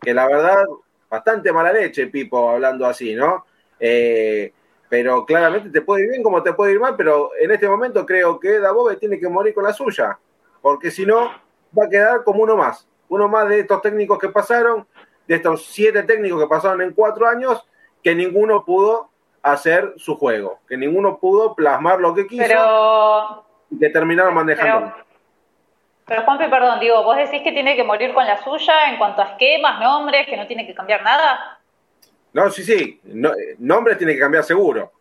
que 0.00 0.14
la 0.14 0.28
verdad, 0.28 0.64
bastante 1.10 1.52
mala 1.52 1.72
leche 1.72 2.06
Pipo 2.06 2.50
hablando 2.50 2.86
así, 2.86 3.16
¿no? 3.16 3.46
Eh, 3.80 4.52
pero 4.92 5.24
claramente 5.24 5.70
te 5.70 5.80
puede 5.80 6.04
ir 6.04 6.10
bien 6.10 6.22
como 6.22 6.42
te 6.42 6.52
puede 6.52 6.72
ir 6.72 6.78
mal, 6.78 6.96
pero 6.98 7.30
en 7.40 7.50
este 7.50 7.66
momento 7.66 8.04
creo 8.04 8.38
que 8.38 8.58
Dabove 8.58 8.96
tiene 8.96 9.18
que 9.18 9.26
morir 9.26 9.54
con 9.54 9.64
la 9.64 9.72
suya, 9.72 10.18
porque 10.60 10.90
si 10.90 11.06
no, 11.06 11.30
va 11.76 11.86
a 11.86 11.88
quedar 11.88 12.24
como 12.24 12.42
uno 12.42 12.58
más. 12.58 12.86
Uno 13.08 13.26
más 13.26 13.48
de 13.48 13.60
estos 13.60 13.80
técnicos 13.80 14.18
que 14.18 14.28
pasaron, 14.28 14.86
de 15.26 15.36
estos 15.36 15.64
siete 15.64 16.02
técnicos 16.02 16.42
que 16.42 16.46
pasaron 16.46 16.82
en 16.82 16.92
cuatro 16.92 17.26
años, 17.26 17.66
que 18.02 18.14
ninguno 18.14 18.66
pudo 18.66 19.08
hacer 19.40 19.94
su 19.96 20.14
juego, 20.18 20.58
que 20.68 20.76
ninguno 20.76 21.16
pudo 21.16 21.54
plasmar 21.54 21.98
lo 21.98 22.12
que 22.12 22.26
quiso 22.26 22.44
pero, 22.46 23.46
y 23.70 23.78
que 23.78 23.88
terminaron 23.88 24.34
manejando. 24.34 24.92
Pero, 24.94 25.06
pero 26.04 26.22
Juanpi, 26.24 26.48
perdón, 26.48 26.80
digo, 26.80 27.02
¿vos 27.02 27.16
decís 27.16 27.40
que 27.40 27.52
tiene 27.52 27.76
que 27.76 27.84
morir 27.84 28.12
con 28.12 28.26
la 28.26 28.44
suya 28.44 28.90
en 28.90 28.98
cuanto 28.98 29.22
a 29.22 29.24
esquemas, 29.24 29.80
nombres, 29.80 30.26
que 30.26 30.36
no 30.36 30.46
tiene 30.46 30.66
que 30.66 30.74
cambiar 30.74 31.02
nada? 31.02 31.61
No, 32.32 32.50
sí, 32.50 32.62
sí, 32.62 33.00
no, 33.04 33.32
nombres 33.58 33.98
tiene 33.98 34.14
que 34.14 34.20
cambiar 34.20 34.44
seguro. 34.44 34.92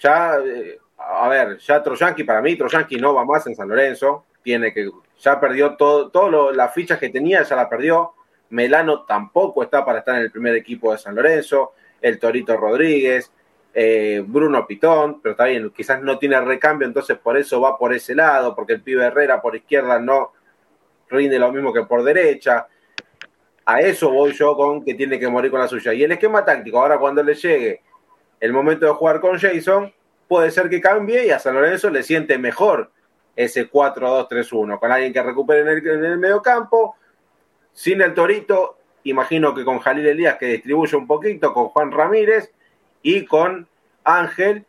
Ya, 0.00 0.36
eh, 0.44 0.78
a 0.98 1.28
ver, 1.28 1.58
ya 1.58 1.82
Troyanqui, 1.82 2.24
para 2.24 2.42
mí, 2.42 2.56
Troyanqui 2.56 2.96
no 2.96 3.14
va 3.14 3.24
más 3.24 3.46
en 3.46 3.54
San 3.54 3.68
Lorenzo, 3.68 4.26
tiene 4.42 4.72
que, 4.72 4.90
ya 5.20 5.38
perdió 5.38 5.76
todo, 5.76 6.10
todas 6.10 6.54
las 6.56 6.74
fichas 6.74 6.98
que 6.98 7.10
tenía, 7.10 7.42
ya 7.42 7.56
la 7.56 7.68
perdió. 7.68 8.12
Melano 8.50 9.04
tampoco 9.04 9.62
está 9.62 9.84
para 9.84 10.00
estar 10.00 10.16
en 10.16 10.22
el 10.22 10.30
primer 10.30 10.54
equipo 10.54 10.92
de 10.92 10.98
San 10.98 11.14
Lorenzo 11.14 11.72
el 12.04 12.18
Torito 12.18 12.56
Rodríguez, 12.58 13.32
eh, 13.72 14.22
Bruno 14.26 14.66
Pitón, 14.66 15.22
pero 15.22 15.32
está 15.32 15.46
bien, 15.46 15.70
quizás 15.70 16.02
no 16.02 16.18
tiene 16.18 16.38
recambio, 16.38 16.86
entonces 16.86 17.16
por 17.16 17.38
eso 17.38 17.62
va 17.62 17.78
por 17.78 17.94
ese 17.94 18.14
lado, 18.14 18.54
porque 18.54 18.74
el 18.74 18.82
pibe 18.82 19.06
Herrera 19.06 19.40
por 19.40 19.56
izquierda 19.56 19.98
no 19.98 20.32
rinde 21.08 21.38
lo 21.38 21.50
mismo 21.50 21.72
que 21.72 21.84
por 21.84 22.04
derecha. 22.04 22.66
A 23.66 23.80
eso 23.80 24.10
voy 24.10 24.32
yo 24.32 24.56
con 24.56 24.84
que 24.84 24.94
tiene 24.94 25.18
que 25.18 25.28
morir 25.28 25.50
con 25.50 25.60
la 25.60 25.68
suya. 25.68 25.94
Y 25.94 26.04
el 26.04 26.12
esquema 26.12 26.44
táctico, 26.44 26.78
ahora 26.80 26.98
cuando 26.98 27.22
le 27.22 27.34
llegue 27.34 27.82
el 28.40 28.52
momento 28.52 28.86
de 28.86 28.92
jugar 28.92 29.20
con 29.20 29.38
Jason, 29.38 29.92
puede 30.28 30.50
ser 30.50 30.68
que 30.68 30.80
cambie 30.80 31.26
y 31.26 31.30
a 31.30 31.38
San 31.38 31.54
Lorenzo 31.54 31.90
le 31.90 32.02
siente 32.02 32.38
mejor 32.38 32.90
ese 33.36 33.70
4-2-3-1, 33.70 34.78
con 34.78 34.92
alguien 34.92 35.12
que 35.12 35.22
recupere 35.22 35.60
en 35.60 35.68
el, 35.68 35.86
en 35.86 36.04
el 36.04 36.18
medio 36.18 36.40
campo, 36.42 36.96
sin 37.72 38.00
el 38.00 38.14
Torito 38.14 38.78
imagino 39.04 39.54
que 39.54 39.64
con 39.64 39.78
Jalil 39.78 40.06
Elías 40.06 40.36
que 40.38 40.46
distribuye 40.46 40.96
un 40.96 41.06
poquito, 41.06 41.52
con 41.52 41.68
Juan 41.68 41.92
Ramírez 41.92 42.52
y 43.02 43.24
con 43.24 43.68
Ángel 44.02 44.64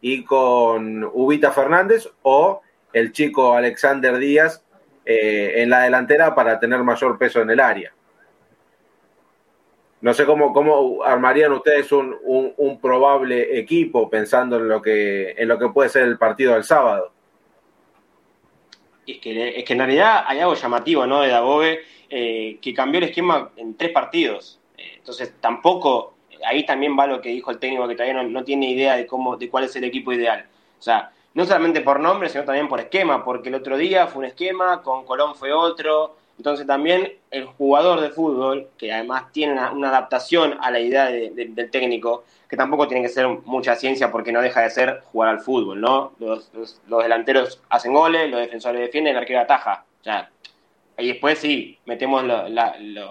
y 0.00 0.24
con 0.24 1.04
Ubita 1.04 1.50
Fernández 1.50 2.08
o 2.22 2.62
el 2.92 3.12
chico 3.12 3.54
Alexander 3.54 4.16
Díaz 4.18 4.64
eh, 5.04 5.54
en 5.56 5.70
la 5.70 5.82
delantera 5.82 6.34
para 6.34 6.58
tener 6.58 6.82
mayor 6.82 7.18
peso 7.18 7.42
en 7.42 7.50
el 7.50 7.60
área. 7.60 7.92
No 10.00 10.14
sé 10.14 10.24
cómo, 10.24 10.52
cómo 10.52 11.02
armarían 11.02 11.52
ustedes 11.52 11.92
un, 11.92 12.16
un, 12.22 12.54
un, 12.56 12.80
probable 12.80 13.58
equipo 13.58 14.08
pensando 14.08 14.56
en 14.56 14.68
lo, 14.68 14.80
que, 14.80 15.32
en 15.32 15.46
lo 15.46 15.58
que 15.58 15.68
puede 15.68 15.90
ser 15.90 16.04
el 16.04 16.16
partido 16.16 16.54
del 16.54 16.64
sábado. 16.64 17.12
Es 19.06 19.18
que, 19.18 19.58
es 19.58 19.64
que 19.64 19.72
en 19.74 19.78
realidad 19.78 20.24
hay 20.26 20.38
algo 20.38 20.54
llamativo 20.54 21.06
¿no? 21.06 21.20
de 21.20 21.28
Dagobe 21.28 21.80
eh, 22.08 22.58
que 22.62 22.72
cambió 22.72 22.98
el 22.98 23.04
esquema 23.04 23.50
en 23.56 23.76
tres 23.76 23.90
partidos. 23.90 24.58
Eh, 24.78 24.94
entonces 24.96 25.34
tampoco, 25.38 26.14
ahí 26.46 26.64
también 26.64 26.96
va 26.98 27.06
lo 27.06 27.20
que 27.20 27.28
dijo 27.28 27.50
el 27.50 27.58
técnico 27.58 27.86
que 27.86 27.94
todavía 27.94 28.22
no, 28.22 28.28
no, 28.28 28.42
tiene 28.42 28.70
idea 28.70 28.96
de 28.96 29.06
cómo, 29.06 29.36
de 29.36 29.50
cuál 29.50 29.64
es 29.64 29.76
el 29.76 29.84
equipo 29.84 30.12
ideal. 30.12 30.46
O 30.78 30.82
sea, 30.82 31.12
no 31.34 31.44
solamente 31.44 31.82
por 31.82 32.00
nombre, 32.00 32.30
sino 32.30 32.44
también 32.44 32.68
por 32.68 32.80
esquema, 32.80 33.22
porque 33.22 33.50
el 33.50 33.56
otro 33.56 33.76
día 33.76 34.06
fue 34.06 34.20
un 34.20 34.24
esquema, 34.24 34.82
con 34.82 35.04
Colón 35.04 35.34
fue 35.34 35.52
otro. 35.52 36.16
Entonces 36.40 36.66
también 36.66 37.12
el 37.30 37.44
jugador 37.44 38.00
de 38.00 38.08
fútbol, 38.08 38.70
que 38.78 38.90
además 38.90 39.24
tiene 39.30 39.52
una, 39.52 39.88
adaptación 39.90 40.56
a 40.62 40.70
la 40.70 40.80
idea 40.80 41.04
de, 41.10 41.28
de, 41.28 41.48
del 41.48 41.70
técnico, 41.70 42.24
que 42.48 42.56
tampoco 42.56 42.88
tiene 42.88 43.02
que 43.02 43.10
ser 43.10 43.28
mucha 43.44 43.76
ciencia 43.76 44.10
porque 44.10 44.32
no 44.32 44.40
deja 44.40 44.62
de 44.62 44.70
ser 44.70 45.02
jugar 45.12 45.28
al 45.28 45.40
fútbol, 45.40 45.82
¿no? 45.82 46.12
Los, 46.18 46.50
los, 46.54 47.02
delanteros 47.02 47.60
hacen 47.68 47.92
goles, 47.92 48.30
los 48.30 48.40
defensores 48.40 48.80
defienden, 48.80 49.12
el 49.12 49.18
arquero 49.18 49.40
ataja. 49.40 49.84
Sea, 50.00 50.30
y 50.96 51.08
después 51.08 51.38
sí, 51.38 51.78
metemos 51.84 52.24
lo, 52.24 52.48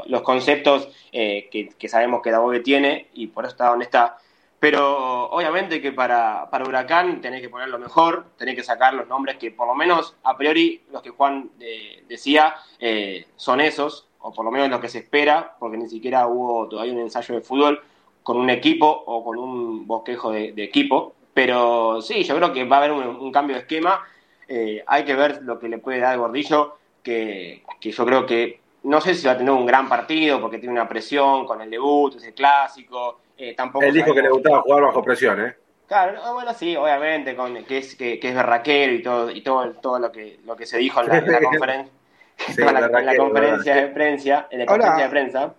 los 0.08 0.22
conceptos 0.24 0.90
eh, 1.12 1.50
que, 1.52 1.70
que, 1.70 1.88
sabemos 1.88 2.24
que 2.24 2.32
Dabobe 2.32 2.62
tiene 2.62 3.10
y 3.14 3.28
por 3.28 3.44
eso 3.46 3.52
está 3.52 3.68
donde 3.68 3.86
está. 3.86 4.18
Pero 4.60 5.30
obviamente 5.30 5.82
que 5.82 5.94
para, 5.94 6.50
para 6.50 6.66
Huracán 6.66 7.22
tenés 7.22 7.42
que 7.42 7.50
poner 7.50 7.70
lo 7.70 7.80
mejor, 7.80 8.26
tenés 8.38 8.56
que 8.56 8.64
sacar 8.64 8.94
los 8.94 9.08
nombres 9.08 9.38
que 9.38 9.52
por 9.52 9.68
lo 9.68 9.76
menos 9.76 10.16
a 10.24 10.36
priori 10.36 10.84
los 10.92 11.02
que 11.02 11.12
Juan 11.12 11.50
eh, 11.62 12.04
decía 12.10 12.56
eh, 12.80 13.26
son 13.38 13.62
esos, 13.62 14.08
o 14.20 14.34
por 14.34 14.44
lo 14.44 14.52
menos 14.52 14.70
lo 14.70 14.82
que 14.82 14.90
se 14.90 15.00
espera, 15.00 15.56
porque 15.60 15.78
ni 15.78 15.88
siquiera 15.88 16.28
hubo 16.28 16.68
todavía 16.68 16.94
un 16.94 17.00
ensayo 17.00 17.36
de 17.36 17.42
fútbol 17.42 17.82
con 18.22 18.38
un 18.38 18.50
equipo 18.50 18.88
o 19.06 19.24
con 19.24 19.38
un 19.38 19.88
bosquejo 19.88 20.32
de, 20.32 20.52
de 20.52 20.64
equipo. 20.64 21.16
Pero 21.34 22.02
sí, 22.02 22.24
yo 22.24 22.36
creo 22.36 22.52
que 22.52 22.66
va 22.66 22.78
a 22.78 22.80
haber 22.80 22.92
un, 22.92 23.32
cambio 23.32 23.56
de 23.56 23.62
esquema. 23.62 24.04
Eh, 24.48 24.84
hay 24.86 25.06
que 25.06 25.16
ver 25.16 25.42
lo 25.44 25.58
que 25.58 25.70
le 25.70 25.78
puede 25.78 26.00
dar 26.00 26.18
Gordillo 26.18 26.78
que, 27.02 27.64
que, 27.80 27.92
yo 27.92 28.06
creo 28.06 28.26
que 28.26 28.60
no 28.84 29.00
sé 29.00 29.14
si 29.16 29.26
va 29.26 29.34
a 29.34 29.38
tener 29.38 29.54
un 29.54 29.66
gran 29.66 29.88
partido 29.88 30.42
porque 30.42 30.58
tiene 30.58 30.74
una 30.74 30.90
presión 30.90 31.46
con 31.46 31.62
el 31.62 31.70
debut, 31.70 32.16
ese 32.16 32.34
clásico. 32.34 33.20
Eh, 33.40 33.56
tampoco 33.56 33.86
Él 33.86 33.94
dijo 33.94 34.14
que 34.14 34.22
le 34.22 34.30
gustaba 34.30 34.62
jugar 34.62 34.84
bajo 34.84 35.02
presión, 35.02 35.46
¿eh? 35.46 35.56
Claro, 35.88 36.34
bueno, 36.34 36.54
sí, 36.54 36.76
obviamente, 36.76 37.36
con, 37.36 37.64
que, 37.64 37.78
es, 37.80 37.96
que, 37.96 38.20
que 38.20 38.30
es 38.30 38.36
berraquero 38.36 38.94
y 38.94 39.02
todo, 39.02 39.32
y 39.32 39.42
todo, 39.42 39.72
todo 39.76 39.98
lo, 39.98 40.12
que 40.12 40.40
lo 40.46 40.56
que 40.56 40.66
se 40.66 40.78
dijo 40.78 41.02
en 41.02 41.08
la, 41.08 41.18
en 41.18 41.32
la 41.32 41.40
conferencia. 41.42 41.94
Sí, 42.36 42.54
en, 42.62 42.74
la, 42.74 43.00
en 43.00 43.06
la, 43.06 43.16
conferencia 43.16 43.76
de 43.76 43.88
prensa, 43.88 44.48
en 44.52 44.60
la 44.60 44.66
conferencia 44.66 45.04
de 45.06 45.10
prensa. 45.10 45.54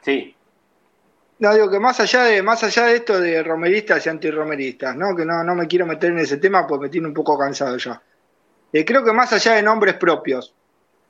Sí. 0.00 0.34
No, 1.38 1.54
digo 1.54 1.70
que 1.70 1.78
más 1.78 2.00
allá 2.00 2.24
de, 2.24 2.42
más 2.42 2.64
allá 2.64 2.86
de 2.86 2.96
esto 2.96 3.20
de 3.20 3.42
romeristas 3.42 4.06
y 4.06 4.08
antirromeristas, 4.08 4.96
¿no? 4.96 5.14
Que 5.14 5.26
no, 5.26 5.44
no 5.44 5.54
me 5.54 5.66
quiero 5.66 5.84
meter 5.84 6.12
en 6.12 6.18
ese 6.18 6.38
tema 6.38 6.66
porque 6.66 6.84
me 6.84 6.88
tiene 6.88 7.08
un 7.08 7.14
poco 7.14 7.38
cansado 7.38 7.76
ya. 7.76 8.02
Eh, 8.72 8.84
creo 8.86 9.04
que 9.04 9.12
más 9.12 9.32
allá 9.34 9.52
de 9.52 9.62
nombres 9.62 9.94
propios, 9.94 10.54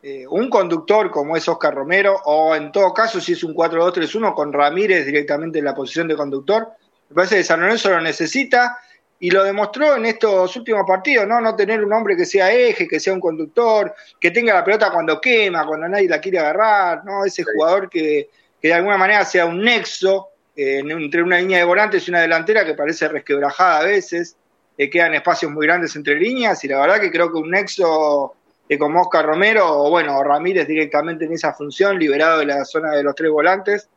eh, 0.09 0.25
un 0.25 0.49
conductor 0.49 1.11
como 1.11 1.37
es 1.37 1.49
Oscar 1.49 1.75
Romero, 1.75 2.15
o 2.27 2.55
en 2.55 2.71
todo 2.71 2.95
caso 2.95 3.21
si 3.21 3.33
es 3.33 3.43
un 3.43 3.53
4-2-3-1 3.53 4.35
con 4.35 4.53
Ramírez 4.53 5.05
directamente 5.05 5.59
en 5.59 5.65
la 5.65 5.75
posición 5.75 6.07
de 6.07 6.15
conductor, 6.15 6.69
me 7.09 7.15
parece 7.17 7.39
que 7.39 7.43
San 7.43 7.61
Lorenzo 7.61 7.91
lo 7.91 8.01
necesita 8.01 8.79
y 9.19 9.33
lo 9.33 9.43
demostró 9.43 9.97
en 9.97 10.07
estos 10.07 10.55
últimos 10.55 10.85
partidos, 10.87 11.27
¿no? 11.27 11.41
No 11.41 11.57
tener 11.57 11.85
un 11.85 11.93
hombre 11.93 12.17
que 12.17 12.25
sea 12.25 12.53
eje, 12.53 12.87
que 12.87 13.01
sea 13.01 13.15
un 13.15 13.19
conductor, 13.19 13.93
que 14.21 14.31
tenga 14.31 14.55
la 14.55 14.63
pelota 14.65 14.93
cuando 14.93 15.21
quema, 15.21 15.67
cuando 15.67 15.89
nadie 15.89 16.09
la 16.09 16.21
quiere 16.21 16.39
agarrar, 16.39 17.05
¿no? 17.05 17.25
Ese 17.25 17.43
sí. 17.43 17.51
jugador 17.53 17.91
que, 17.91 18.31
que, 18.63 18.69
de 18.69 18.75
alguna 18.75 18.99
manera 18.99 19.25
sea 19.25 19.45
un 19.47 19.61
nexo 19.61 20.29
eh, 20.55 20.85
entre 20.87 21.21
una 21.21 21.41
línea 21.41 21.59
de 21.59 21.65
volantes 21.65 22.07
y 22.07 22.13
una 22.13 22.21
delantera 22.21 22.65
que 22.65 22.75
parece 22.75 23.09
resquebrajada 23.09 23.81
a 23.81 23.83
veces 23.83 24.37
eh, 24.79 24.89
quedan 24.89 25.17
espacios 25.17 25.51
muy 25.51 25.67
grandes 25.67 25.97
entre 25.97 26.15
líneas 26.15 26.63
y 26.63 26.69
la 26.69 26.81
verdad 26.81 27.01
que 27.01 27.11
creo 27.11 27.33
que 27.33 27.39
un 27.39 27.51
nexo 27.51 28.37
eh, 28.69 28.79
como 28.79 29.03
Oscar 29.03 29.27
Romero 29.27 29.67
o 29.67 29.91
bueno, 29.91 30.23
Ramírez 30.23 30.67
directamente 30.67 31.25
en 31.25 31.33
esa 31.33 31.53
función, 31.53 31.99
liberado 31.99 32.41
de 32.41 32.47
la 32.47 32.64
zona 32.64 32.93
de 32.93 33.03
los 33.03 33.14
tres 33.14 33.31
volantes, 33.31 33.89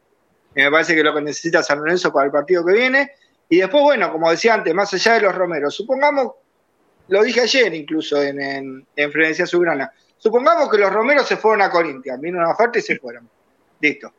eh, 0.55 0.63
me 0.63 0.71
parece 0.71 0.93
que 0.93 0.99
es 0.99 1.05
lo 1.05 1.13
que 1.13 1.21
necesita 1.21 1.63
San 1.63 1.79
Lorenzo 1.79 2.11
para 2.11 2.25
el 2.25 2.31
partido 2.31 2.65
que 2.65 2.73
viene. 2.73 3.11
Y 3.49 3.57
después, 3.57 3.83
bueno, 3.83 4.11
como 4.11 4.29
decía 4.29 4.53
antes, 4.53 4.73
más 4.73 4.93
allá 4.93 5.13
de 5.13 5.21
los 5.21 5.35
Romeros, 5.35 5.73
supongamos, 5.73 6.33
lo 7.07 7.23
dije 7.23 7.41
ayer 7.41 7.73
incluso 7.73 8.21
en, 8.21 8.39
en, 8.39 8.87
en 8.95 9.47
Subrana, 9.47 9.91
supongamos 10.17 10.69
que 10.69 10.77
los 10.77 10.93
Romeros 10.93 11.27
se 11.27 11.37
fueron 11.37 11.61
a 11.63 11.69
Corinthians, 11.69 12.21
vino 12.21 12.37
una 12.37 12.51
oferta 12.51 12.77
y 12.77 12.81
se 12.81 12.99
fueron. 12.99 13.27
Listo. 13.79 14.13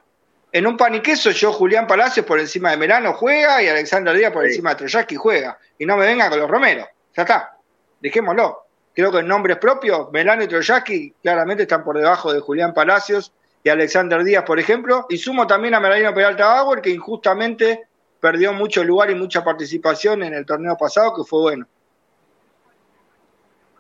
En 0.53 0.67
un 0.67 0.77
pan 0.77 0.97
y 0.97 1.01
queso, 1.01 1.31
yo, 1.31 1.53
Julián 1.53 1.87
Palacios, 1.87 2.27
por 2.27 2.41
encima 2.41 2.73
de 2.73 2.77
Melano 2.77 3.13
juega 3.13 3.63
y 3.63 3.69
Alexander 3.69 4.17
Díaz 4.17 4.33
por 4.33 4.43
sí. 4.43 4.49
encima 4.49 4.71
de 4.71 4.77
Troyaki 4.77 5.15
juega. 5.15 5.57
Y 5.79 5.87
no 5.87 5.97
me 5.97 6.07
venga 6.07 6.29
con 6.29 6.41
los 6.41 6.51
Romero. 6.51 6.89
Ya 7.17 7.23
está. 7.23 7.57
Dejémoslo. 8.01 8.70
Creo 8.95 9.13
que 9.13 9.19
en 9.19 9.29
nombres 9.29 9.59
propios, 9.59 10.11
Melano 10.13 10.43
y 10.43 10.49
Troyaki 10.49 11.15
claramente 11.23 11.63
están 11.63 11.85
por 11.85 11.97
debajo 11.97 12.33
de 12.33 12.41
Julián 12.41 12.75
Palacios 12.75 13.33
y 13.63 13.69
Alexander 13.69 14.23
Díaz, 14.25 14.45
por 14.45 14.59
ejemplo. 14.59 15.07
Y 15.09 15.19
sumo 15.19 15.47
también 15.47 15.75
a 15.75 15.81
Melanino 15.81 16.13
Peralta 16.13 16.47
Bauer, 16.47 16.81
que 16.81 16.91
injustamente 16.91 17.87
perdió 18.21 18.53
mucho 18.53 18.85
lugar 18.85 19.11
y 19.11 19.15
mucha 19.15 19.45
participación 19.45 20.23
en 20.23 20.35
el 20.35 20.45
torneo 20.45 20.77
pasado, 20.77 21.15
que 21.15 21.25
fue 21.25 21.41
bueno. 21.41 21.67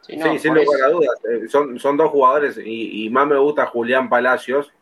Sí, 0.02 0.16
no, 0.16 0.32
sí 0.32 0.38
sin 0.38 0.54
lugar 0.54 0.82
a 0.82 0.88
dudas. 0.90 1.14
Eh, 1.30 1.48
son, 1.48 1.78
son 1.78 1.96
dos 1.96 2.10
jugadores 2.10 2.58
y, 2.58 3.04
y 3.04 3.10
más 3.10 3.26
me 3.26 3.38
gusta 3.38 3.66
Julián 3.66 4.08
Palacios 4.08 4.72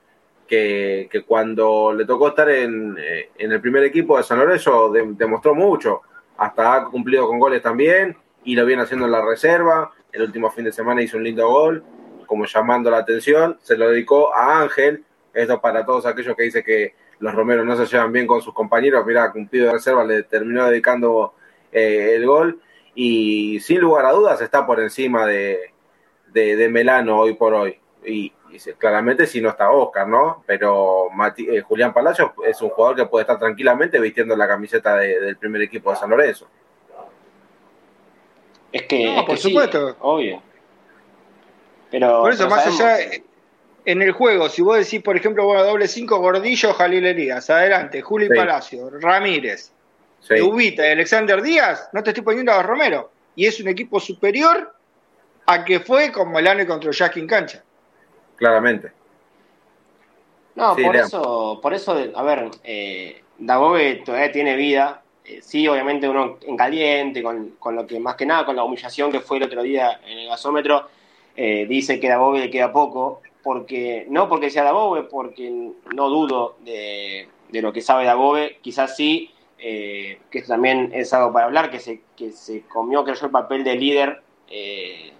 que, 0.46 1.08
que, 1.10 1.22
cuando 1.24 1.92
le 1.92 2.06
tocó 2.06 2.28
estar 2.28 2.48
en, 2.48 2.96
eh, 2.98 3.30
en, 3.36 3.52
el 3.52 3.60
primer 3.60 3.84
equipo 3.84 4.16
de 4.16 4.22
San 4.22 4.38
Lorenzo 4.38 4.90
de, 4.90 5.04
demostró 5.10 5.54
mucho, 5.54 6.02
hasta 6.38 6.74
ha 6.74 6.84
cumplido 6.86 7.26
con 7.26 7.38
goles 7.38 7.60
también 7.62 8.16
y 8.44 8.54
lo 8.54 8.64
viene 8.64 8.82
haciendo 8.82 9.04
en 9.04 9.12
la 9.12 9.24
reserva, 9.24 9.92
el 10.12 10.22
último 10.22 10.50
fin 10.50 10.64
de 10.64 10.72
semana 10.72 11.02
hizo 11.02 11.16
un 11.16 11.24
lindo 11.24 11.48
gol, 11.48 11.84
como 12.26 12.44
llamando 12.44 12.90
la 12.90 12.98
atención, 12.98 13.58
se 13.62 13.76
lo 13.76 13.90
dedicó 13.90 14.34
a 14.34 14.62
Ángel, 14.62 15.04
esto 15.32 15.60
para 15.60 15.84
todos 15.84 16.06
aquellos 16.06 16.36
que 16.36 16.44
dicen 16.44 16.62
que 16.64 16.94
los 17.20 17.34
Romeros 17.34 17.66
no 17.66 17.76
se 17.76 17.86
llevan 17.86 18.12
bien 18.12 18.26
con 18.26 18.42
sus 18.42 18.54
compañeros, 18.54 19.04
mira, 19.06 19.30
cumplido 19.32 19.66
de 19.66 19.72
reserva 19.72 20.04
le 20.04 20.22
terminó 20.22 20.66
dedicando 20.66 21.34
eh, 21.72 22.12
el 22.14 22.26
gol 22.26 22.60
y 22.94 23.60
sin 23.60 23.80
lugar 23.80 24.06
a 24.06 24.12
dudas 24.12 24.40
está 24.40 24.66
por 24.66 24.80
encima 24.80 25.26
de, 25.26 25.72
de, 26.32 26.68
Melano 26.68 27.18
hoy 27.18 27.34
por 27.34 27.54
hoy. 27.54 27.78
Y, 28.04 28.32
claramente 28.78 29.26
si 29.26 29.40
no 29.40 29.50
está 29.50 29.70
Oscar, 29.70 30.08
¿no? 30.08 30.42
Pero 30.46 31.08
eh, 31.36 31.60
Julián 31.60 31.92
Palacios 31.92 32.30
es 32.46 32.60
un 32.62 32.70
jugador 32.70 32.96
que 32.96 33.06
puede 33.06 33.22
estar 33.22 33.38
tranquilamente 33.38 34.00
vistiendo 34.00 34.34
la 34.34 34.48
camiseta 34.48 34.96
del 34.96 35.36
primer 35.36 35.62
equipo 35.62 35.90
de 35.90 35.96
San 35.96 36.10
Lorenzo. 36.10 36.48
Es 38.72 38.82
que, 38.82 39.14
no, 39.14 39.24
por 39.24 39.38
supuesto. 39.38 39.96
obvio. 40.00 40.42
Pero 41.90 42.22
por 42.22 42.32
eso, 42.32 42.48
más 42.48 42.66
allá, 42.66 42.98
en 43.84 44.02
el 44.02 44.12
juego, 44.12 44.48
si 44.48 44.60
vos 44.60 44.76
decís, 44.76 45.02
por 45.02 45.16
ejemplo, 45.16 45.46
bueno, 45.46 45.64
doble 45.64 45.88
5, 45.88 46.18
Gordillo, 46.18 46.74
Jalil 46.74 47.06
Elías, 47.06 47.48
adelante, 47.48 48.02
Juli 48.02 48.28
Palacio, 48.28 48.90
Ramírez, 49.00 49.72
sí. 50.20 50.40
Ubita 50.40 50.86
y 50.86 50.92
Alexander 50.92 51.40
Díaz, 51.40 51.88
no 51.92 52.02
te 52.02 52.10
estoy 52.10 52.22
poniendo 52.22 52.52
a 52.52 52.62
Romero. 52.62 53.10
Y 53.34 53.46
es 53.46 53.60
un 53.60 53.68
equipo 53.68 54.00
superior 54.00 54.74
a 55.46 55.64
que 55.64 55.80
fue 55.80 56.12
con 56.12 56.30
Melano 56.30 56.62
y 56.62 56.66
contra 56.66 56.90
Jackie 56.90 57.20
en 57.20 57.26
cancha. 57.26 57.62
Claramente. 58.36 58.92
No, 60.54 60.76
por 60.76 60.96
eso, 60.96 61.58
por 61.62 61.72
eso, 61.72 61.96
a 62.14 62.22
ver, 62.22 62.50
eh, 62.64 63.22
todavía 64.04 64.32
tiene 64.32 64.56
vida. 64.56 65.02
Eh, 65.28 65.40
sí, 65.42 65.68
obviamente 65.68 66.08
uno 66.08 66.38
en 66.40 66.56
caliente, 66.56 67.22
con, 67.22 67.50
con, 67.58 67.76
lo 67.76 67.86
que 67.86 68.00
más 68.00 68.16
que 68.16 68.24
nada, 68.24 68.46
con 68.46 68.56
la 68.56 68.64
humillación 68.64 69.12
que 69.12 69.20
fue 69.20 69.36
el 69.36 69.42
otro 69.42 69.62
día 69.62 70.00
en 70.06 70.18
el 70.18 70.28
gasómetro, 70.28 70.88
eh, 71.36 71.66
dice 71.68 72.00
que 72.00 72.08
Dabove 72.08 72.40
le 72.40 72.50
queda 72.50 72.72
poco, 72.72 73.20
porque 73.42 74.06
no 74.08 74.28
porque 74.28 74.50
sea 74.50 74.64
Dabove, 74.64 75.04
porque 75.04 75.70
no 75.94 76.08
dudo 76.08 76.56
de, 76.64 77.28
lo 77.52 77.72
que 77.72 77.80
sabe 77.82 78.04
Dabove, 78.04 78.58
quizás 78.62 78.96
sí, 78.96 79.30
eh, 79.58 80.18
que 80.30 80.42
también 80.42 80.90
es 80.92 81.12
algo 81.12 81.32
para 81.32 81.46
hablar, 81.46 81.70
que 81.70 81.78
se, 81.78 82.00
que 82.16 82.32
se 82.32 82.62
comió, 82.62 83.04
creo 83.04 83.14
yo, 83.14 83.26
el 83.26 83.32
papel 83.32 83.64
de 83.64 83.76
líder, 83.76 84.22
eh, 84.50 85.12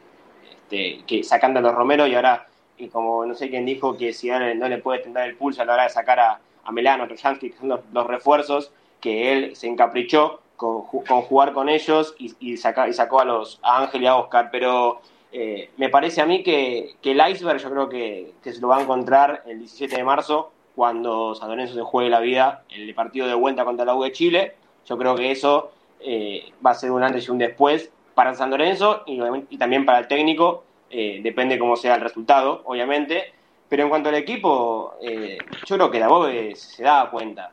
este, 0.51 1.05
que 1.07 1.23
sacando 1.23 1.59
a 1.59 1.63
los 1.63 1.75
Romero 1.75 2.07
y 2.07 2.15
ahora, 2.15 2.49
y 2.79 2.89
como 2.89 3.27
no 3.27 3.35
sé 3.35 3.51
quién 3.51 3.67
dijo, 3.67 3.97
que 3.97 4.13
si 4.13 4.29
no, 4.29 4.69
le 4.69 4.79
puede 4.79 5.01
tender 5.01 5.29
el 5.29 5.37
pulso 5.37 5.63
a 5.63 5.65
la 5.65 5.75
hora 5.75 5.83
de 5.85 5.91
sacar 5.91 6.19
a, 6.19 6.41
a 6.65 6.73
Melano, 6.73 7.05
a 7.05 7.07
Trojansky, 7.07 7.51
que 7.51 7.59
son 7.59 7.69
los, 7.69 8.07
refuerzos, 8.07 8.73
que 9.01 9.33
él 9.33 9.57
se 9.57 9.67
encaprichó 9.67 10.41
con, 10.57 10.83
jugar 10.83 11.53
con 11.53 11.69
ellos 11.69 12.15
y, 12.19 12.35
y, 12.41 12.55
y 12.55 12.57
sacó 12.57 13.21
a 13.21 13.25
los 13.25 13.61
a 13.63 13.83
Ángel 13.83 14.03
y 14.03 14.07
a 14.07 14.17
Oscar, 14.17 14.51
pero 14.51 15.01
eh, 15.31 15.71
me 15.77 15.89
parece 15.89 16.21
a 16.21 16.27
mí 16.27 16.43
que, 16.43 16.97
el 17.03 17.31
iceberg 17.31 17.61
yo 17.61 17.71
creo 17.71 17.89
que, 17.89 18.33
se 18.43 18.61
lo 18.61 18.69
va 18.69 18.79
a 18.79 18.83
encontrar 18.83 19.43
el 19.47 19.59
17 19.59 19.97
de 19.97 20.05
marzo 20.05 20.53
cuando 20.75 21.35
San 21.35 21.49
Lorenzo 21.49 21.75
se 21.75 21.83
juegue 21.83 22.09
la 22.09 22.21
vida 22.21 22.63
en 22.71 22.83
el 22.83 22.95
partido 22.95 23.27
de 23.27 23.35
vuelta 23.35 23.65
contra 23.65 23.85
la 23.85 23.95
U 23.95 24.05
de 24.05 24.13
Chile. 24.13 24.55
Yo 24.87 24.97
creo 24.97 25.17
que 25.17 25.31
eso 25.31 25.73
eh, 26.01 26.53
va 26.65 26.71
a 26.71 26.75
ser 26.75 26.93
un 26.93 27.03
antes 27.03 27.27
y 27.27 27.31
un 27.31 27.39
después 27.39 27.91
para 28.15 28.35
San 28.35 28.51
Lorenzo 28.51 29.03
y, 29.07 29.57
también 29.59 29.85
para 29.85 29.99
el 29.99 30.09
técnico. 30.09 30.65
Eh, 30.91 31.21
depende 31.23 31.59
cómo 31.59 31.77
sea 31.77 31.97
el 31.97 32.01
resultado, 32.01 32.63
obviamente. 32.65 33.33
Pero 33.69 33.83
en 33.83 33.91
cuanto 33.91 34.09
al 34.09 34.15
equipo, 34.15 34.95
yo 35.03 35.77
creo 35.77 35.91
que 35.91 36.01
la 36.01 36.09
Bobe 36.09 36.57
se 36.57 36.85
da 36.85 37.11
cuenta. 37.11 37.53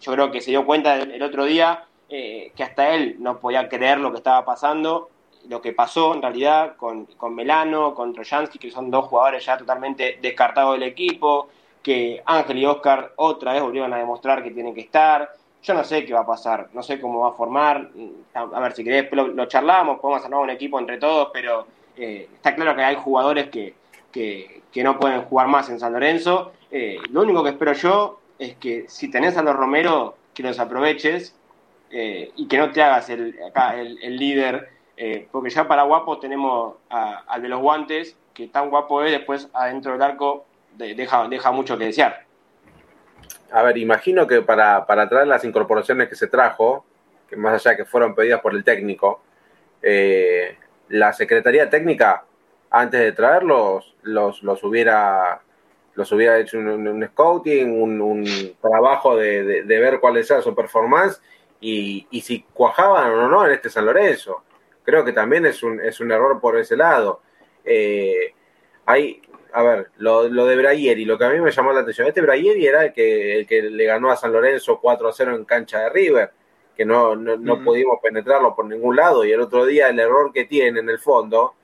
Yo 0.00 0.12
creo 0.12 0.30
que 0.30 0.40
se 0.40 0.50
dio 0.50 0.64
cuenta 0.64 0.96
el 0.96 1.22
otro 1.22 1.44
día 1.44 1.86
que 2.08 2.62
hasta 2.62 2.94
él 2.94 3.16
no 3.18 3.38
podía 3.38 3.68
creer 3.68 3.98
lo 3.98 4.10
que 4.10 4.18
estaba 4.18 4.44
pasando 4.44 5.10
lo 5.48 5.60
que 5.60 5.72
pasó 5.72 6.14
en 6.14 6.22
realidad 6.22 6.76
con, 6.76 7.06
con 7.16 7.34
Melano, 7.34 7.94
con 7.94 8.12
Trojansky, 8.12 8.58
que 8.58 8.70
son 8.70 8.90
dos 8.90 9.06
jugadores 9.06 9.44
ya 9.44 9.56
totalmente 9.56 10.18
descartados 10.20 10.74
del 10.74 10.84
equipo, 10.84 11.48
que 11.82 12.22
Ángel 12.26 12.58
y 12.58 12.66
Oscar 12.66 13.12
otra 13.16 13.52
vez 13.52 13.62
volvieron 13.62 13.92
a 13.92 13.98
demostrar 13.98 14.42
que 14.42 14.50
tienen 14.50 14.74
que 14.74 14.82
estar. 14.82 15.30
Yo 15.62 15.74
no 15.74 15.84
sé 15.84 16.04
qué 16.04 16.14
va 16.14 16.20
a 16.20 16.26
pasar, 16.26 16.68
no 16.72 16.82
sé 16.82 17.00
cómo 17.00 17.20
va 17.20 17.30
a 17.30 17.32
formar. 17.32 17.90
A, 18.34 18.60
ver, 18.60 18.72
si 18.72 18.84
querés, 18.84 19.10
lo, 19.12 19.28
lo, 19.28 19.46
charlamos, 19.46 19.98
podemos 20.00 20.24
armar 20.24 20.40
un 20.40 20.50
equipo 20.50 20.78
entre 20.78 20.98
todos, 20.98 21.30
pero 21.32 21.66
eh, 21.96 22.28
está 22.32 22.54
claro 22.54 22.74
que 22.74 22.82
hay 22.82 22.96
jugadores 22.96 23.50
que, 23.50 23.74
que, 24.12 24.82
no 24.82 24.98
pueden 24.98 25.22
jugar 25.22 25.48
más 25.48 25.68
en 25.68 25.78
San 25.78 25.92
Lorenzo. 25.92 26.52
Eh, 26.70 26.98
lo 27.10 27.22
único 27.22 27.42
que 27.42 27.50
espero 27.50 27.72
yo 27.72 28.19
es 28.40 28.56
que 28.56 28.86
si 28.88 29.10
tenés 29.10 29.36
a 29.36 29.42
los 29.42 29.54
Romero, 29.54 30.16
que 30.32 30.42
los 30.42 30.58
aproveches 30.58 31.36
eh, 31.90 32.32
y 32.36 32.48
que 32.48 32.56
no 32.56 32.72
te 32.72 32.82
hagas 32.82 33.10
el, 33.10 33.38
acá 33.46 33.78
el, 33.78 34.16
líder 34.16 34.70
eh, 34.96 35.28
porque 35.30 35.50
ya 35.50 35.68
para 35.68 35.82
guapo 35.82 36.18
tenemos 36.18 36.76
al 36.88 37.42
de 37.42 37.48
los 37.48 37.60
guantes, 37.60 38.16
que 38.32 38.48
tan 38.48 38.70
guapo 38.70 39.02
es, 39.02 39.12
después 39.12 39.48
adentro 39.52 39.92
del 39.92 40.02
arco 40.02 40.46
deja, 40.76 41.28
deja 41.28 41.52
mucho 41.52 41.76
que 41.76 41.84
desear. 41.84 42.24
A 43.52 43.62
ver, 43.62 43.76
imagino 43.76 44.26
que 44.26 44.40
para, 44.40 44.86
traer 44.86 45.26
las 45.26 45.44
incorporaciones 45.44 46.08
que 46.08 46.14
se 46.14 46.26
trajo, 46.26 46.86
que 47.28 47.36
más 47.36 47.54
allá 47.54 47.76
que 47.76 47.84
fueron 47.84 48.14
pedidas 48.14 48.40
por 48.40 48.54
el 48.54 48.64
técnico, 48.64 49.22
eh, 49.82 50.56
la 50.88 51.12
Secretaría 51.12 51.68
Técnica, 51.68 52.24
antes 52.70 53.00
de 53.00 53.12
traerlos, 53.12 53.94
los, 54.02 54.42
los 54.42 54.62
hubiera 54.64 55.42
los 56.00 56.12
hubiera 56.12 56.38
hecho 56.38 56.58
un, 56.58 57.08
scouting, 57.12 57.80
un, 57.80 58.56
trabajo 58.60 59.16
de, 59.16 59.62
ver 59.62 60.00
cuál 60.00 60.16
era 60.16 60.42
su 60.42 60.54
performance 60.54 61.20
y, 61.60 62.06
y 62.10 62.20
si 62.22 62.42
cuajaban 62.52 63.12
o 63.12 63.28
no 63.28 63.46
en 63.46 63.52
este 63.52 63.70
San 63.70 63.86
Lorenzo 63.86 64.42
creo 64.90 65.04
que 65.04 65.12
también 65.12 65.46
es 65.46 65.62
un, 65.62 65.80
es 65.80 66.00
un 66.00 66.10
error 66.10 66.40
por 66.40 66.58
ese 66.58 66.76
lado. 66.76 67.22
Eh, 67.64 68.34
hay, 68.86 69.22
a 69.52 69.62
ver, 69.62 69.90
lo, 69.98 70.28
lo 70.28 70.46
de 70.46 70.56
Brayeri, 70.56 71.04
lo 71.04 71.18
que 71.18 71.24
a 71.24 71.30
mí 71.30 71.40
me 71.40 71.50
llamó 71.50 71.72
la 71.72 71.80
atención, 71.80 72.08
este 72.08 72.20
Brayeri 72.20 72.66
era 72.66 72.86
el 72.86 72.92
que, 72.92 73.38
el 73.38 73.46
que 73.46 73.62
le 73.62 73.84
ganó 73.84 74.10
a 74.10 74.16
San 74.16 74.32
Lorenzo 74.32 74.80
4 74.80 75.08
a 75.08 75.12
0 75.12 75.36
en 75.36 75.44
cancha 75.44 75.80
de 75.80 75.90
River, 75.90 76.30
que 76.76 76.84
no, 76.84 77.14
no, 77.14 77.62
pudimos 77.62 77.98
penetrarlo 78.02 78.54
por 78.54 78.64
ningún 78.64 78.96
lado, 78.96 79.24
y 79.24 79.32
el 79.32 79.40
otro 79.40 79.66
día 79.66 79.88
el 79.88 80.00
error 80.00 80.32
que 80.32 80.46
tiene 80.46 80.80
en 80.80 80.88
el 80.88 80.98
fondo, 80.98 81.54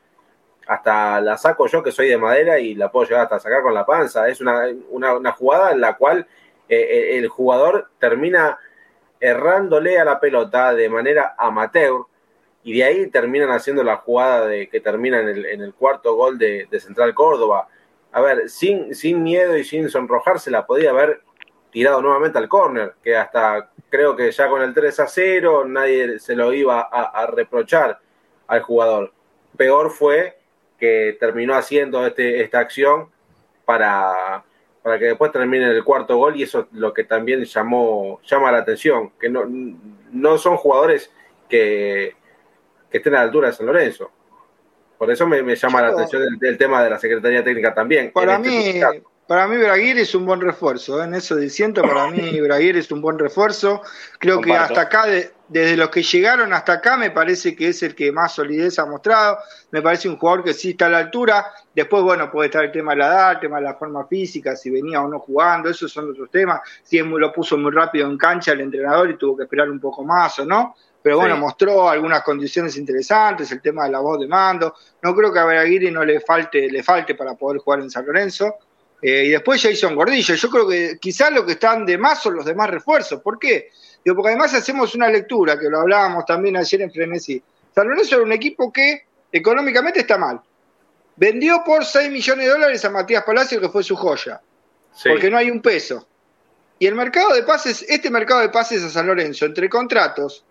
hasta 0.66 1.20
la 1.20 1.36
saco 1.36 1.66
yo 1.66 1.82
que 1.82 1.92
soy 1.92 2.08
de 2.08 2.18
madera 2.18 2.58
y 2.58 2.74
la 2.74 2.90
puedo 2.90 3.06
llegar 3.06 3.22
hasta 3.22 3.38
sacar 3.38 3.62
con 3.62 3.74
la 3.74 3.86
panza, 3.86 4.28
es 4.28 4.40
una, 4.40 4.62
una, 4.90 5.32
jugada 5.32 5.72
en 5.72 5.80
la 5.80 5.96
cual 5.96 6.26
eh, 6.68 6.76
eh, 6.76 7.18
el 7.18 7.28
jugador 7.28 7.90
termina 7.98 8.58
errándole 9.20 9.98
a 9.98 10.04
la 10.04 10.20
pelota 10.20 10.74
de 10.74 10.88
manera 10.88 11.34
amateur, 11.38 12.06
y 12.66 12.78
de 12.78 12.82
ahí 12.82 13.06
terminan 13.06 13.50
haciendo 13.52 13.84
la 13.84 13.98
jugada 13.98 14.46
de 14.46 14.68
que 14.68 14.80
termina 14.80 15.20
en 15.20 15.28
el, 15.28 15.46
en 15.46 15.60
el 15.60 15.72
cuarto 15.72 16.16
gol 16.16 16.36
de, 16.36 16.66
Central 16.80 17.14
Córdoba. 17.14 17.68
A 18.10 18.20
ver, 18.20 18.50
sin, 18.50 18.92
sin 18.92 19.22
miedo 19.22 19.56
y 19.56 19.62
sin 19.62 19.88
sonrojarse 19.88 20.50
la 20.50 20.66
podía 20.66 20.90
haber 20.90 21.22
tirado 21.70 22.02
nuevamente 22.02 22.38
al 22.38 22.48
córner, 22.48 22.94
que 23.04 23.14
hasta 23.16 23.70
creo 23.88 24.16
que 24.16 24.32
ya 24.32 24.48
con 24.48 24.62
el 24.62 24.74
3 24.74 24.98
a 24.98 25.06
0 25.06 25.64
nadie 25.66 26.18
se 26.18 26.34
lo 26.34 26.52
iba 26.52 26.80
a, 26.80 27.26
reprochar 27.26 28.00
al 28.48 28.62
jugador. 28.62 29.12
Peor 29.56 29.90
fue 29.90 30.36
que 30.78 31.16
terminó 31.18 31.54
haciendo 31.54 32.06
este, 32.06 32.42
esta 32.42 32.58
acción 32.58 33.08
para, 33.64 34.44
para 34.82 34.98
que 34.98 35.06
después 35.06 35.32
termine 35.32 35.66
el 35.66 35.84
cuarto 35.84 36.16
gol 36.16 36.36
y 36.36 36.42
eso 36.42 36.60
es 36.60 36.66
lo 36.72 36.92
que 36.92 37.04
también 37.04 37.44
llamó, 37.44 38.20
llama 38.24 38.52
la 38.52 38.58
atención, 38.58 39.12
que 39.18 39.28
no, 39.28 39.44
no 40.12 40.38
son 40.38 40.56
jugadores 40.56 41.10
que, 41.48 42.14
que 42.90 42.98
estén 42.98 43.14
a 43.14 43.18
la 43.18 43.22
altura 43.24 43.48
de 43.48 43.54
San 43.54 43.66
Lorenzo. 43.66 44.10
Por 44.98 45.10
eso 45.10 45.26
me, 45.26 45.54
llama 45.54 45.82
la 45.82 45.88
atención 45.88 46.22
el, 46.40 46.56
tema 46.56 46.82
de 46.82 46.90
la 46.90 46.98
Secretaría 46.98 47.44
Técnica 47.44 47.74
también. 47.74 48.12
Para 48.12 48.36
este 48.36 48.48
mí, 48.48 48.80
para 49.26 49.48
mí 49.48 49.56
Braguer 49.56 49.98
es 49.98 50.14
un 50.14 50.24
buen 50.24 50.40
refuerzo, 50.40 51.00
¿eh? 51.00 51.04
en 51.04 51.14
eso 51.14 51.36
diciendo, 51.36 51.82
para 51.82 52.10
mí 52.10 52.40
Braguer 52.40 52.76
es 52.76 52.90
un 52.92 53.00
buen 53.00 53.18
refuerzo. 53.18 53.82
Creo 54.18 54.40
que 54.40 54.52
hasta 54.52 54.82
acá, 54.82 55.04
desde 55.48 55.76
los 55.76 55.90
que 55.90 56.02
llegaron 56.02 56.52
hasta 56.52 56.74
acá, 56.74 56.96
me 56.96 57.10
parece 57.10 57.56
que 57.56 57.68
es 57.68 57.82
el 57.82 57.94
que 57.94 58.12
más 58.12 58.34
solidez 58.34 58.78
ha 58.78 58.86
mostrado. 58.86 59.38
Me 59.72 59.82
parece 59.82 60.08
un 60.08 60.16
jugador 60.16 60.44
que 60.44 60.54
sí 60.54 60.70
está 60.70 60.86
a 60.86 60.90
la 60.90 60.98
altura. 60.98 61.46
Después, 61.74 62.02
bueno, 62.02 62.30
puede 62.30 62.46
estar 62.46 62.64
el 62.64 62.72
tema 62.72 62.92
de 62.92 62.98
la 62.98 63.06
edad, 63.08 63.32
el 63.32 63.40
tema 63.40 63.56
de 63.56 63.64
la 63.64 63.74
forma 63.74 64.06
física, 64.06 64.54
si 64.54 64.70
venía 64.70 65.00
o 65.00 65.08
no 65.08 65.18
jugando, 65.18 65.70
esos 65.70 65.90
son 65.90 66.10
otros 66.10 66.30
temas. 66.30 66.60
Si 66.82 66.98
lo 66.98 67.32
puso 67.32 67.58
muy 67.58 67.72
rápido 67.72 68.08
en 68.08 68.16
cancha 68.16 68.52
el 68.52 68.60
entrenador 68.60 69.10
y 69.10 69.16
tuvo 69.16 69.36
que 69.36 69.42
esperar 69.44 69.68
un 69.70 69.80
poco 69.80 70.04
más 70.04 70.38
o 70.38 70.44
no 70.44 70.74
pero 71.06 71.18
bueno, 71.18 71.36
mostró 71.36 71.88
algunas 71.88 72.24
condiciones 72.24 72.76
interesantes, 72.76 73.52
el 73.52 73.62
tema 73.62 73.84
de 73.84 73.92
la 73.92 74.00
voz 74.00 74.18
de 74.18 74.26
mando. 74.26 74.74
No 75.02 75.14
creo 75.14 75.32
que 75.32 75.38
a 75.38 75.44
Veraguiri 75.44 75.88
no 75.92 76.04
le 76.04 76.18
falte, 76.18 76.68
le 76.68 76.82
falte 76.82 77.14
para 77.14 77.34
poder 77.34 77.58
jugar 77.58 77.78
en 77.78 77.88
San 77.88 78.04
Lorenzo. 78.04 78.56
Eh, 79.03 79.24
y 79.26 79.28
después 79.30 79.62
Jason 79.62 79.94
Gordillo. 79.94 80.34
Yo 80.34 80.51
creo 80.51 80.68
que 80.68 80.99
quizás 81.01 81.32
lo 81.32 81.44
que 81.44 81.53
están 81.53 81.84
de 81.84 81.99
más 81.99 82.22
son 82.22 82.36
los 82.36 82.44
demás 82.44 82.70
refuerzos. 82.70 83.20
¿Por 83.20 83.38
qué? 83.38 83.70
Digo, 84.05 84.16
porque 84.16 84.30
además 84.30 84.55
hacemos 84.55 84.94
una 84.94 85.09
lectura, 85.09 85.59
que 85.59 85.68
lo 85.68 85.80
hablábamos 85.80 86.24
también 86.24 86.57
ayer 86.57 86.82
en 86.82 86.90
Frenesí. 86.90 87.42
San 87.74 87.88
Lorenzo 87.88 88.16
era 88.16 88.24
un 88.24 88.32
equipo 88.32 88.72
que 88.72 89.05
económicamente 89.30 90.01
está 90.01 90.16
mal. 90.16 90.40
Vendió 91.16 91.62
por 91.64 91.84
6 91.84 92.11
millones 92.11 92.47
de 92.47 92.53
dólares 92.53 92.84
a 92.84 92.90
Matías 92.90 93.24
Palacio, 93.24 93.61
que 93.61 93.68
fue 93.68 93.82
su 93.82 93.97
joya. 93.97 94.40
Porque 95.05 95.30
no 95.30 95.36
hay 95.36 95.51
un 95.51 95.61
peso. 95.61 96.07
Y 96.78 96.86
el 96.86 96.94
mercado 96.94 97.34
de 97.34 97.42
pases, 97.42 97.84
este 97.88 98.11
mercado 98.11 98.40
de 98.40 98.51
pases 98.51 98.82
a 98.82 98.90
San 98.90 99.07
Lorenzo, 99.07 99.47
entre 99.47 99.68
contratos, 99.68 100.44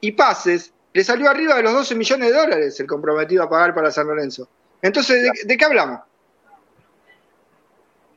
y 0.00 0.12
pases 0.12 0.72
le 0.92 1.04
salió 1.04 1.30
arriba 1.30 1.56
de 1.56 1.62
los 1.62 1.72
12 1.72 1.94
millones 1.94 2.28
de 2.30 2.36
dólares 2.36 2.80
el 2.80 2.86
comprometido 2.86 3.42
a 3.42 3.48
pagar 3.48 3.74
para 3.74 3.90
San 3.90 4.06
Lorenzo. 4.06 4.48
Entonces, 4.80 5.44
¿de, 5.44 5.56
qué 5.56 5.64
hablamos? 5.64 6.00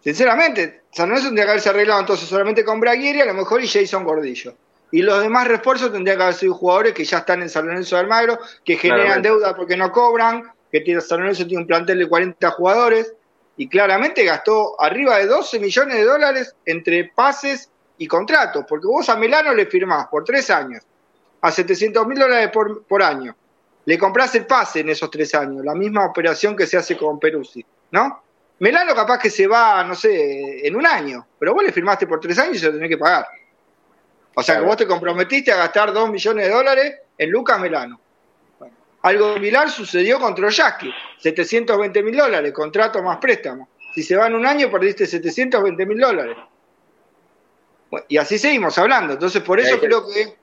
Sinceramente, 0.06 0.84
San 0.91 1.10
Lorenzo 1.10 1.30
tendría 1.30 1.45
que 1.45 1.51
haberse 1.53 1.70
arreglado 1.70 1.99
entonces 1.99 2.30
solamente 2.30 2.64
con 2.64 2.80
Braguieri 2.80 3.22
a 3.22 3.26
lo 3.26 3.34
mejor 3.34 3.64
y 3.64 3.68
Jason 3.68 4.03
Gordillo. 4.03 4.53
Y 4.91 5.01
los 5.01 5.20
demás 5.20 5.47
refuerzos 5.47 5.91
tendrían 5.91 6.18
que 6.18 6.24
haber 6.24 6.36
sido 6.36 6.53
jugadores 6.53 6.93
que 6.93 7.03
ya 7.03 7.18
están 7.18 7.41
en 7.41 7.49
San 7.49 7.66
Lorenzo 7.66 7.95
de 7.95 8.01
Almagro, 8.01 8.38
que 8.64 8.78
generan 8.78 9.24
deuda 9.24 9.56
porque 9.56 9.76
no 9.76 9.91
cobran, 9.91 10.43
que 10.72 10.82
tiene, 10.82 11.01
San 11.01 11.22
Lorenzo 11.22 11.47
tiene 11.47 11.64
un 11.64 11.68
plantel 11.68 11.97
de 11.97 12.08
40 12.08 12.51
jugadores 12.51 13.14
y 13.58 13.68
claramente 13.68 14.24
gastó 14.24 14.80
arriba 14.80 15.18
de 15.18 15.26
12 15.26 15.58
millones 15.58 15.97
de 15.97 16.03
dólares 16.03 16.56
entre 16.68 17.06
pases 17.06 17.72
y 17.97 18.06
contratos, 18.06 18.64
porque 18.70 18.86
vos 18.86 19.10
a 19.10 19.16
Melano 19.16 19.56
le 19.56 19.66
firmás 19.66 20.06
por 20.10 20.24
tres 20.24 20.51
años 20.51 20.84
a 21.41 21.49
700 21.49 22.06
mil 22.06 22.20
dólares 22.20 22.51
por, 22.53 23.01
año. 23.01 23.36
Le 23.86 23.97
compras 23.97 24.36
el 24.36 24.45
pase 24.45 24.82
en 24.82 24.89
esos 24.89 25.10
tres 25.10 25.34
años, 25.34 25.66
la 25.66 25.74
misma 25.74 26.06
operación 26.06 26.56
que 26.56 26.68
se 26.68 26.78
hace 26.78 26.95
con 26.95 27.20
Peruzzi, 27.20 27.66
¿no? 27.89 28.24
Melano 28.60 28.95
capaz 28.95 29.20
que 29.20 29.30
se 29.30 29.47
va, 29.47 29.84
no 29.84 29.95
sé, 29.95 30.66
en 30.66 30.76
un 30.76 30.86
año, 30.86 31.28
pero 31.38 31.53
vos 31.53 31.64
le 31.64 31.74
firmaste 31.74 32.08
por 32.08 32.20
tres 32.20 32.39
años 32.39 32.56
y 32.56 32.60
se 32.60 32.68
lo 32.68 32.74
tenés 32.74 32.89
que 32.89 32.97
pagar. 32.97 33.28
O 34.34 34.43
sea 34.43 34.60
que 34.60 34.66
vos 34.66 34.78
te 34.78 34.88
comprometiste 34.88 35.51
a 35.51 35.58
gastar 35.58 35.93
dos 35.93 36.10
millones 36.10 36.47
de 36.47 36.53
dólares 36.53 36.95
en 37.18 37.30
Lucas 37.32 37.60
Melano. 37.60 37.99
algo 39.01 39.34
similar 39.36 39.70
sucedió 39.70 40.20
con 40.20 40.34
Troyaski, 40.34 40.91
720 41.20 42.03
mil 42.03 42.18
dólares, 42.18 42.51
contrato 42.53 43.01
más 43.03 43.18
préstamo. 43.18 43.70
Si 43.93 44.03
se 44.03 44.16
va 44.16 44.28
en 44.28 44.36
un 44.36 44.45
año, 44.45 44.70
perdiste 44.72 45.06
720 45.06 45.86
mil 45.86 45.99
dólares. 45.99 46.38
y 48.08 48.18
así 48.18 48.38
seguimos 48.38 48.78
hablando. 48.78 49.14
Entonces, 49.14 49.41
por 49.41 49.60
eso 49.60 49.80
creo 49.80 50.06
que 50.06 50.36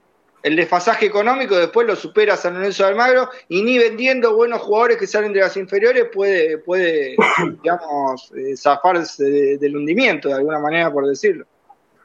el 0.43 0.57
desfasaje 0.57 1.07
económico 1.07 1.57
después 1.57 1.86
lo 1.86 1.95
supera 1.95 2.36
San 2.36 2.55
Lorenzo 2.55 2.82
de 2.82 2.90
Almagro 2.90 3.30
y 3.49 3.62
ni 3.62 3.78
vendiendo 3.78 4.34
buenos 4.34 4.61
jugadores 4.61 4.97
que 4.97 5.07
salen 5.07 5.32
de 5.32 5.40
las 5.40 5.57
inferiores 5.57 6.07
puede, 6.12 6.59
puede 6.59 7.16
digamos, 7.62 8.32
eh, 8.36 8.57
zafarse 8.57 9.59
del 9.59 9.76
hundimiento, 9.76 10.28
de 10.28 10.34
alguna 10.34 10.59
manera, 10.59 10.93
por 10.93 11.07
decirlo. 11.07 11.47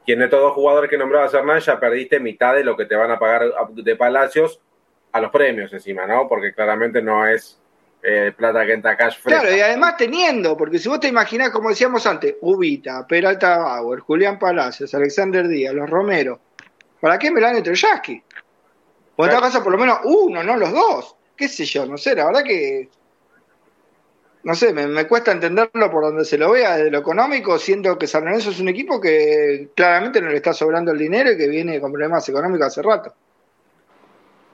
Quien 0.05 0.19
de 0.19 0.27
todos 0.27 0.43
los 0.43 0.53
jugadores 0.53 0.89
que 0.89 0.97
nombraba 0.97 1.25
Hernán 1.27 1.59
ya 1.59 1.79
perdiste 1.79 2.19
mitad 2.19 2.53
de 2.53 2.63
lo 2.63 2.77
que 2.77 2.85
te 2.85 2.95
van 2.95 3.11
a 3.11 3.19
pagar 3.19 3.43
de 3.71 3.95
Palacios 3.95 4.61
a 5.11 5.19
los 5.19 5.31
premios 5.31 5.73
encima, 5.73 6.05
¿no? 6.05 6.27
Porque 6.29 6.53
claramente 6.53 7.01
no 7.01 7.27
es 7.27 7.59
eh, 8.03 8.31
plata 8.37 8.65
que 8.65 8.73
entra 8.73 8.95
cash 8.95 9.19
fresca. 9.19 9.41
Claro, 9.41 9.55
y 9.55 9.59
además 9.59 9.97
teniendo, 9.97 10.55
porque 10.55 10.79
si 10.79 10.87
vos 10.87 10.99
te 10.99 11.07
imaginás, 11.07 11.49
como 11.49 11.69
decíamos 11.69 12.05
antes, 12.05 12.35
Ubita, 12.41 13.05
Peralta 13.07 13.57
Bauer, 13.57 13.99
Julián 13.99 14.39
Palacios, 14.39 14.93
Alexander 14.93 15.47
Díaz, 15.47 15.73
los 15.73 15.89
Romero, 15.89 16.39
¿para 17.01 17.17
qué 17.19 17.31
me 17.31 17.41
la 17.41 17.49
han 17.49 17.57
entre 17.57 17.75
Yasky? 17.75 18.23
O 19.17 19.25
en 19.25 19.31
tal 19.31 19.63
por 19.63 19.71
lo 19.71 19.77
menos 19.79 19.99
uno, 20.03 20.43
no 20.43 20.55
los 20.55 20.71
dos. 20.71 21.15
¿Qué 21.35 21.47
sé 21.47 21.65
yo? 21.65 21.85
No 21.85 21.97
sé, 21.97 22.15
la 22.15 22.25
verdad 22.25 22.43
que. 22.43 22.89
No 24.43 24.55
sé, 24.55 24.71
me, 24.71 25.07
cuesta 25.07 25.31
entenderlo 25.31 25.91
por 25.91 26.03
donde 26.03 26.23
se 26.23 26.37
lo 26.37 26.51
vea, 26.51 26.77
desde 26.77 26.91
lo 26.91 26.99
económico, 26.99 27.57
siendo 27.57 27.97
que 27.97 28.07
San 28.07 28.23
Lorenzo 28.23 28.51
es 28.51 28.59
un 28.61 28.69
equipo 28.69 29.01
que 29.01 29.69
claramente 29.75 30.21
no 30.21 30.29
le 30.29 30.37
está 30.37 30.53
sobrando 30.53 30.91
el 30.91 30.99
dinero 30.99 31.31
y 31.31 31.37
que 31.37 31.47
viene 31.47 31.81
con 31.81 31.91
problemas 31.91 32.29
económicos 32.29 32.67
hace 32.67 32.81
rato. 32.81 33.13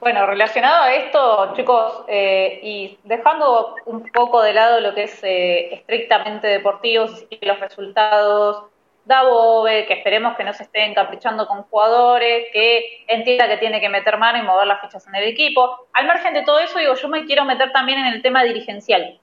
Bueno, 0.00 0.26
relacionado 0.26 0.82
a 0.82 0.94
esto, 0.94 1.54
chicos, 1.54 2.04
eh, 2.08 2.60
y 2.62 2.98
dejando 3.04 3.76
un 3.86 4.10
poco 4.10 4.42
de 4.42 4.52
lado 4.52 4.80
lo 4.80 4.94
que 4.94 5.04
es 5.04 5.22
eh, 5.22 5.74
estrictamente 5.74 6.48
deportivo, 6.48 7.06
los 7.40 7.60
resultados, 7.60 8.64
Dabove, 9.04 9.86
que 9.86 9.94
esperemos 9.94 10.36
que 10.36 10.44
no 10.44 10.52
se 10.52 10.62
esté 10.62 10.84
encaprichando 10.84 11.46
con 11.46 11.62
jugadores, 11.64 12.46
que 12.52 13.04
entienda 13.06 13.48
que 13.48 13.58
tiene 13.58 13.80
que 13.80 13.88
meter 13.88 14.16
mano 14.16 14.38
y 14.38 14.42
mover 14.42 14.66
las 14.66 14.80
fichas 14.80 15.06
en 15.06 15.14
el 15.14 15.24
equipo. 15.24 15.88
Al 15.92 16.06
margen 16.06 16.34
de 16.34 16.42
todo 16.42 16.58
eso, 16.60 16.78
digo, 16.78 16.94
yo 16.94 17.08
me 17.08 17.24
quiero 17.24 17.44
meter 17.44 17.70
también 17.72 17.98
en 17.98 18.06
el 18.06 18.22
tema 18.22 18.42
dirigencial, 18.44 19.20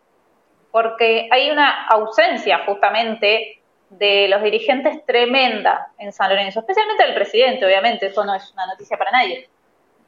porque 0.71 1.27
hay 1.31 1.49
una 1.49 1.87
ausencia 1.87 2.59
justamente 2.65 3.61
de 3.89 4.27
los 4.29 4.41
dirigentes 4.41 5.05
tremenda 5.05 5.91
en 5.97 6.13
San 6.13 6.29
Lorenzo, 6.29 6.59
especialmente 6.59 7.03
del 7.03 7.13
presidente, 7.13 7.65
obviamente, 7.65 8.05
eso 8.07 8.23
no 8.23 8.35
es 8.35 8.51
una 8.53 8.67
noticia 8.67 8.97
para 8.97 9.11
nadie. 9.11 9.49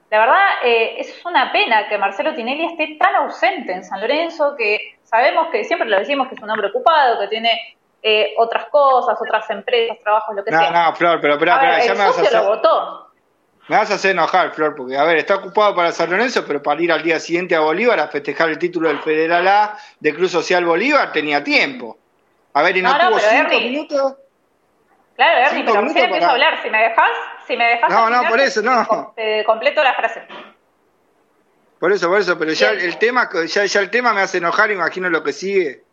La 0.10 0.20
verdad, 0.20 0.46
eh, 0.64 0.96
es 1.00 1.26
una 1.26 1.52
pena 1.52 1.90
que 1.90 1.98
Marcelo 1.98 2.36
Tinelli 2.36 2.66
esté 2.66 2.98
tan 3.00 3.16
ausente 3.16 3.74
en 3.74 3.84
San 3.84 4.00
Lorenzo, 4.00 4.56
que 4.56 5.00
sabemos 5.02 5.48
que 5.52 5.64
siempre 5.64 5.90
lo 5.90 5.98
decimos 5.98 6.28
que 6.28 6.36
es 6.36 6.42
un 6.42 6.52
hombre 6.52 6.68
ocupado, 6.68 7.20
que 7.20 7.28
tiene 7.28 7.78
eh, 8.06 8.34
otras 8.38 8.66
cosas, 8.66 9.18
otras 9.20 9.50
empresas, 9.50 9.98
trabajos, 10.04 10.36
lo 10.36 10.44
que 10.44 10.52
sea. 10.52 10.72
No, 10.72 10.84
no, 10.84 10.96
Flor, 10.96 11.22
pero 11.22 11.36
espera, 11.36 11.54
espera, 11.56 11.86
ya 11.86 11.94
me 11.94 12.10
vas 12.10 12.20
a 12.20 12.22
hacer... 12.22 12.42
votó. 12.42 13.10
Me 13.70 13.78
vas 13.78 13.90
a 13.92 13.94
hacer 13.94 14.12
enojar, 14.12 14.54
Flor, 14.54 14.76
porque, 14.76 14.98
a 14.98 15.06
ver, 15.06 15.18
está 15.18 15.36
ocupado 15.36 15.74
para 15.74 15.94
San 15.94 16.12
Lorenzo, 16.12 16.44
pero 16.46 16.62
para 16.62 16.82
ir 16.82 16.92
al 16.92 17.02
día 17.02 17.18
siguiente 17.18 17.56
a 17.56 17.62
Bolívar 17.62 17.98
a 18.02 18.10
festejar 18.10 18.50
el 18.50 18.60
título 18.60 18.90
del 18.90 19.00
Federal 19.00 19.48
A 19.48 19.78
de 20.02 20.14
Cruz 20.14 20.32
Social 20.32 20.66
Bolívar 20.66 21.14
tenía 21.14 21.42
tiempo. 21.42 21.98
A 22.54 22.62
ver, 22.62 22.76
y 22.76 22.82
no, 22.82 22.92
tuvo 22.92 23.20
cinco 23.20 23.60
minutos. 23.60 24.16
Claro, 25.16 25.48
Ernie, 25.48 25.64
pero 25.64 25.82
recién 25.82 26.06
empiezo 26.06 26.28
a 26.28 26.32
hablar. 26.32 26.62
Si 26.62 26.70
me 26.70 26.78
dejas, 26.82 27.10
si 27.48 27.56
me 27.56 27.66
dejas. 27.66 27.90
No, 27.90 28.10
no, 28.10 28.30
por 28.30 28.40
eso, 28.40 28.62
no. 28.62 29.14
completo 29.46 29.82
la 29.82 29.94
frase. 29.94 30.28
Por 31.80 31.92
eso, 31.92 32.10
por 32.10 32.20
eso, 32.20 32.38
pero 32.38 32.52
ya 32.52 32.72
el 32.72 32.98
tema, 32.98 33.30
ya, 33.46 33.66
ya 33.66 33.80
el 33.80 33.90
tema 33.90 34.14
me 34.14 34.22
hace 34.22 34.40
enojar, 34.40 34.72
imagino 34.72 35.10
lo 35.10 35.24
que 35.24 35.34
sigue. 35.34 35.84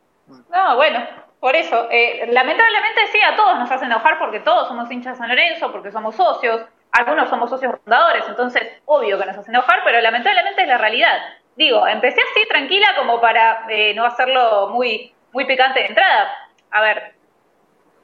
No, 0.48 0.76
bueno, 0.76 1.06
por 1.40 1.56
eso, 1.56 1.88
eh, 1.90 2.26
lamentablemente 2.30 3.06
sí, 3.06 3.18
a 3.22 3.34
todos 3.34 3.58
nos 3.58 3.70
hace 3.70 3.86
enojar 3.86 4.18
porque 4.18 4.40
todos 4.40 4.68
somos 4.68 4.90
hinchas 4.90 5.14
de 5.14 5.18
San 5.18 5.28
Lorenzo, 5.28 5.72
porque 5.72 5.90
somos 5.90 6.14
socios, 6.14 6.66
algunos 6.92 7.30
somos 7.30 7.48
socios 7.48 7.76
fundadores, 7.82 8.24
entonces 8.28 8.62
obvio 8.84 9.18
que 9.18 9.24
nos 9.24 9.38
hace 9.38 9.50
enojar, 9.50 9.80
pero 9.82 10.00
lamentablemente 10.02 10.62
es 10.62 10.68
la 10.68 10.76
realidad. 10.76 11.18
Digo, 11.56 11.86
empecé 11.86 12.20
así 12.20 12.46
tranquila 12.46 12.88
como 12.96 13.20
para 13.20 13.64
eh, 13.70 13.94
no 13.94 14.04
hacerlo 14.04 14.68
muy, 14.68 15.14
muy 15.32 15.46
picante 15.46 15.80
de 15.80 15.86
entrada. 15.86 16.30
A 16.70 16.82
ver, 16.82 17.14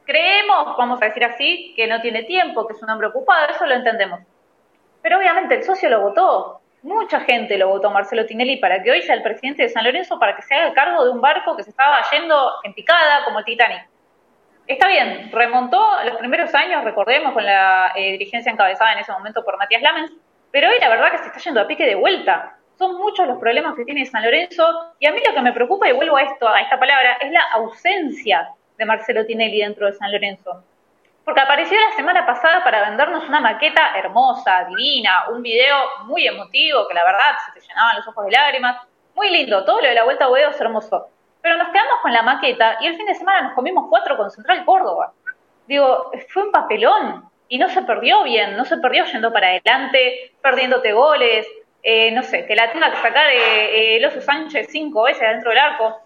creemos, 0.07 0.76
vamos 0.78 1.03
a 1.03 1.07
decir 1.07 1.24
así, 1.24 1.74
que 1.76 1.87
no 1.87 2.01
tiene 2.01 2.22
tiempo, 2.22 2.66
que 2.66 2.72
es 2.72 2.82
un 2.82 2.89
hombre 2.89 3.09
ocupado, 3.09 3.53
eso 3.53 3.66
lo 3.66 3.74
entendemos. 3.74 4.20
Pero 5.03 5.18
obviamente 5.18 5.57
el 5.57 5.62
socio 5.62 5.91
lo 5.91 6.01
votó, 6.01 6.62
Mucha 6.87 7.18
gente 7.18 7.59
lo 7.59 7.66
votó 7.66 7.91
Marcelo 7.91 8.26
Tinelli 8.26 8.59
para 8.59 8.80
que 8.80 8.93
hoy 8.93 9.03
sea 9.03 9.16
el 9.16 9.22
presidente 9.24 9.64
de 9.64 9.68
San 9.68 9.82
Lorenzo 9.82 10.20
para 10.20 10.37
que 10.37 10.43
se 10.43 10.55
haga 10.55 10.72
cargo 10.72 11.05
de 11.05 11.11
un 11.11 11.20
barco 11.20 11.57
que 11.57 11.64
se 11.64 11.70
estaba 11.70 11.99
yendo 12.12 12.53
en 12.62 12.74
picada 12.74 13.24
como 13.24 13.41
el 13.41 13.45
Titanic. 13.45 13.89
Está 14.68 14.87
bien, 14.87 15.32
remontó 15.32 15.84
los 16.05 16.16
primeros 16.18 16.55
años, 16.55 16.84
recordemos, 16.84 17.32
con 17.32 17.45
la 17.45 17.91
eh, 17.97 18.12
dirigencia 18.12 18.53
encabezada 18.53 18.93
en 18.93 19.01
ese 19.01 19.11
momento 19.11 19.45
por 19.45 19.59
Matías 19.59 19.82
Lamens, 19.82 20.12
pero 20.53 20.68
hoy 20.68 20.76
la 20.78 20.89
verdad 20.89 21.11
que 21.11 21.18
se 21.18 21.26
está 21.26 21.41
yendo 21.41 21.61
a 21.61 21.66
pique 21.66 21.84
de 21.84 21.97
vuelta. 21.97 22.57
Son 22.78 22.97
muchos 22.97 23.26
los 23.26 23.39
problemas 23.39 23.74
que 23.74 23.84
tiene 23.84 24.07
San 24.07 24.22
Lorenzo 24.22 24.95
y 25.01 25.07
a 25.09 25.12
mí 25.12 25.18
lo 25.26 25.34
que 25.34 25.43
me 25.43 25.53
preocupa, 25.53 25.89
y 25.89 25.93
vuelvo 25.93 26.16
a 26.16 26.22
esto, 26.22 26.49
a 26.49 26.61
esta 26.61 26.78
palabra, 26.78 27.14
es 27.20 27.32
la 27.32 27.43
ausencia 27.55 28.51
de 28.78 28.84
Marcelo 28.84 29.26
Tinelli 29.26 29.59
dentro 29.59 29.87
de 29.87 29.93
San 29.95 30.12
Lorenzo 30.12 30.62
porque 31.27 31.41
apareció 31.41 31.77
la 31.77 31.97
semana 31.97 32.24
pasada 32.24 32.62
para 32.62 32.89
vendernos 32.89 33.29
una 33.29 33.41
maqueta 33.41 33.97
hermosa, 33.97 34.64
divina, 34.68 35.24
un 35.29 35.43
video 35.43 35.77
muy 36.05 36.24
emotivo, 36.24 36.87
que 36.87 36.95
la 36.95 37.05
verdad 37.05 37.35
se 37.45 37.51
te 37.51 37.66
llenaban 37.66 37.97
los 37.97 38.07
ojos 38.07 38.27
de 38.27 38.31
lágrimas, 38.31 38.81
muy 39.12 39.31
lindo, 39.31 39.64
todo 39.64 39.81
lo 39.81 39.89
de 39.89 39.95
la 39.95 40.05
vuelta 40.05 40.27
a 40.27 40.31
huevos 40.31 40.55
es 40.55 40.61
hermoso. 40.61 41.09
Pero 41.43 41.57
nos 41.57 41.70
quedamos 41.70 41.99
con 42.01 42.12
la 42.12 42.22
maqueta 42.22 42.77
y 42.81 42.87
el 42.87 42.97
fin 42.97 43.07
de 43.07 43.14
semana 43.16 43.43
nos 43.43 43.55
comimos 43.55 43.87
cuatro 43.91 44.16
con 44.16 44.31
Central 44.31 44.64
Córdoba. 44.64 45.14
Digo, 45.66 46.12
fue 46.29 46.45
un 46.45 46.53
papelón 46.53 47.29
y 47.49 47.59
no 47.59 47.68
se 47.70 47.83
perdió 47.83 48.22
bien, 48.22 48.57
no 48.57 48.64
se 48.64 48.77
perdió 48.77 49.05
yendo 49.07 49.33
para 49.33 49.49
adelante, 49.49 50.33
perdiéndote 50.41 50.93
goles, 50.93 51.45
eh, 51.83 52.12
no 52.12 52.22
sé, 52.22 52.47
que 52.47 52.55
la 52.55 52.70
tenga 52.70 52.93
que 52.93 52.99
sacar 52.99 53.27
eh, 53.31 53.97
el 53.97 54.05
Oso 54.05 54.20
Sánchez 54.20 54.68
cinco 54.70 55.03
veces 55.03 55.29
dentro 55.29 55.51
del 55.51 55.59
arco. 55.59 56.03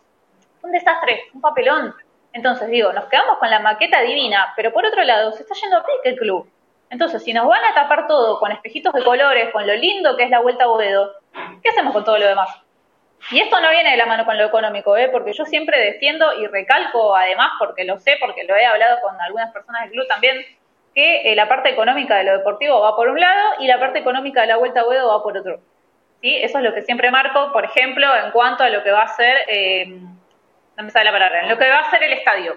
Un 0.62 0.72
desastre, 0.72 1.24
un 1.34 1.42
papelón. 1.42 1.94
Entonces, 2.32 2.68
digo, 2.68 2.92
nos 2.92 3.06
quedamos 3.06 3.38
con 3.38 3.50
la 3.50 3.58
maqueta 3.58 4.00
divina, 4.02 4.52
pero 4.56 4.72
por 4.72 4.84
otro 4.86 5.02
lado, 5.02 5.32
se 5.32 5.42
está 5.42 5.54
yendo 5.54 5.78
a 5.78 5.84
pique 5.84 6.10
el 6.10 6.16
club. 6.16 6.48
Entonces, 6.90 7.22
si 7.22 7.32
nos 7.32 7.46
van 7.46 7.64
a 7.64 7.74
tapar 7.74 8.06
todo 8.06 8.38
con 8.40 8.50
espejitos 8.52 8.92
de 8.92 9.04
colores, 9.04 9.50
con 9.52 9.66
lo 9.66 9.74
lindo 9.74 10.16
que 10.16 10.24
es 10.24 10.30
la 10.30 10.40
vuelta 10.40 10.64
a 10.64 10.68
Boedo, 10.68 11.14
¿qué 11.62 11.70
hacemos 11.70 11.92
con 11.92 12.04
todo 12.04 12.18
lo 12.18 12.26
demás? 12.26 12.50
Y 13.30 13.40
esto 13.40 13.60
no 13.60 13.70
viene 13.70 13.92
de 13.92 13.96
la 13.96 14.06
mano 14.06 14.24
con 14.24 14.36
lo 14.36 14.44
económico, 14.44 14.96
¿eh? 14.96 15.08
porque 15.08 15.32
yo 15.32 15.44
siempre 15.44 15.78
defiendo 15.78 16.32
y 16.40 16.46
recalco, 16.46 17.14
además, 17.14 17.50
porque 17.58 17.84
lo 17.84 17.98
sé, 17.98 18.16
porque 18.20 18.44
lo 18.44 18.56
he 18.56 18.64
hablado 18.64 19.00
con 19.02 19.20
algunas 19.20 19.52
personas 19.52 19.82
del 19.82 19.92
club 19.92 20.08
también, 20.08 20.38
que 20.94 21.30
eh, 21.30 21.36
la 21.36 21.48
parte 21.48 21.68
económica 21.68 22.16
de 22.16 22.24
lo 22.24 22.32
deportivo 22.32 22.80
va 22.80 22.96
por 22.96 23.08
un 23.08 23.20
lado 23.20 23.54
y 23.60 23.66
la 23.66 23.78
parte 23.78 24.00
económica 24.00 24.40
de 24.40 24.48
la 24.48 24.56
vuelta 24.56 24.80
a 24.80 24.84
Boedo 24.84 25.08
va 25.08 25.22
por 25.22 25.36
otro. 25.36 25.60
¿Sí? 26.22 26.36
Eso 26.36 26.58
es 26.58 26.64
lo 26.64 26.74
que 26.74 26.82
siempre 26.82 27.10
marco, 27.10 27.52
por 27.52 27.64
ejemplo, 27.64 28.06
en 28.16 28.30
cuanto 28.32 28.64
a 28.64 28.68
lo 28.68 28.82
que 28.82 28.90
va 28.90 29.02
a 29.02 29.08
ser... 29.08 29.36
Eh, 29.48 30.00
no 30.82 31.04
la 31.04 31.12
palabra, 31.12 31.42
en 31.42 31.48
lo 31.48 31.58
que 31.58 31.68
va 31.68 31.78
a 31.78 31.90
ser 31.90 32.02
el 32.02 32.12
estadio. 32.12 32.56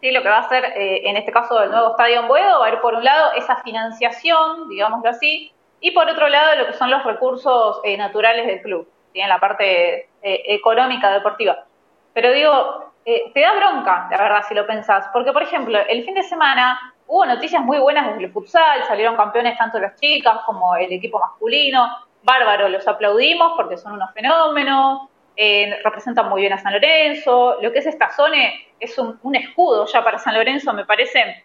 ¿sí? 0.00 0.10
Lo 0.10 0.22
que 0.22 0.28
va 0.28 0.38
a 0.38 0.48
ser, 0.48 0.64
eh, 0.64 1.08
en 1.08 1.16
este 1.16 1.32
caso, 1.32 1.62
el 1.62 1.70
nuevo 1.70 1.90
estadio 1.90 2.20
en 2.20 2.28
Boedo, 2.28 2.60
va 2.60 2.66
a 2.66 2.70
ir 2.70 2.80
por 2.80 2.94
un 2.94 3.04
lado 3.04 3.32
esa 3.32 3.56
financiación, 3.56 4.68
digámoslo 4.68 5.10
así, 5.10 5.52
y 5.80 5.92
por 5.92 6.08
otro 6.08 6.28
lado 6.28 6.56
lo 6.56 6.66
que 6.66 6.72
son 6.72 6.90
los 6.90 7.04
recursos 7.04 7.80
eh, 7.84 7.96
naturales 7.96 8.46
del 8.46 8.62
club, 8.62 8.88
¿sí? 9.12 9.20
en 9.20 9.28
la 9.28 9.38
parte 9.38 10.08
eh, 10.22 10.42
económica, 10.46 11.10
deportiva. 11.12 11.64
Pero 12.12 12.32
digo, 12.32 12.92
te 13.04 13.40
da 13.40 13.54
bronca, 13.54 14.08
la 14.10 14.18
verdad, 14.18 14.44
si 14.46 14.54
lo 14.54 14.66
pensás, 14.66 15.08
porque, 15.12 15.32
por 15.32 15.42
ejemplo, 15.42 15.78
el 15.88 16.04
fin 16.04 16.14
de 16.14 16.22
semana 16.22 16.94
hubo 17.06 17.24
noticias 17.24 17.62
muy 17.62 17.78
buenas 17.78 18.08
desde 18.08 18.24
el 18.24 18.32
futsal, 18.32 18.84
salieron 18.84 19.16
campeones 19.16 19.56
tanto 19.56 19.78
las 19.78 19.98
chicas 19.98 20.40
como 20.44 20.76
el 20.76 20.92
equipo 20.92 21.18
masculino, 21.18 21.88
bárbaro, 22.22 22.68
los 22.68 22.86
aplaudimos 22.86 23.52
porque 23.56 23.78
son 23.78 23.92
unos 23.92 24.12
fenómenos, 24.12 25.08
eh, 25.40 25.78
representan 25.84 26.28
muy 26.28 26.40
bien 26.40 26.52
a 26.52 26.58
San 26.58 26.72
Lorenzo, 26.72 27.58
lo 27.62 27.70
que 27.70 27.78
es 27.78 27.86
esta 27.86 28.10
zona 28.10 28.50
es 28.80 28.98
un, 28.98 29.36
escudo 29.36 29.86
ya 29.86 30.02
para 30.02 30.18
San 30.18 30.34
Lorenzo, 30.34 30.72
me 30.72 30.84
parece 30.84 31.44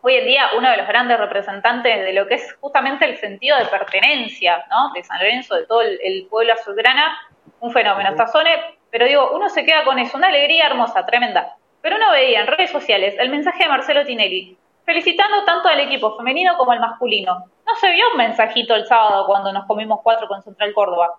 hoy 0.00 0.14
en 0.14 0.26
día 0.26 0.50
uno 0.56 0.70
de 0.70 0.76
los 0.76 0.86
grandes 0.86 1.18
representantes 1.18 2.04
de 2.04 2.12
lo 2.12 2.28
que 2.28 2.34
es 2.34 2.56
justamente 2.60 3.04
el 3.04 3.16
sentido 3.16 3.58
de 3.58 3.64
pertenencia 3.66 4.64
¿no? 4.70 4.92
de 4.94 5.02
San 5.02 5.18
Lorenzo, 5.18 5.56
de 5.56 5.66
todo 5.66 5.80
el, 5.80 6.28
pueblo 6.30 6.52
azulgrana, 6.52 7.18
un 7.58 7.72
fenómeno. 7.72 8.10
Esta 8.10 8.28
zona, 8.28 8.50
pero 8.92 9.06
digo, 9.06 9.32
uno 9.34 9.48
se 9.48 9.64
queda 9.64 9.82
con 9.82 9.98
eso, 9.98 10.16
una 10.16 10.28
alegría 10.28 10.66
hermosa, 10.66 11.04
tremenda. 11.04 11.56
Pero 11.80 11.96
uno 11.96 12.12
veía 12.12 12.42
en 12.42 12.46
redes 12.46 12.70
sociales 12.70 13.16
el 13.18 13.28
mensaje 13.28 13.64
de 13.64 13.70
Marcelo 13.70 14.04
Tinelli, 14.04 14.56
felicitando 14.84 15.44
tanto 15.44 15.68
al 15.68 15.80
equipo 15.80 16.16
femenino 16.16 16.56
como 16.56 16.70
al 16.70 16.78
masculino. 16.78 17.46
No 17.66 17.74
se 17.74 17.90
vio 17.90 18.04
un 18.12 18.18
mensajito 18.18 18.76
el 18.76 18.86
sábado 18.86 19.26
cuando 19.26 19.52
nos 19.52 19.66
comimos 19.66 19.98
cuatro 20.04 20.28
con 20.28 20.44
Central 20.44 20.72
Córdoba. 20.74 21.16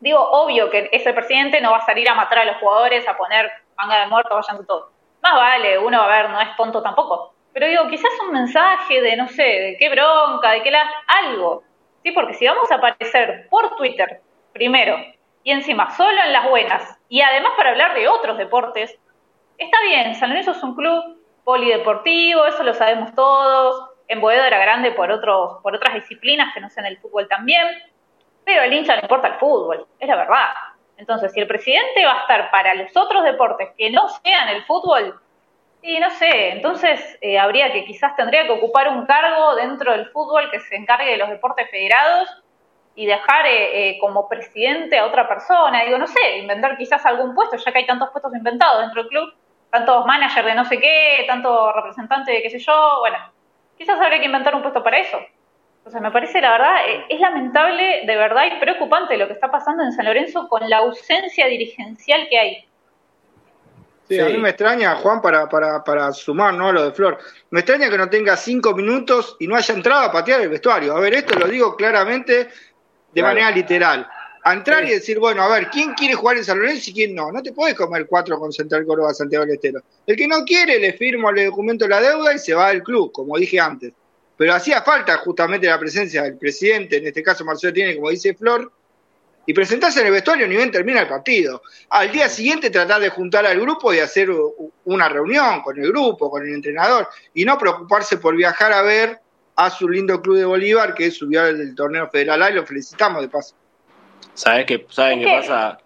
Digo, 0.00 0.20
obvio 0.30 0.70
que 0.70 0.88
ese 0.92 1.12
presidente 1.12 1.60
no 1.60 1.72
va 1.72 1.78
a 1.78 1.86
salir 1.86 2.08
a 2.08 2.14
matar 2.14 2.38
a 2.38 2.44
los 2.44 2.56
jugadores, 2.58 3.06
a 3.08 3.16
poner 3.16 3.50
manga 3.76 4.00
de 4.00 4.06
muerto, 4.06 4.34
vayan 4.34 4.64
todo. 4.66 4.90
Más 5.22 5.34
vale, 5.34 5.78
uno, 5.78 6.00
a 6.00 6.06
ver, 6.06 6.30
no 6.30 6.40
es 6.40 6.54
tonto 6.56 6.82
tampoco. 6.82 7.34
Pero 7.52 7.66
digo, 7.66 7.88
quizás 7.88 8.10
un 8.24 8.32
mensaje 8.32 9.00
de, 9.00 9.16
no 9.16 9.28
sé, 9.28 9.42
de 9.42 9.76
qué 9.78 9.88
bronca, 9.88 10.52
de 10.52 10.62
qué 10.62 10.70
la... 10.70 10.88
algo. 11.24 11.64
¿Sí? 12.02 12.12
Porque 12.12 12.34
si 12.34 12.46
vamos 12.46 12.70
a 12.70 12.76
aparecer 12.76 13.48
por 13.50 13.74
Twitter, 13.76 14.20
primero, 14.52 14.96
y 15.42 15.50
encima 15.50 15.90
solo 15.96 16.16
en 16.24 16.32
las 16.32 16.48
buenas, 16.48 16.98
y 17.08 17.20
además 17.20 17.52
para 17.56 17.70
hablar 17.70 17.94
de 17.94 18.06
otros 18.06 18.38
deportes, 18.38 18.96
está 19.56 19.80
bien, 19.82 20.14
San 20.14 20.28
Lorenzo 20.28 20.52
es 20.52 20.62
un 20.62 20.76
club 20.76 21.20
polideportivo, 21.42 22.46
eso 22.46 22.62
lo 22.62 22.74
sabemos 22.74 23.14
todos, 23.14 23.90
en 24.06 24.20
Boedo 24.20 24.44
era 24.44 24.58
grande 24.58 24.92
por, 24.92 25.10
otros, 25.10 25.60
por 25.62 25.74
otras 25.74 25.94
disciplinas 25.94 26.52
que 26.54 26.60
no 26.60 26.70
sean 26.70 26.86
el 26.86 26.98
fútbol 26.98 27.26
también, 27.28 27.66
pero 28.48 28.62
al 28.62 28.72
hincha 28.72 28.96
le 28.96 29.02
importa 29.02 29.28
el 29.28 29.34
fútbol, 29.34 29.86
es 29.98 30.08
la 30.08 30.16
verdad. 30.16 30.48
Entonces, 30.96 31.34
si 31.34 31.40
el 31.40 31.46
presidente 31.46 32.06
va 32.06 32.14
a 32.14 32.20
estar 32.22 32.50
para 32.50 32.74
los 32.76 32.96
otros 32.96 33.22
deportes 33.22 33.68
que 33.76 33.90
no 33.90 34.08
sean 34.08 34.48
el 34.48 34.64
fútbol, 34.64 35.20
y 35.82 36.00
no 36.00 36.08
sé, 36.08 36.52
entonces 36.52 37.18
eh, 37.20 37.38
habría 37.38 37.70
que 37.74 37.84
quizás 37.84 38.16
tendría 38.16 38.46
que 38.46 38.52
ocupar 38.52 38.88
un 38.88 39.04
cargo 39.04 39.54
dentro 39.54 39.92
del 39.92 40.08
fútbol 40.08 40.50
que 40.50 40.60
se 40.60 40.76
encargue 40.76 41.10
de 41.10 41.18
los 41.18 41.28
deportes 41.28 41.70
federados 41.70 42.42
y 42.94 43.04
dejar 43.04 43.44
eh, 43.44 43.90
eh, 43.90 43.98
como 44.00 44.30
presidente 44.30 44.98
a 44.98 45.04
otra 45.04 45.28
persona. 45.28 45.84
Digo, 45.84 45.98
no 45.98 46.06
sé, 46.06 46.38
inventar 46.38 46.78
quizás 46.78 47.04
algún 47.04 47.34
puesto, 47.34 47.58
ya 47.58 47.70
que 47.70 47.78
hay 47.80 47.86
tantos 47.86 48.08
puestos 48.12 48.34
inventados 48.34 48.80
dentro 48.80 49.02
del 49.02 49.10
club, 49.10 49.34
tantos 49.68 50.06
managers 50.06 50.46
de 50.46 50.54
no 50.54 50.64
sé 50.64 50.80
qué, 50.80 51.22
tanto 51.26 51.70
representante 51.70 52.32
de 52.32 52.40
qué 52.40 52.48
sé 52.48 52.60
yo, 52.60 53.00
bueno, 53.00 53.18
quizás 53.76 54.00
habría 54.00 54.20
que 54.20 54.24
inventar 54.24 54.54
un 54.54 54.62
puesto 54.62 54.82
para 54.82 55.00
eso. 55.00 55.18
O 55.84 55.90
sea, 55.90 56.00
me 56.00 56.10
parece, 56.10 56.40
la 56.40 56.52
verdad, 56.52 56.74
eh, 56.86 57.04
es 57.08 57.18
lamentable, 57.18 58.02
de 58.06 58.16
verdad, 58.16 58.42
y 58.46 58.60
preocupante 58.60 59.16
lo 59.16 59.26
que 59.26 59.32
está 59.32 59.50
pasando 59.50 59.82
en 59.82 59.92
San 59.92 60.04
Lorenzo 60.04 60.46
con 60.48 60.68
la 60.68 60.78
ausencia 60.78 61.46
dirigencial 61.46 62.26
que 62.28 62.38
hay. 62.38 62.68
Sí, 64.06 64.18
a 64.18 64.26
mí 64.26 64.38
me 64.38 64.50
extraña, 64.50 64.96
Juan, 64.96 65.20
para, 65.20 65.48
para, 65.48 65.84
para 65.84 66.12
sumar 66.12 66.54
¿no? 66.54 66.72
lo 66.72 66.84
de 66.84 66.92
Flor, 66.92 67.18
me 67.50 67.60
extraña 67.60 67.90
que 67.90 67.98
no 67.98 68.08
tenga 68.08 68.36
cinco 68.36 68.74
minutos 68.74 69.36
y 69.38 69.46
no 69.46 69.54
haya 69.54 69.74
entrado 69.74 70.04
a 70.04 70.12
patear 70.12 70.40
el 70.40 70.48
vestuario. 70.48 70.96
A 70.96 71.00
ver, 71.00 71.14
esto 71.14 71.38
lo 71.38 71.46
digo 71.46 71.76
claramente 71.76 72.48
de 73.12 73.22
manera 73.22 73.50
literal. 73.50 74.08
A 74.44 74.54
entrar 74.54 74.84
y 74.84 74.90
decir, 74.90 75.18
bueno, 75.18 75.42
a 75.42 75.48
ver, 75.48 75.68
¿quién 75.68 75.92
quiere 75.92 76.14
jugar 76.14 76.38
en 76.38 76.44
San 76.44 76.58
Lorenzo 76.58 76.90
y 76.90 76.94
quién 76.94 77.14
no? 77.14 77.30
No 77.30 77.42
te 77.42 77.52
puedes 77.52 77.74
comer 77.74 78.06
cuatro 78.06 78.38
con 78.38 78.50
Central 78.50 78.86
Córdoba 78.86 79.12
Santiago 79.12 79.44
del 79.44 79.56
Estero. 79.56 79.80
El 80.06 80.16
que 80.16 80.26
no 80.26 80.42
quiere, 80.44 80.78
le 80.78 80.94
firmo 80.94 81.28
el 81.28 81.46
documento 81.46 81.84
de 81.84 81.90
la 81.90 82.00
deuda 82.00 82.32
y 82.32 82.38
se 82.38 82.54
va 82.54 82.68
del 82.68 82.82
club, 82.82 83.12
como 83.12 83.36
dije 83.36 83.60
antes 83.60 83.92
pero 84.38 84.54
hacía 84.54 84.82
falta 84.82 85.18
justamente 85.18 85.66
la 85.66 85.78
presencia 85.78 86.22
del 86.22 86.38
presidente, 86.38 86.98
en 86.98 87.08
este 87.08 87.24
caso 87.24 87.44
Marcelo 87.44 87.72
tiene, 87.72 87.96
como 87.96 88.08
dice 88.08 88.34
Flor, 88.34 88.70
y 89.44 89.52
presentarse 89.52 90.00
en 90.00 90.06
el 90.06 90.12
vestuario 90.12 90.46
ni 90.46 90.54
bien 90.54 90.70
termina 90.70 91.00
el 91.00 91.08
partido. 91.08 91.60
Al 91.90 92.12
día 92.12 92.28
siguiente 92.28 92.70
tratar 92.70 93.00
de 93.00 93.08
juntar 93.08 93.44
al 93.46 93.58
grupo 93.58 93.92
y 93.92 93.98
hacer 93.98 94.28
una 94.84 95.08
reunión 95.08 95.60
con 95.62 95.76
el 95.78 95.88
grupo, 95.88 96.30
con 96.30 96.46
el 96.46 96.54
entrenador, 96.54 97.08
y 97.34 97.44
no 97.44 97.58
preocuparse 97.58 98.18
por 98.18 98.36
viajar 98.36 98.72
a 98.72 98.82
ver 98.82 99.18
a 99.56 99.70
su 99.70 99.88
lindo 99.88 100.22
club 100.22 100.36
de 100.36 100.44
Bolívar 100.44 100.94
que 100.94 101.10
subió 101.10 101.44
el 101.46 101.74
torneo 101.74 102.08
federal 102.08 102.52
y 102.52 102.54
lo 102.54 102.64
felicitamos 102.64 103.22
de 103.22 103.28
paso. 103.28 103.56
¿Sabes 104.34 104.66
qué, 104.66 104.86
¿saben 104.88 105.20
qué 105.20 105.38
pasa? 105.40 105.78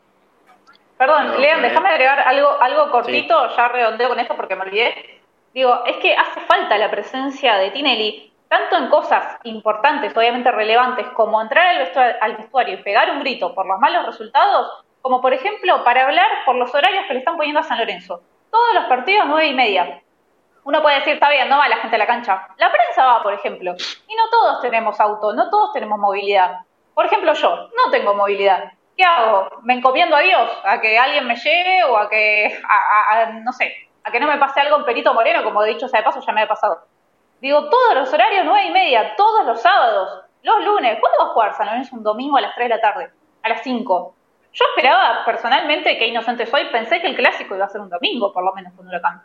Perdón, 0.99 1.41
Lean, 1.41 1.63
déjame 1.63 1.89
agregar 1.89 2.21
algo, 2.21 2.61
algo 2.61 2.91
cortito, 2.91 3.57
ya 3.57 3.69
redondeo 3.69 4.11
con 4.11 4.21
esto 4.21 4.37
porque 4.37 4.57
me 4.57 4.63
olvidé. 4.63 5.23
Digo, 5.55 5.85
es 5.87 5.97
que 5.99 6.15
hace 6.15 6.41
falta 6.41 6.77
la 6.77 6.91
presencia 6.91 7.57
de 7.57 7.71
Tinelli 7.71 8.32
tanto 8.53 8.77
en 8.77 8.91
cosas 8.91 9.39
importantes, 9.45 10.15
obviamente 10.15 10.53
relevantes, 10.53 11.09
como 11.15 11.41
entrar 11.41 11.75
al 12.21 12.37
vestuario, 12.37 12.75
y 12.75 12.83
pegar 12.83 13.11
un 13.11 13.21
grito 13.21 13.55
por 13.55 13.65
los 13.65 13.81
malos 13.81 14.05
resultados, 14.05 14.85
como 15.01 15.23
por 15.23 15.33
ejemplo 15.33 15.83
para 15.85 16.03
hablar 16.03 16.27
por 16.45 16.57
los 16.57 16.75
horarios 16.75 17.07
que 17.09 17.15
le 17.15 17.21
están 17.21 17.39
poniendo 17.39 17.61
a 17.61 17.63
San 17.63 17.79
Lorenzo. 17.79 18.21
Todos 18.51 18.75
los 18.75 18.85
partidos 18.85 19.25
nueve 19.27 19.47
y 19.47 19.55
media. 19.55 20.03
Uno 20.65 20.83
puede 20.83 20.97
decir, 20.97 21.15
está 21.15 21.31
bien, 21.31 21.49
no 21.49 21.57
va 21.57 21.67
la 21.67 21.79
gente 21.79 21.97
a 21.97 21.99
la 21.99 22.07
cancha. 22.07 22.47
La 22.59 22.71
prensa 22.71 23.07
va, 23.07 23.23
por 23.23 23.33
ejemplo. 23.33 23.73
Y 24.07 24.15
no 24.15 24.29
todos 24.31 24.61
tenemos 24.61 25.01
auto, 25.01 25.33
no 25.33 25.49
todos 25.49 25.73
tenemos 25.73 25.99
movilidad. 25.99 26.59
Por 26.93 27.07
ejemplo, 27.07 27.33
yo 27.33 27.57
no 27.57 27.91
tengo 27.91 28.13
movilidad. 28.13 28.71
¿Qué 28.99 29.03
hago? 29.03 29.49
¿Me 29.63 29.73
encomiendo 29.73 30.15
a 30.15 30.21
Dios? 30.21 30.51
¿A 30.63 30.79
que 30.79 30.99
alguien 30.99 31.27
me 31.27 31.37
lleve 31.37 31.85
o 31.85 31.97
a 31.97 32.11
que, 32.11 32.61
no 33.45 33.53
sé, 33.53 33.89
a 34.05 34.11
que 34.11 34.21
no 34.21 34.27
me 34.27 34.37
pase 34.37 34.61
algo 34.61 34.77
en 34.77 34.85
Perito 34.85 35.15
Moreno, 35.15 35.43
como 35.43 35.65
he 35.65 35.69
dicho 35.69 35.89
sea 35.89 36.01
de 36.01 36.05
paso, 36.05 36.21
ya 36.21 36.33
me 36.35 36.43
ha 36.43 36.47
pasado? 36.49 36.92
Digo, 37.43 37.69
todos 37.69 37.95
los 37.97 38.13
horarios, 38.13 38.45
nueve 38.45 38.69
y 38.69 38.71
media, 38.71 39.17
todos 39.17 39.45
los 39.45 39.61
sábados, 39.61 40.23
los 40.45 40.65
lunes. 40.65 40.97
¿Cuándo 41.01 41.19
va 41.19 41.25
a 41.25 41.33
jugar 41.33 41.55
San 41.57 41.67
Lorenzo 41.67 41.97
un 41.97 42.05
domingo 42.05 42.37
a 42.37 42.41
las 42.41 42.55
3 42.55 42.69
de 42.69 42.75
la 42.77 42.81
tarde? 42.81 43.11
A 43.43 43.49
las 43.49 43.63
5. 43.65 44.15
Yo 44.53 44.65
esperaba 44.77 45.25
personalmente, 45.25 45.99
que 45.99 46.07
inocente 46.07 46.47
soy, 46.47 46.67
pensé 46.67 47.01
que 47.01 47.09
el 47.09 47.17
clásico 47.17 47.57
iba 47.57 47.65
a 47.65 47.69
ser 47.69 47.81
un 47.81 47.91
domingo, 47.91 48.33
por 48.33 48.45
lo 48.45 48.55
menos 48.55 48.73
con 48.75 48.87
Huracán. 48.87 49.23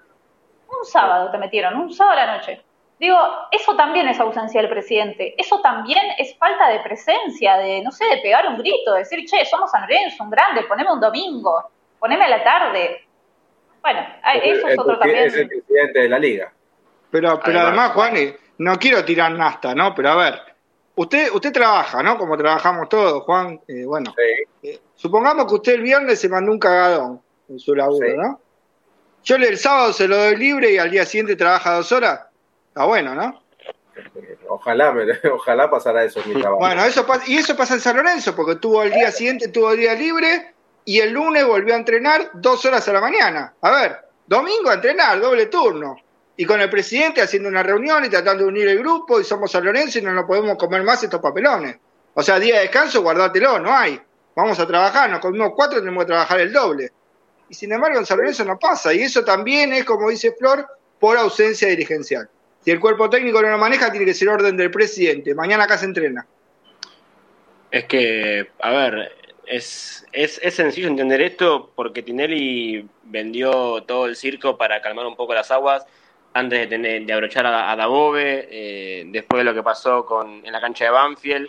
Un 0.67 0.83
sábado 0.83 1.29
te 1.29 1.37
metieron, 1.37 1.75
un 1.75 1.93
sábado 1.93 2.19
a 2.19 2.25
la 2.25 2.37
noche. 2.37 2.59
Digo, 2.99 3.19
eso 3.51 3.75
también 3.75 4.07
es 4.07 4.19
ausencia 4.19 4.61
del 4.61 4.71
presidente, 4.71 5.35
eso 5.37 5.61
también 5.61 6.01
es 6.17 6.35
falta 6.39 6.69
de 6.69 6.79
presencia, 6.79 7.57
de, 7.57 7.83
no 7.83 7.91
sé, 7.91 8.05
de 8.05 8.17
pegar 8.17 8.47
un 8.47 8.57
grito, 8.57 8.93
de 8.93 8.99
decir, 8.99 9.23
che, 9.29 9.45
somos 9.45 9.69
San 9.69 9.81
Lorenzo, 9.81 10.23
un 10.23 10.31
grande, 10.31 10.63
poneme 10.63 10.91
un 10.91 10.99
domingo, 10.99 11.69
poneme 11.99 12.25
a 12.25 12.29
la 12.29 12.43
tarde. 12.43 13.05
Bueno, 13.79 13.99
eso 14.41 14.67
es 14.69 14.79
otro 14.79 14.97
también. 14.97 15.25
Es 15.25 15.35
el 15.35 15.47
presidente 15.47 15.99
de 15.99 16.09
la 16.09 16.17
liga. 16.17 16.51
Pero, 17.11 17.39
pero 17.43 17.59
además, 17.61 17.91
Juan, 17.91 18.15
no 18.57 18.77
quiero 18.77 19.03
tirar 19.05 19.31
nasta, 19.31 19.73
¿no? 19.73 19.93
Pero 19.95 20.09
a 20.09 20.15
ver, 20.15 20.41
usted, 20.95 21.31
usted 21.31 21.51
trabaja, 21.51 22.03
¿no? 22.03 22.17
Como 22.17 22.37
trabajamos 22.37 22.89
todos, 22.89 23.23
Juan. 23.23 23.59
Eh, 23.67 23.85
bueno, 23.85 24.13
eh, 24.63 24.79
supongamos 24.95 25.45
que 25.47 25.55
usted 25.55 25.73
el 25.73 25.81
viernes 25.81 26.19
se 26.19 26.29
mandó 26.29 26.51
un 26.51 26.59
cagadón 26.59 27.21
en 27.49 27.59
su 27.59 27.75
laburo, 27.75 28.15
¿no? 28.15 28.41
Yo 29.23 29.35
el 29.35 29.57
sábado 29.57 29.93
se 29.93 30.07
lo 30.07 30.17
doy 30.17 30.37
libre 30.37 30.71
y 30.71 30.77
al 30.77 30.89
día 30.89 31.05
siguiente 31.05 31.35
trabaja 31.35 31.75
dos 31.75 31.91
horas. 31.91 32.21
Está 32.69 32.85
bueno, 32.85 33.13
¿no? 33.13 33.41
Ojalá, 34.47 34.93
ojalá 35.33 35.69
pasara 35.69 36.03
eso 36.03 36.21
en 36.21 36.29
mi 36.33 36.41
trabajo. 36.41 36.59
Bueno, 36.59 36.83
eso 36.85 37.05
y 37.25 37.37
eso 37.37 37.55
pasa 37.55 37.73
en 37.73 37.81
San 37.81 37.97
Lorenzo, 37.97 38.35
porque 38.35 38.55
tuvo 38.55 38.83
el 38.83 38.91
día 38.91 39.11
siguiente, 39.11 39.49
tuvo 39.49 39.71
el 39.71 39.79
día 39.79 39.93
libre 39.95 40.53
y 40.85 40.99
el 40.99 41.11
lunes 41.11 41.45
volvió 41.45 41.73
a 41.73 41.77
entrenar 41.77 42.31
dos 42.33 42.63
horas 42.65 42.87
a 42.87 42.93
la 42.93 43.01
mañana. 43.01 43.53
A 43.61 43.71
ver, 43.71 43.97
domingo 44.25 44.69
a 44.69 44.75
entrenar, 44.75 45.19
doble 45.19 45.47
turno 45.47 45.97
y 46.39 46.45
con 46.45 46.61
el 46.61 46.69
presidente 46.69 47.21
haciendo 47.21 47.49
una 47.49 47.63
reunión 47.63 48.05
y 48.05 48.09
tratando 48.09 48.43
de 48.43 48.49
unir 48.49 48.67
el 48.67 48.77
grupo 48.77 49.19
y 49.19 49.23
somos 49.23 49.51
San 49.51 49.65
Lorenzo 49.65 49.97
y 49.97 50.03
no 50.03 50.13
nos 50.13 50.25
podemos 50.25 50.55
comer 50.55 50.83
más 50.83 51.03
estos 51.03 51.19
papelones. 51.19 51.77
O 52.13 52.21
sea, 52.21 52.39
día 52.39 52.55
de 52.55 52.61
descanso, 52.61 53.01
guardátelo, 53.01 53.59
no 53.59 53.75
hay. 53.75 53.99
Vamos 54.35 54.59
a 54.59 54.67
trabajar, 54.67 55.09
nos 55.09 55.19
comimos 55.19 55.53
cuatro, 55.55 55.79
tenemos 55.79 56.03
que 56.03 56.09
trabajar 56.09 56.39
el 56.39 56.53
doble. 56.53 56.91
Y 57.49 57.55
sin 57.55 57.71
embargo 57.71 57.97
en 57.97 58.05
San 58.05 58.19
Lorenzo 58.19 58.45
no 58.45 58.59
pasa, 58.59 58.93
y 58.93 59.01
eso 59.01 59.25
también 59.25 59.73
es, 59.73 59.83
como 59.83 60.09
dice 60.09 60.31
Flor, 60.37 60.67
por 60.99 61.17
ausencia 61.17 61.67
dirigencial. 61.69 62.29
Si 62.63 62.69
el 62.69 62.79
cuerpo 62.79 63.09
técnico 63.09 63.41
no 63.41 63.49
lo 63.49 63.57
maneja, 63.57 63.89
tiene 63.91 64.05
que 64.05 64.13
ser 64.13 64.29
orden 64.29 64.55
del 64.57 64.69
presidente. 64.69 65.33
Mañana 65.33 65.63
acá 65.63 65.77
se 65.77 65.85
entrena. 65.85 66.27
Es 67.71 67.85
que, 67.85 68.49
a 68.59 68.69
ver, 68.71 69.11
es, 69.47 70.05
es, 70.11 70.39
es, 70.43 70.53
sencillo 70.53 70.87
entender 70.87 71.21
esto 71.21 71.71
porque 71.75 72.03
Tinelli 72.03 72.87
vendió 73.03 73.83
todo 73.83 74.05
el 74.05 74.15
circo 74.15 74.57
para 74.57 74.81
calmar 74.81 75.05
un 75.07 75.15
poco 75.15 75.33
las 75.33 75.49
aguas 75.49 75.85
antes 76.37 76.59
de, 76.59 76.67
tener, 76.67 77.03
de 77.03 77.13
abrochar 77.13 77.47
a, 77.47 77.71
a 77.71 77.89
eh, 78.15 79.05
después 79.07 79.39
de 79.39 79.43
lo 79.43 79.55
que 79.55 79.63
pasó 79.63 80.05
con, 80.05 80.45
en 80.45 80.51
la 80.51 80.61
cancha 80.61 80.85
de 80.85 80.91
Banfield, 80.91 81.47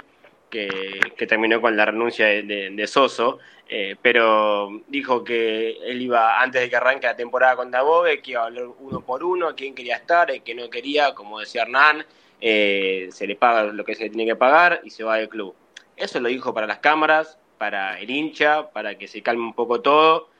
que, 0.49 1.27
terminó 1.29 1.61
con 1.61 1.77
la 1.77 1.85
renuncia 1.85 2.27
de, 2.27 2.87
Soso, 2.87 3.39
eh, 3.69 3.97
pero 4.01 4.81
dijo 4.87 5.23
que 5.23 5.77
él 5.85 6.01
iba, 6.01 6.41
antes 6.41 6.63
de 6.63 6.71
que 6.71 6.77
arranque 6.77 7.07
la 7.07 7.17
temporada 7.17 7.57
con 7.57 7.71
Dabove, 7.71 8.23
que 8.23 8.31
iba 8.31 8.43
a 8.43 8.47
hablar 8.47 8.65
uno 8.79 9.03
por 9.03 9.23
uno, 9.23 9.55
quién 9.55 9.75
quería 9.75 9.97
estar, 9.97 10.31
el 10.31 10.43
que 10.43 10.55
no 10.55 10.71
quería, 10.71 11.15
como 11.15 11.41
decía 11.41 11.63
Hernán, 11.63 12.07
eh, 12.41 13.09
se 13.13 13.27
le 13.27 13.37
paga 13.37 13.65
lo 13.65 13.85
que 13.85 13.95
se 13.95 14.09
tiene 14.09 14.25
que 14.25 14.37
pagar 14.37 14.81
y 14.85 14.91
se 14.91 15.05
va 15.05 15.19
del 15.19 15.29
club. 15.29 15.55
Eso 15.97 16.19
lo 16.19 16.31
dijo 16.31 16.55
para 16.55 16.67
las 16.67 16.79
cámaras, 16.79 17.39
para 17.59 18.01
el 18.01 18.09
hincha, 18.09 18.71
para 18.71 18.97
que 18.97 19.07
se 19.07 19.21
calme 19.21 19.43
un 19.43 19.55
poco 19.55 19.83
todo, 19.83 20.31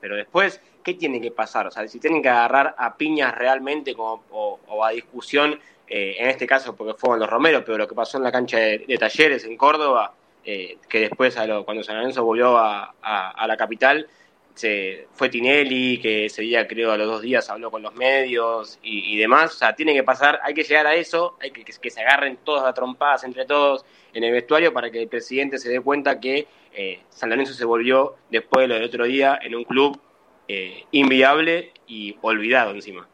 pero 0.00 0.16
después 0.16 0.60
¿qué 0.82 0.94
tiene 0.94 1.20
que 1.20 1.30
pasar? 1.30 1.66
O 1.66 1.70
sea, 1.70 1.86
si 1.88 1.98
tienen 1.98 2.22
que 2.22 2.28
agarrar 2.28 2.74
a 2.78 2.96
piñas 2.96 3.34
realmente 3.34 3.94
como, 3.94 4.22
o, 4.30 4.84
a 4.84 4.90
discusión, 4.90 5.58
eh, 5.88 6.16
en 6.18 6.28
este 6.28 6.46
caso 6.46 6.74
porque 6.74 6.94
fueron 6.94 7.20
los 7.20 7.28
Romeros, 7.28 7.62
pero 7.64 7.78
lo 7.78 7.88
que 7.88 7.94
pasó 7.94 8.18
en 8.18 8.24
la 8.24 8.32
cancha 8.32 8.58
de, 8.58 8.96
Talleres 8.98 9.44
en 9.44 9.56
Córdoba, 9.56 10.14
que 10.44 10.78
después 10.90 11.36
cuando 11.64 11.84
San 11.84 11.96
Lorenzo 11.96 12.24
volvió 12.24 12.56
a, 12.58 12.94
la 13.46 13.56
capital, 13.56 14.08
se, 14.54 15.06
fue 15.12 15.28
Tinelli, 15.28 15.98
que 15.98 16.26
ese 16.26 16.42
día 16.42 16.66
creo 16.66 16.92
a 16.92 16.98
los 16.98 17.06
dos 17.06 17.22
días 17.22 17.48
habló 17.48 17.70
con 17.70 17.80
los 17.82 17.94
medios 17.94 18.78
y, 18.82 19.16
demás. 19.16 19.54
O 19.54 19.58
sea, 19.58 19.74
tiene 19.74 19.94
que 19.94 20.02
pasar, 20.02 20.40
hay 20.42 20.54
que 20.54 20.64
llegar 20.64 20.86
a 20.86 20.94
eso, 20.94 21.36
hay 21.40 21.52
que, 21.52 21.64
que, 21.64 21.90
se 21.90 22.00
agarren 22.00 22.38
todas 22.44 22.64
las 22.64 22.74
trompadas 22.74 23.24
entre 23.24 23.44
todos 23.44 23.84
en 24.12 24.24
el 24.24 24.32
vestuario 24.32 24.72
para 24.72 24.90
que 24.90 25.02
el 25.02 25.08
presidente 25.08 25.58
se 25.58 25.70
dé 25.70 25.80
cuenta 25.80 26.18
que 26.20 26.46
San 27.10 27.30
Lorenzo 27.30 27.54
se 27.54 27.64
volvió 27.64 28.16
después 28.30 28.64
de 28.64 28.68
lo 28.68 28.74
del 28.74 28.84
otro 28.84 29.04
día 29.04 29.38
en 29.42 29.54
un 29.54 29.64
club 29.64 30.00
eh, 30.48 30.84
inviable 30.90 31.72
y 31.86 32.16
olvidado 32.22 32.72
encima. 32.72 33.06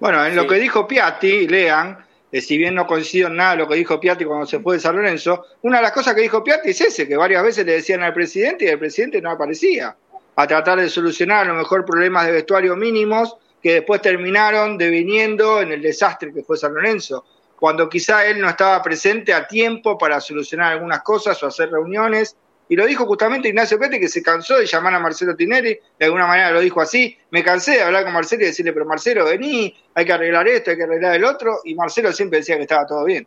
Bueno, 0.00 0.24
en 0.24 0.36
lo 0.36 0.46
que 0.46 0.56
dijo 0.56 0.86
Piatti, 0.86 1.46
lean, 1.46 2.04
eh, 2.30 2.40
si 2.40 2.58
bien 2.58 2.74
no 2.74 2.86
coincido 2.86 3.28
en 3.28 3.36
nada 3.36 3.56
lo 3.56 3.68
que 3.68 3.76
dijo 3.76 4.00
Piatti 4.00 4.24
cuando 4.24 4.46
se 4.46 4.58
fue 4.60 4.74
de 4.74 4.80
San 4.80 4.96
Lorenzo, 4.96 5.46
una 5.62 5.78
de 5.78 5.82
las 5.82 5.92
cosas 5.92 6.14
que 6.14 6.22
dijo 6.22 6.42
Piatti 6.42 6.70
es 6.70 6.80
ese, 6.80 7.08
que 7.08 7.16
varias 7.16 7.42
veces 7.42 7.64
le 7.64 7.72
decían 7.72 8.02
al 8.02 8.12
presidente 8.12 8.64
y 8.64 8.68
el 8.68 8.78
presidente 8.78 9.22
no 9.22 9.30
aparecía, 9.30 9.96
a 10.36 10.46
tratar 10.46 10.80
de 10.80 10.88
solucionar 10.88 11.44
a 11.44 11.52
lo 11.52 11.54
mejor 11.54 11.84
problemas 11.84 12.26
de 12.26 12.32
vestuario 12.32 12.76
mínimos 12.76 13.36
que 13.62 13.74
después 13.74 14.02
terminaron 14.02 14.76
deviniendo 14.76 15.62
en 15.62 15.72
el 15.72 15.80
desastre 15.80 16.32
que 16.34 16.42
fue 16.42 16.56
San 16.56 16.74
Lorenzo, 16.74 17.24
cuando 17.56 17.88
quizá 17.88 18.26
él 18.26 18.40
no 18.40 18.48
estaba 18.48 18.82
presente 18.82 19.32
a 19.32 19.46
tiempo 19.46 19.96
para 19.96 20.20
solucionar 20.20 20.72
algunas 20.72 21.02
cosas 21.02 21.42
o 21.42 21.46
hacer 21.46 21.70
reuniones 21.70 22.36
y 22.68 22.76
lo 22.76 22.86
dijo 22.86 23.04
justamente 23.04 23.48
Ignacio 23.48 23.78
Pete, 23.78 24.00
que 24.00 24.08
se 24.08 24.22
cansó 24.22 24.58
de 24.58 24.66
llamar 24.66 24.94
a 24.94 24.98
Marcelo 24.98 25.36
Tinelli, 25.36 25.78
de 25.98 26.04
alguna 26.04 26.26
manera 26.26 26.50
lo 26.50 26.60
dijo 26.60 26.80
así. 26.80 27.16
Me 27.30 27.44
cansé 27.44 27.72
de 27.72 27.82
hablar 27.82 28.04
con 28.04 28.14
Marcelo 28.14 28.42
y 28.42 28.46
decirle, 28.46 28.72
pero 28.72 28.86
Marcelo, 28.86 29.24
vení, 29.26 29.76
hay 29.94 30.04
que 30.04 30.12
arreglar 30.12 30.48
esto, 30.48 30.70
hay 30.70 30.78
que 30.78 30.84
arreglar 30.84 31.14
el 31.14 31.24
otro. 31.24 31.58
Y 31.64 31.74
Marcelo 31.74 32.10
siempre 32.12 32.38
decía 32.38 32.56
que 32.56 32.62
estaba 32.62 32.86
todo 32.86 33.04
bien. 33.04 33.26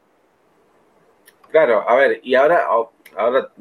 Claro, 1.51 1.87
a 1.87 1.95
ver, 1.95 2.19
y 2.23 2.33
ahora, 2.33 2.65
ahora 3.15 3.51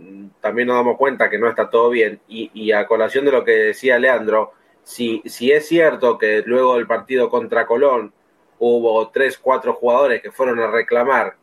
también 0.41 0.69
nos 0.69 0.79
damos 0.79 0.97
cuenta 0.97 1.29
que 1.29 1.39
no 1.39 1.49
está 1.49 1.69
todo 1.69 1.91
bien. 1.91 2.21
Y, 2.27 2.73
a 2.73 2.87
colación 2.87 3.27
de 3.27 3.33
lo 3.33 3.45
que 3.45 3.53
decía 3.53 3.99
Leandro, 3.99 4.53
si, 4.83 5.23
si 5.27 5.53
es 5.53 5.69
cierto 5.69 6.17
que 6.17 6.43
luego 6.47 6.77
del 6.77 6.87
partido 6.87 7.29
contra 7.29 7.67
Colón 7.67 8.15
hubo 8.59 9.09
tres, 9.11 9.37
cuatro 9.37 9.75
jugadores 9.75 10.23
que 10.23 10.33
fueron 10.33 10.59
a 10.61 10.69
reclamar 10.69 11.37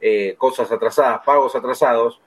eh, 0.00 0.34
cosas 0.36 0.70
atrasadas, 0.70 1.22
pagos 1.24 1.56
atrasados, 1.56 2.20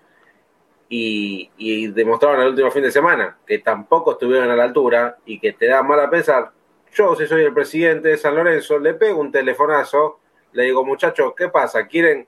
y, 0.96 1.88
demostraron 1.88 2.42
el 2.42 2.50
último 2.50 2.70
fin 2.70 2.84
de 2.84 2.92
semana 2.92 3.38
que 3.48 3.60
tampoco 3.60 4.12
estuvieron 4.12 4.50
a 4.52 4.56
la 4.56 4.64
altura 4.64 5.18
y 5.26 5.40
que 5.40 5.54
te 5.54 5.68
da 5.68 5.82
mal 5.82 6.00
a 6.00 6.10
pensar. 6.10 6.52
Yo, 6.94 7.16
si 7.16 7.26
soy 7.26 7.44
el 7.44 7.54
presidente 7.54 8.10
de 8.10 8.18
San 8.18 8.36
Lorenzo, 8.36 8.78
le 8.78 8.94
pego 8.94 9.20
un 9.20 9.32
telefonazo, 9.32 10.20
le 10.52 10.64
digo, 10.64 10.86
muchachos, 10.86 11.34
¿qué 11.36 11.50
pasa? 11.50 11.88
¿Quieren 11.88 12.28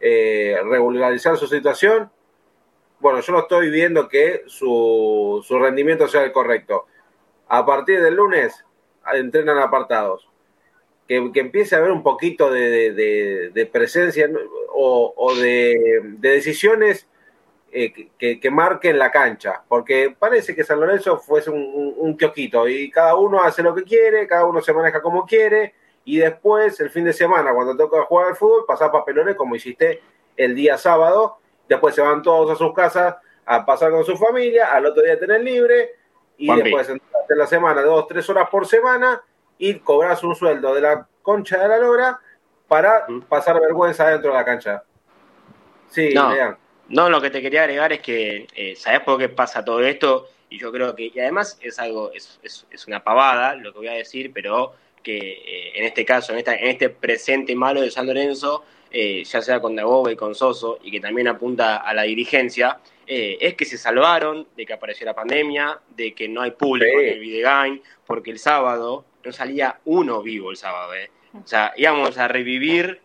eh, 0.00 0.56
regularizar 0.64 1.36
su 1.36 1.48
situación? 1.48 2.10
Bueno, 3.00 3.20
yo 3.20 3.32
no 3.32 3.40
estoy 3.40 3.70
viendo 3.70 4.08
que 4.08 4.44
su, 4.46 5.44
su 5.44 5.58
rendimiento 5.58 6.06
sea 6.06 6.22
el 6.22 6.30
correcto. 6.30 6.86
A 7.48 7.66
partir 7.66 8.00
del 8.00 8.14
lunes 8.14 8.64
entrenan 9.12 9.58
apartados. 9.58 10.28
Que, 11.08 11.16
empiece 11.34 11.74
a 11.74 11.78
haber 11.78 11.90
un 11.90 12.02
poquito 12.02 12.50
de, 12.50 13.68
presencia 13.72 14.30
o, 14.72 15.34
de, 15.34 16.00
decisiones 16.18 17.08
eh, 17.76 18.38
que, 18.40 18.50
marquen 18.52 18.96
la 18.96 19.10
cancha, 19.10 19.60
porque 19.66 20.14
parece 20.16 20.54
que 20.54 20.62
San 20.62 20.78
Lorenzo 20.78 21.18
fuese 21.18 21.50
un, 21.50 21.92
un, 21.96 22.16
kiosquito 22.16 22.68
y 22.68 22.88
cada 22.88 23.16
uno 23.16 23.42
hace 23.42 23.64
lo 23.64 23.74
que 23.74 23.82
quiere, 23.82 24.28
cada 24.28 24.44
uno 24.44 24.60
se 24.60 24.72
maneja 24.72 25.02
como 25.02 25.26
quiere 25.26 25.74
y 26.04 26.18
después 26.18 26.78
el 26.78 26.90
fin 26.90 27.02
de 27.02 27.12
semana 27.12 27.52
cuando 27.52 27.76
toca 27.76 28.04
jugar 28.04 28.28
al 28.28 28.36
fútbol 28.36 28.64
pasar 28.64 28.92
papelones 28.92 29.34
como 29.34 29.56
hiciste 29.56 30.00
el 30.36 30.54
día 30.54 30.78
sábado, 30.78 31.38
después 31.68 31.96
se 31.96 32.00
van 32.00 32.22
todos 32.22 32.48
a 32.52 32.54
sus 32.54 32.72
casas 32.72 33.16
a 33.44 33.66
pasar 33.66 33.90
con 33.90 34.04
su 34.04 34.16
familia, 34.16 34.72
al 34.72 34.86
otro 34.86 35.02
día 35.02 35.18
tener 35.18 35.40
libre 35.40 35.96
y 36.36 36.54
después 36.54 36.88
en 36.88 37.00
la 37.28 37.48
semana 37.48 37.82
dos, 37.82 38.06
tres 38.06 38.30
horas 38.30 38.48
por 38.50 38.68
semana 38.68 39.20
y 39.58 39.80
cobras 39.80 40.22
un 40.22 40.36
sueldo 40.36 40.76
de 40.76 40.80
la 40.80 41.08
concha 41.22 41.58
de 41.58 41.66
la 41.66 41.78
lora 41.78 42.20
para 42.68 43.04
pasar 43.28 43.60
vergüenza 43.60 44.08
dentro 44.10 44.30
de 44.30 44.36
la 44.36 44.44
cancha. 44.44 44.84
Sí, 45.88 46.14
vean. 46.14 46.56
No, 46.94 47.10
lo 47.10 47.20
que 47.20 47.30
te 47.30 47.42
quería 47.42 47.62
agregar 47.62 47.92
es 47.92 47.98
que, 47.98 48.46
eh, 48.54 48.76
¿sabes 48.76 49.00
por 49.00 49.18
qué 49.18 49.28
pasa 49.28 49.64
todo 49.64 49.82
esto? 49.82 50.28
Y 50.48 50.60
yo 50.60 50.70
creo 50.70 50.94
que, 50.94 51.10
y 51.12 51.18
además 51.18 51.58
es 51.60 51.80
algo, 51.80 52.12
es, 52.12 52.38
es, 52.44 52.86
una 52.86 53.02
pavada 53.02 53.56
lo 53.56 53.72
que 53.72 53.78
voy 53.80 53.88
a 53.88 53.94
decir, 53.94 54.30
pero 54.32 54.74
que 55.02 55.16
eh, 55.16 55.72
en 55.74 55.86
este 55.86 56.04
caso, 56.04 56.32
en, 56.32 56.38
esta, 56.38 56.54
en 56.54 56.68
este 56.68 56.90
presente 56.90 57.56
malo 57.56 57.80
de 57.80 57.90
San 57.90 58.06
Lorenzo, 58.06 58.64
eh, 58.92 59.24
ya 59.24 59.42
sea 59.42 59.60
con 59.60 59.74
Dagoba 59.74 60.12
y 60.12 60.14
con 60.14 60.36
Soso, 60.36 60.78
y 60.84 60.92
que 60.92 61.00
también 61.00 61.26
apunta 61.26 61.78
a 61.78 61.92
la 61.94 62.02
dirigencia, 62.02 62.78
es 63.06 63.54
que 63.54 63.64
se 63.64 63.76
salvaron 63.76 64.46
de 64.56 64.64
que 64.64 64.72
apareció 64.72 65.04
la 65.04 65.14
pandemia, 65.14 65.80
de 65.96 66.14
que 66.14 66.28
no 66.28 66.42
hay 66.42 66.52
público 66.52 67.00
en 67.00 67.08
el 67.08 67.18
Videgain, 67.18 67.82
porque 68.06 68.30
el 68.30 68.38
sábado 68.38 69.04
no 69.24 69.32
salía 69.32 69.80
uno 69.86 70.22
vivo 70.22 70.52
el 70.52 70.56
sábado. 70.56 70.94
¿eh? 70.94 71.10
O 71.34 71.46
sea, 71.46 71.72
íbamos 71.76 72.16
a 72.18 72.28
revivir, 72.28 73.00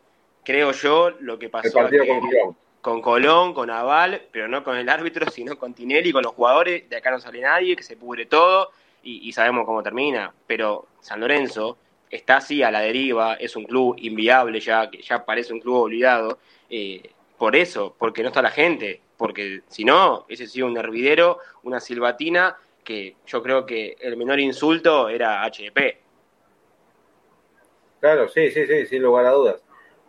creo 0.45 0.73
yo, 0.73 1.09
lo 1.19 1.39
que 1.39 1.49
pasó. 1.49 1.87
El 1.87 2.07
con 2.07 2.55
Colón, 2.81 3.53
con 3.53 3.69
Aval, 3.69 4.21
pero 4.31 4.47
no 4.47 4.63
con 4.63 4.77
el 4.77 4.89
árbitro, 4.89 5.29
sino 5.31 5.57
con 5.57 5.73
Tinelli, 5.73 6.11
con 6.11 6.23
los 6.23 6.33
jugadores. 6.33 6.89
De 6.89 6.97
acá 6.97 7.11
no 7.11 7.19
sale 7.19 7.41
nadie, 7.41 7.75
que 7.75 7.83
se 7.83 7.97
pudre 7.97 8.25
todo 8.25 8.71
y, 9.03 9.31
sabemos 9.33 9.65
cómo 9.65 9.83
termina. 9.83 10.33
Pero 10.47 10.87
San 10.99 11.19
Lorenzo 11.19 11.77
está 12.09 12.37
así 12.37 12.63
a 12.63 12.71
la 12.71 12.81
deriva, 12.81 13.35
es 13.35 13.55
un 13.55 13.65
club 13.65 13.95
inviable 13.99 14.59
ya, 14.59 14.89
que 14.89 15.01
ya 15.01 15.25
parece 15.25 15.53
un 15.53 15.59
club 15.59 15.75
olvidado. 15.75 16.39
Eh, 16.69 17.11
por 17.37 17.55
eso, 17.55 17.95
porque 17.97 18.21
no 18.21 18.29
está 18.29 18.41
la 18.41 18.51
gente, 18.51 19.01
porque 19.17 19.61
si 19.67 19.85
no, 19.85 20.25
ese 20.27 20.47
sido 20.47 20.67
un 20.67 20.77
hervidero, 20.77 21.39
una 21.63 21.79
silbatina, 21.79 22.57
que 22.83 23.15
yo 23.25 23.41
creo 23.43 23.65
que 23.65 23.95
el 23.99 24.17
menor 24.17 24.39
insulto 24.39 25.09
era 25.09 25.43
HDP. 25.45 25.99
Claro, 27.99 28.29
sí, 28.29 28.49
sí, 28.51 28.65
sí, 28.65 28.87
sin 28.87 29.03
lugar 29.03 29.25
a 29.25 29.31
dudas. 29.31 29.61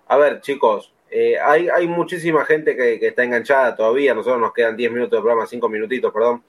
A 0.06 0.16
ver, 0.16 0.40
chicos, 0.40 0.92
eh, 1.10 1.38
hay, 1.40 1.68
hay 1.68 1.88
muchísima 1.88 2.44
gente 2.44 2.76
que, 2.76 3.04
está 3.06 3.24
enganchada 3.24 3.74
todavía. 3.74 4.14
Nosotros 4.14 4.40
nos 4.40 4.52
quedan 4.52 4.76
10 4.76 4.92
minutos 4.92 5.18
de 5.18 5.22
programa, 5.22 5.46
5 5.46 5.68
minutitos, 5.68 6.12
perdón. 6.12 6.44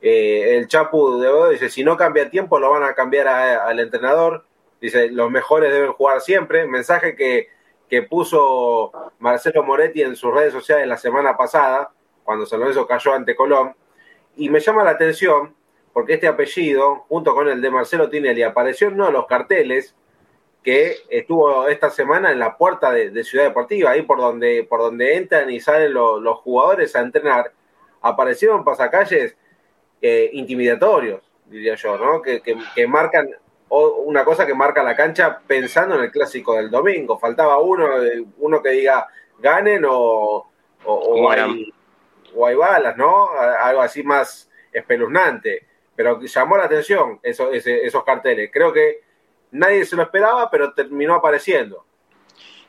Eh, 0.00 0.56
el 0.56 0.68
Chapu 0.68 1.18
de 1.18 1.52
dice: 1.52 1.68
si 1.70 1.82
no 1.84 1.96
cambia 1.96 2.28
tiempo, 2.28 2.58
lo 2.58 2.70
van 2.70 2.82
a 2.82 2.94
cambiar 2.94 3.28
al 3.28 3.80
entrenador. 3.80 4.44
Dice: 4.80 5.10
los 5.10 5.30
mejores 5.30 5.72
deben 5.72 5.92
jugar 5.92 6.20
siempre. 6.20 6.66
Mensaje 6.66 7.16
que, 7.16 7.48
que 7.88 8.02
puso 8.02 8.92
Marcelo 9.18 9.62
Moretti 9.62 10.02
en 10.02 10.16
sus 10.16 10.34
redes 10.34 10.52
sociales 10.52 10.86
la 10.86 10.98
semana 10.98 11.36
pasada, 11.36 11.92
cuando 12.24 12.44
San 12.46 12.60
Lorenzo 12.60 12.86
cayó 12.86 13.14
ante 13.14 13.34
Colón. 13.34 13.74
Y 14.36 14.50
me 14.50 14.60
llama 14.60 14.84
la 14.84 14.90
atención 14.90 15.54
porque 15.92 16.14
este 16.14 16.26
apellido, 16.26 17.04
junto 17.08 17.34
con 17.34 17.48
el 17.48 17.60
de 17.60 17.70
Marcelo 17.70 18.08
Tinelli, 18.08 18.42
apareció 18.42 18.88
en 18.88 18.94
uno 18.94 19.06
de 19.06 19.12
los 19.12 19.26
carteles 19.26 19.94
que 20.62 20.98
estuvo 21.10 21.66
esta 21.68 21.90
semana 21.90 22.30
en 22.30 22.38
la 22.38 22.56
puerta 22.56 22.92
de, 22.92 23.24
Ciudad 23.24 23.44
Deportiva, 23.44 23.90
ahí 23.90 24.02
por 24.02 24.18
donde, 24.18 24.64
por 24.64 24.80
donde 24.80 25.16
entran 25.16 25.50
y 25.50 25.60
salen 25.60 25.92
los 25.92 26.38
jugadores 26.38 26.94
a 26.94 27.00
entrenar, 27.00 27.52
aparecieron 28.00 28.64
pasacalles 28.64 29.36
eh, 30.00 30.30
intimidatorios, 30.32 31.22
diría 31.46 31.74
yo, 31.74 31.98
¿no? 31.98 32.22
Que, 32.22 32.40
marcan 32.86 33.28
una 33.68 34.24
cosa 34.24 34.46
que 34.46 34.54
marca 34.54 34.82
la 34.82 34.94
cancha 34.94 35.40
pensando 35.46 35.94
en 35.94 36.02
el 36.02 36.10
clásico 36.10 36.54
del 36.54 36.70
domingo. 36.70 37.18
Faltaba 37.18 37.58
uno, 37.58 38.02
eh, 38.02 38.22
uno 38.38 38.62
que 38.62 38.70
diga 38.70 39.08
ganen 39.38 39.84
o, 39.88 40.46
o, 40.84 41.30
hay, 41.30 42.54
balas, 42.54 42.96
¿no? 42.96 43.30
Algo 43.30 43.80
así 43.80 44.02
más 44.02 44.50
espeluznante. 44.72 45.66
Pero 45.96 46.20
llamó 46.20 46.56
la 46.56 46.64
atención 46.64 47.18
esos 47.22 48.04
carteles. 48.04 48.50
Creo 48.52 48.72
que 48.72 49.00
nadie 49.52 49.84
se 49.84 49.96
lo 49.96 50.02
esperaba, 50.02 50.50
pero 50.50 50.72
terminó 50.72 51.14
apareciendo. 51.14 51.84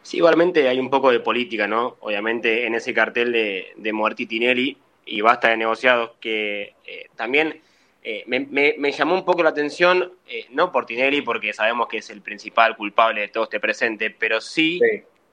Sí, 0.03 0.17
igualmente 0.17 0.67
hay 0.67 0.79
un 0.79 0.89
poco 0.89 1.11
de 1.11 1.21
política, 1.21 1.65
¿no? 1.65 1.95
Obviamente 2.01 2.67
en 2.67 2.75
ese 2.75 2.93
cartel 2.93 3.31
de, 3.31 3.73
de 3.77 3.93
Muerti 3.93 4.25
Tinelli 4.25 4.77
y 5.05 5.21
basta 5.21 5.49
de 5.49 5.57
negociados 5.57 6.11
que 6.19 6.75
eh, 6.85 7.07
también 7.15 7.61
eh, 8.03 8.23
me, 8.27 8.91
llamó 8.91 9.15
un 9.15 9.23
poco 9.23 9.43
la 9.43 9.49
atención, 9.49 10.11
eh, 10.27 10.45
no 10.49 10.71
por 10.71 10.85
Tinelli, 10.85 11.21
porque 11.21 11.53
sabemos 11.53 11.87
que 11.87 11.97
es 11.97 12.09
el 12.09 12.21
principal 12.21 12.75
culpable 12.75 13.21
de 13.21 13.27
todo 13.29 13.45
este 13.45 13.59
presente, 13.59 14.09
pero 14.09 14.41
sí, 14.41 14.79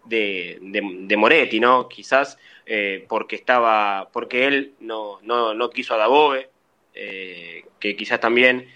De, 0.05 0.59
de, 0.63 1.17
Moretti, 1.17 1.61
¿no? 1.61 1.89
Quizás 1.89 2.39
porque 3.09 3.37
estaba, 3.37 4.09
porque 4.13 4.47
él 4.47 4.75
no, 4.81 5.19
no, 5.23 5.53
no 5.53 5.71
quiso 5.71 5.95
a 5.95 5.99
Dabove, 5.99 6.49
que 6.95 7.97
quizás 7.97 8.21
también 8.21 8.69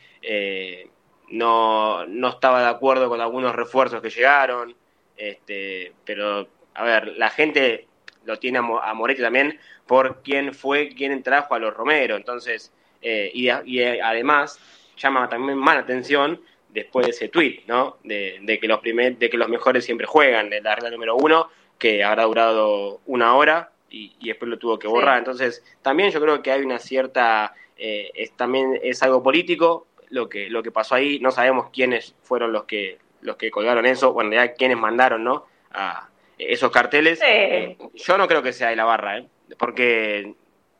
no, 1.34 2.06
no 2.06 2.28
estaba 2.28 2.62
de 2.62 2.68
acuerdo 2.68 3.08
con 3.08 3.20
algunos 3.20 3.54
refuerzos 3.54 4.00
que 4.00 4.10
llegaron, 4.10 4.74
este, 5.16 5.92
pero 6.04 6.48
a 6.74 6.84
ver, 6.84 7.14
la 7.16 7.30
gente 7.30 7.88
lo 8.24 8.38
tiene 8.38 8.58
a, 8.58 8.94
Moretti 8.94 9.20
también 9.20 9.58
por 9.86 10.22
quién 10.22 10.54
fue 10.54 10.90
quien 10.90 11.22
trajo 11.22 11.54
a 11.54 11.58
los 11.58 11.74
Romero, 11.74 12.16
entonces, 12.16 12.72
eh, 13.02 13.30
y, 13.34 13.48
y, 13.64 13.82
además 13.82 14.58
llama 14.96 15.28
también 15.28 15.58
más 15.58 15.74
la 15.74 15.80
atención 15.82 16.40
después 16.68 17.06
de 17.06 17.10
ese 17.10 17.28
tweet, 17.28 17.62
¿no? 17.66 17.98
De, 18.04 18.38
de, 18.42 18.58
que 18.58 18.68
los 18.68 18.80
primer, 18.80 19.18
de 19.18 19.28
que 19.28 19.36
los 19.36 19.48
mejores 19.48 19.84
siempre 19.84 20.06
juegan, 20.06 20.50
de 20.50 20.60
la 20.60 20.74
regla 20.74 20.90
número 20.90 21.16
uno, 21.16 21.48
que 21.78 22.04
habrá 22.04 22.24
durado 22.24 23.00
una 23.06 23.34
hora 23.34 23.72
y, 23.90 24.12
después 24.20 24.48
lo 24.48 24.58
tuvo 24.58 24.78
que 24.78 24.88
borrar. 24.88 25.18
Entonces, 25.18 25.62
también 25.82 26.10
yo 26.10 26.20
creo 26.20 26.42
que 26.42 26.52
hay 26.52 26.62
una 26.62 26.78
cierta, 26.78 27.54
eh, 27.76 28.10
es, 28.14 28.32
también 28.36 28.78
es 28.82 29.02
algo 29.02 29.22
político 29.22 29.86
lo 30.14 30.28
que, 30.28 30.48
lo 30.48 30.62
que 30.62 30.70
pasó 30.70 30.94
ahí, 30.94 31.18
no 31.18 31.32
sabemos 31.32 31.70
quiénes 31.70 32.14
fueron 32.22 32.52
los 32.52 32.64
que, 32.64 32.98
los 33.20 33.36
que 33.36 33.50
colgaron 33.50 33.84
eso, 33.84 34.12
bueno, 34.12 34.32
ya 34.32 34.54
quiénes 34.54 34.78
mandaron, 34.78 35.24
¿no? 35.24 35.44
A 35.72 36.08
esos 36.38 36.70
carteles. 36.70 37.20
Eh, 37.26 37.76
yo 37.94 38.16
no 38.16 38.28
creo 38.28 38.42
que 38.42 38.52
sea 38.52 38.68
de 38.68 38.76
la 38.76 38.84
barra, 38.84 39.18
¿eh? 39.18 39.28
porque 39.58 40.34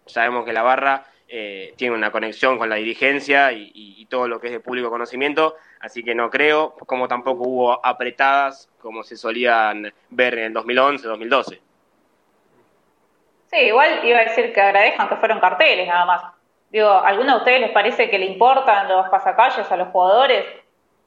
sabemos 0.07 0.45
que 0.45 0.53
la 0.53 0.63
barra 0.63 1.07
eh, 1.27 1.75
tiene 1.77 1.97
una 1.97 2.13
conexión 2.13 2.59
con 2.59 2.69
la 2.69 2.77
dirigencia 2.77 3.51
y, 3.53 3.93
todo 4.09 4.29
lo 4.29 4.39
que 4.39 4.49
es 4.49 4.53
de 4.53 4.61
público 4.61 4.91
conocimiento, 4.91 5.57
así 5.81 6.05
que 6.05 6.15
no 6.15 6.31
creo, 6.31 6.77
como 6.87 7.09
tampoco 7.09 7.43
hubo 7.49 7.85
apretadas 7.85 8.69
como 8.79 9.03
se 9.03 9.17
solían 9.17 9.93
ver 10.11 10.35
en 10.35 10.45
el 10.45 10.53
2011, 10.53 11.09
2012. 11.09 11.61
Sí, 13.51 13.57
igual 13.57 14.03
iba 14.05 14.19
a 14.19 14.25
decir 14.25 14.53
que 14.53 14.61
agradezcan 14.61 15.09
que 15.09 15.17
fueron 15.17 15.41
carteles 15.41 15.89
nada 15.89 16.05
más. 16.05 16.35
Digo, 16.75 16.89
¿a 16.89 17.07
alguno 17.07 17.35
de 17.35 17.39
ustedes 17.39 17.61
les 17.61 17.71
parece 17.71 18.11
que 18.11 18.19
le 18.19 18.27
importan 18.27 18.89
los 18.89 19.09
pasacalles 19.09 19.71
a 19.71 19.77
los 19.77 19.91
jugadores? 19.91 20.45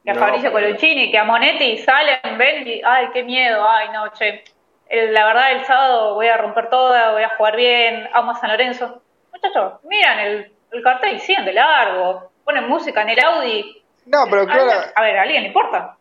Que 0.02 0.12
a 0.12 0.16
Fabricio 0.16 0.50
Coluccini, 0.50 1.12
que 1.12 1.18
a 1.18 1.26
Monetti 1.26 1.78
salen, 1.80 2.38
ven 2.38 2.66
y, 2.66 2.82
ay, 2.86 3.10
qué 3.12 3.26
miedo, 3.26 3.68
ay, 3.68 3.90
no, 3.90 4.08
che. 4.14 4.46
la 4.90 5.26
verdad, 5.26 5.52
el 5.52 5.66
sábado 5.66 6.14
voy 6.14 6.28
a 6.28 6.38
romper 6.38 6.70
toda, 6.70 7.12
voy 7.12 7.24
a 7.24 7.36
jugar 7.36 7.58
bien, 7.58 8.10
amo 8.14 8.32
a 8.32 8.36
San 8.36 8.50
Lorenzo 8.50 9.02
muchachos, 9.30 9.74
miran 9.84 10.20
el, 10.20 10.54
cartel 10.82 11.18
y 11.18 11.20
siguen 11.20 11.44
de 11.44 11.52
largo, 11.52 12.32
ponen 12.46 12.70
música 12.70 13.02
en 13.02 13.10
el 13.10 13.20
Audi. 13.26 13.84
No, 14.06 14.24
pero 14.30 14.46
claro. 14.46 14.72
A 14.96 15.02
ver, 15.02 15.18
¿a 15.18 15.24
alguien 15.24 15.42
le 15.42 15.48
importa? 15.50 15.98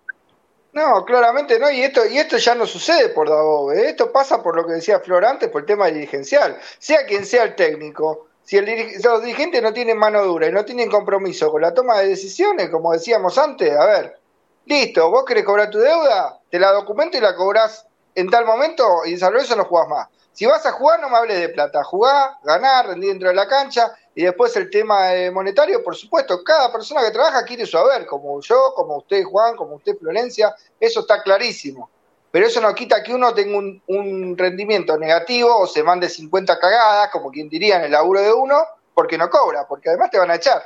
No, 0.74 1.04
claramente 1.04 1.58
no, 1.58 1.72
y 1.72 1.82
esto, 1.82 2.06
y 2.06 2.18
esto 2.18 2.36
ya 2.36 2.54
no 2.54 2.66
sucede 2.66 3.08
por 3.08 3.28
Davo, 3.28 3.72
¿eh? 3.72 3.88
esto 3.88 4.12
pasa 4.12 4.44
por 4.44 4.54
lo 4.54 4.64
que 4.64 4.74
decía 4.74 5.00
Flor 5.00 5.24
antes, 5.24 5.48
por 5.48 5.62
el 5.62 5.66
tema 5.66 5.86
dirigencial. 5.86 6.56
Sea 6.78 7.04
quien 7.04 7.26
sea 7.26 7.42
el 7.42 7.56
técnico, 7.56 8.28
si 8.46 8.56
el 8.56 8.92
los 9.02 9.22
dirigentes 9.22 9.60
no 9.60 9.72
tienen 9.72 9.98
mano 9.98 10.24
dura 10.24 10.46
y 10.46 10.52
no 10.52 10.64
tienen 10.64 10.88
compromiso 10.88 11.50
con 11.50 11.60
la 11.62 11.74
toma 11.74 11.98
de 11.98 12.10
decisiones, 12.10 12.70
como 12.70 12.92
decíamos 12.92 13.36
antes, 13.38 13.76
a 13.76 13.84
ver, 13.84 14.20
listo, 14.66 15.10
vos 15.10 15.24
querés 15.24 15.44
cobrar 15.44 15.68
tu 15.68 15.78
deuda, 15.78 16.38
te 16.48 16.60
la 16.60 16.70
documento 16.70 17.18
y 17.18 17.20
la 17.20 17.34
cobrás 17.34 17.86
en 18.14 18.30
tal 18.30 18.46
momento 18.46 19.04
y 19.04 19.14
en 19.14 19.18
San 19.18 19.34
no 19.34 19.64
jugás 19.64 19.88
más. 19.88 20.08
Si 20.32 20.46
vas 20.46 20.64
a 20.64 20.72
jugar, 20.72 21.00
no 21.00 21.08
me 21.08 21.16
hables 21.16 21.40
de 21.40 21.48
plata. 21.48 21.82
Jugar, 21.82 22.34
ganar, 22.44 22.86
rendir 22.86 23.08
dentro 23.08 23.30
de 23.30 23.34
la 23.34 23.48
cancha. 23.48 23.96
Y 24.14 24.22
después 24.22 24.54
el 24.56 24.68
tema 24.68 25.14
eh, 25.14 25.30
monetario, 25.30 25.82
por 25.82 25.96
supuesto, 25.96 26.44
cada 26.44 26.70
persona 26.70 27.02
que 27.02 27.10
trabaja 27.10 27.42
quiere 27.42 27.66
saber, 27.66 28.04
como 28.06 28.40
yo, 28.42 28.74
como 28.76 28.98
usted, 28.98 29.24
Juan, 29.24 29.56
como 29.56 29.76
usted, 29.76 29.96
Florencia. 29.98 30.54
Eso 30.78 31.00
está 31.00 31.22
clarísimo. 31.22 31.88
Pero 32.36 32.48
eso 32.48 32.60
no 32.60 32.74
quita 32.74 33.02
que 33.02 33.14
uno 33.14 33.32
tenga 33.32 33.56
un, 33.56 34.36
rendimiento 34.36 34.98
negativo 34.98 35.56
o 35.56 35.66
se 35.66 35.82
mande 35.82 36.10
50 36.10 36.58
cagadas, 36.58 37.08
como 37.10 37.30
quien 37.30 37.48
diría 37.48 37.78
en 37.78 37.84
el 37.84 37.92
laburo 37.92 38.20
de 38.20 38.30
uno, 38.30 38.58
porque 38.92 39.16
no 39.16 39.30
cobra, 39.30 39.66
porque 39.66 39.88
además 39.88 40.10
te 40.10 40.18
van 40.18 40.30
a 40.30 40.34
echar. 40.34 40.62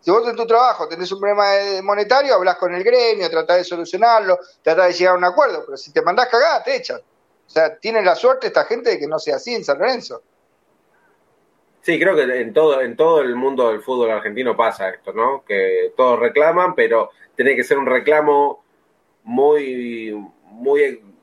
Si 0.00 0.10
vos 0.10 0.28
en 0.28 0.36
tu 0.36 0.46
trabajo 0.46 0.86
tenés 0.86 1.10
un 1.12 1.20
problema 1.20 1.46
monetario, 1.82 2.34
hablas 2.34 2.56
con 2.56 2.74
el 2.74 2.84
gremio, 2.84 3.30
tratás 3.30 3.56
de 3.56 3.64
solucionarlo, 3.64 4.38
tratás 4.60 4.88
de 4.88 4.92
llegar 4.92 5.14
a 5.14 5.16
un 5.16 5.24
acuerdo, 5.24 5.62
pero 5.64 5.78
si 5.78 5.94
te 5.94 6.02
mandás 6.02 6.28
cagada, 6.28 6.62
te 6.62 6.76
echan. 6.76 6.98
O 6.98 7.50
sea, 7.50 7.74
tiene 7.78 8.02
la 8.02 8.16
suerte 8.16 8.48
esta 8.48 8.66
gente 8.66 8.90
de 8.90 8.98
que 8.98 9.06
no 9.06 9.18
sea 9.18 9.36
así 9.36 9.54
en 9.54 9.64
San 9.64 9.78
Lorenzo. 9.78 10.20
Sí, 11.80 11.98
creo 11.98 12.14
que 12.14 12.24
en 12.24 12.52
todo, 12.52 12.82
en 12.82 12.96
todo 12.96 13.22
el 13.22 13.34
mundo 13.34 13.70
del 13.70 13.80
fútbol 13.80 14.10
argentino 14.10 14.54
pasa 14.54 14.90
esto, 14.90 15.14
¿no? 15.14 15.42
Que 15.42 15.94
todos 15.96 16.18
reclaman, 16.18 16.74
pero 16.74 17.12
tiene 17.34 17.56
que 17.56 17.64
ser 17.64 17.78
un 17.78 17.86
reclamo 17.86 18.62
muy, 19.22 20.12
muy 20.50 21.13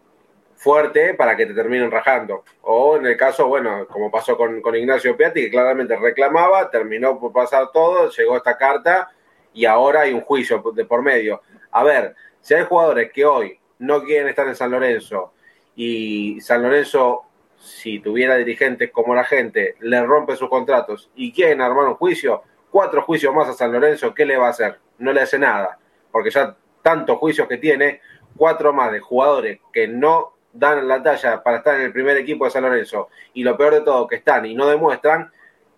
fuerte 0.61 1.15
para 1.15 1.35
que 1.35 1.47
te 1.47 1.55
terminen 1.55 1.89
rajando. 1.89 2.43
O 2.61 2.95
en 2.95 3.07
el 3.07 3.17
caso, 3.17 3.47
bueno, 3.47 3.87
como 3.87 4.11
pasó 4.11 4.37
con, 4.37 4.61
con 4.61 4.75
Ignacio 4.75 5.17
Piatti, 5.17 5.41
que 5.41 5.49
claramente 5.49 5.95
reclamaba, 5.95 6.69
terminó 6.69 7.19
por 7.19 7.33
pasar 7.33 7.71
todo, 7.71 8.11
llegó 8.11 8.37
esta 8.37 8.57
carta 8.57 9.09
y 9.53 9.65
ahora 9.65 10.01
hay 10.01 10.13
un 10.13 10.21
juicio 10.21 10.63
de 10.75 10.85
por 10.85 11.01
medio. 11.01 11.41
A 11.71 11.83
ver, 11.83 12.15
si 12.41 12.53
hay 12.53 12.63
jugadores 12.63 13.11
que 13.11 13.25
hoy 13.25 13.59
no 13.79 14.03
quieren 14.03 14.27
estar 14.27 14.47
en 14.47 14.55
San 14.55 14.69
Lorenzo, 14.69 15.33
y 15.75 16.39
San 16.41 16.61
Lorenzo, 16.61 17.23
si 17.57 17.99
tuviera 17.99 18.35
dirigentes 18.35 18.91
como 18.91 19.15
la 19.15 19.23
gente, 19.23 19.77
le 19.79 20.03
rompe 20.03 20.35
sus 20.35 20.47
contratos 20.47 21.09
y 21.15 21.33
quieren 21.33 21.61
armar 21.61 21.87
un 21.87 21.95
juicio, 21.95 22.43
cuatro 22.69 23.01
juicios 23.01 23.33
más 23.33 23.49
a 23.49 23.53
San 23.53 23.71
Lorenzo, 23.71 24.13
¿qué 24.13 24.25
le 24.25 24.37
va 24.37 24.47
a 24.47 24.51
hacer? 24.51 24.77
No 24.99 25.11
le 25.11 25.21
hace 25.21 25.39
nada, 25.39 25.79
porque 26.11 26.29
ya 26.29 26.55
tantos 26.83 27.17
juicios 27.17 27.47
que 27.47 27.57
tiene, 27.57 28.01
cuatro 28.37 28.73
más 28.73 28.91
de 28.91 28.99
jugadores 28.99 29.59
que 29.73 29.87
no 29.87 30.33
dan 30.53 30.87
la 30.87 31.01
talla 31.01 31.43
para 31.43 31.57
estar 31.57 31.75
en 31.75 31.81
el 31.81 31.93
primer 31.93 32.17
equipo 32.17 32.45
de 32.45 32.51
San 32.51 32.63
Lorenzo 32.63 33.09
y 33.33 33.43
lo 33.43 33.57
peor 33.57 33.73
de 33.75 33.81
todo, 33.81 34.07
que 34.07 34.15
están 34.15 34.45
y 34.45 34.53
no 34.53 34.67
demuestran, 34.67 35.31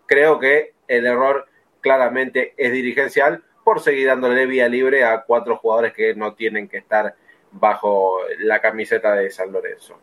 creo 0.05 0.39
que 0.39 0.73
el 0.87 1.05
error 1.05 1.47
claramente 1.81 2.53
es 2.57 2.71
dirigencial 2.71 3.43
por 3.63 3.79
seguir 3.79 4.07
dándole 4.07 4.45
vía 4.45 4.67
libre 4.67 5.03
a 5.05 5.23
cuatro 5.23 5.57
jugadores 5.57 5.93
que 5.93 6.15
no 6.15 6.33
tienen 6.33 6.67
que 6.67 6.77
estar 6.77 7.15
bajo 7.51 8.17
la 8.39 8.59
camiseta 8.61 9.13
de 9.13 9.29
San 9.29 9.51
Lorenzo. 9.51 9.99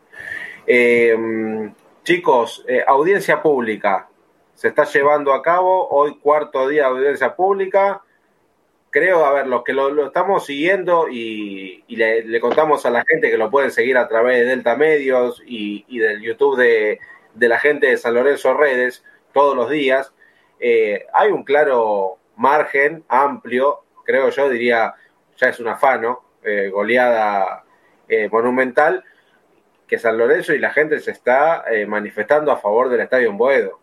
Eh, 0.65 1.71
chicos, 2.03 2.63
eh, 2.67 2.83
audiencia 2.85 3.41
pública. 3.41 4.07
Se 4.53 4.69
está 4.69 4.83
llevando 4.85 5.33
a 5.33 5.41
cabo 5.41 5.87
hoy 5.89 6.17
cuarto 6.19 6.67
día 6.67 6.83
de 6.83 6.89
audiencia 6.89 7.35
pública. 7.35 8.01
Creo, 8.91 9.25
a 9.25 9.31
ver, 9.31 9.47
los 9.47 9.63
que 9.63 9.73
lo, 9.73 10.05
estamos 10.05 10.45
siguiendo 10.45 11.07
y, 11.09 11.83
le, 11.87 12.39
contamos 12.41 12.85
a 12.85 12.89
la 12.89 13.03
gente 13.05 13.31
que 13.31 13.37
lo 13.37 13.49
pueden 13.49 13.71
seguir 13.71 13.97
a 13.97 14.07
través 14.07 14.39
de 14.39 14.45
Delta 14.45 14.75
Medios 14.75 15.41
y, 15.45 15.97
del 15.97 16.21
YouTube 16.21 16.57
de, 16.57 16.99
la 17.47 17.57
gente 17.57 17.87
de 17.87 17.97
San 17.97 18.13
Lorenzo 18.13 18.53
Redes 18.53 19.03
todos 19.31 19.55
los 19.55 19.69
días, 19.69 20.13
eh, 20.59 21.07
hay 21.13 21.31
un 21.31 21.43
claro 21.45 22.17
margen 22.35 23.05
amplio, 23.07 23.85
creo 24.03 24.29
yo, 24.29 24.49
diría, 24.49 24.93
ya 25.37 25.47
es 25.47 25.59
un 25.61 25.69
afano, 25.69 26.21
eh, 26.43 26.69
goleada 26.69 27.63
eh, 28.09 28.27
monumental, 28.29 29.05
que 29.87 29.99
San 29.99 30.17
Lorenzo 30.17 30.53
y 30.53 30.59
la 30.59 30.71
gente 30.71 30.99
se 30.99 31.11
está 31.11 31.65
eh, 31.69 31.85
manifestando 31.85 32.51
a 32.51 32.57
favor 32.57 32.89
del 32.89 33.01
Estadio 33.01 33.29
en 33.29 33.37
Boedo. 33.37 33.79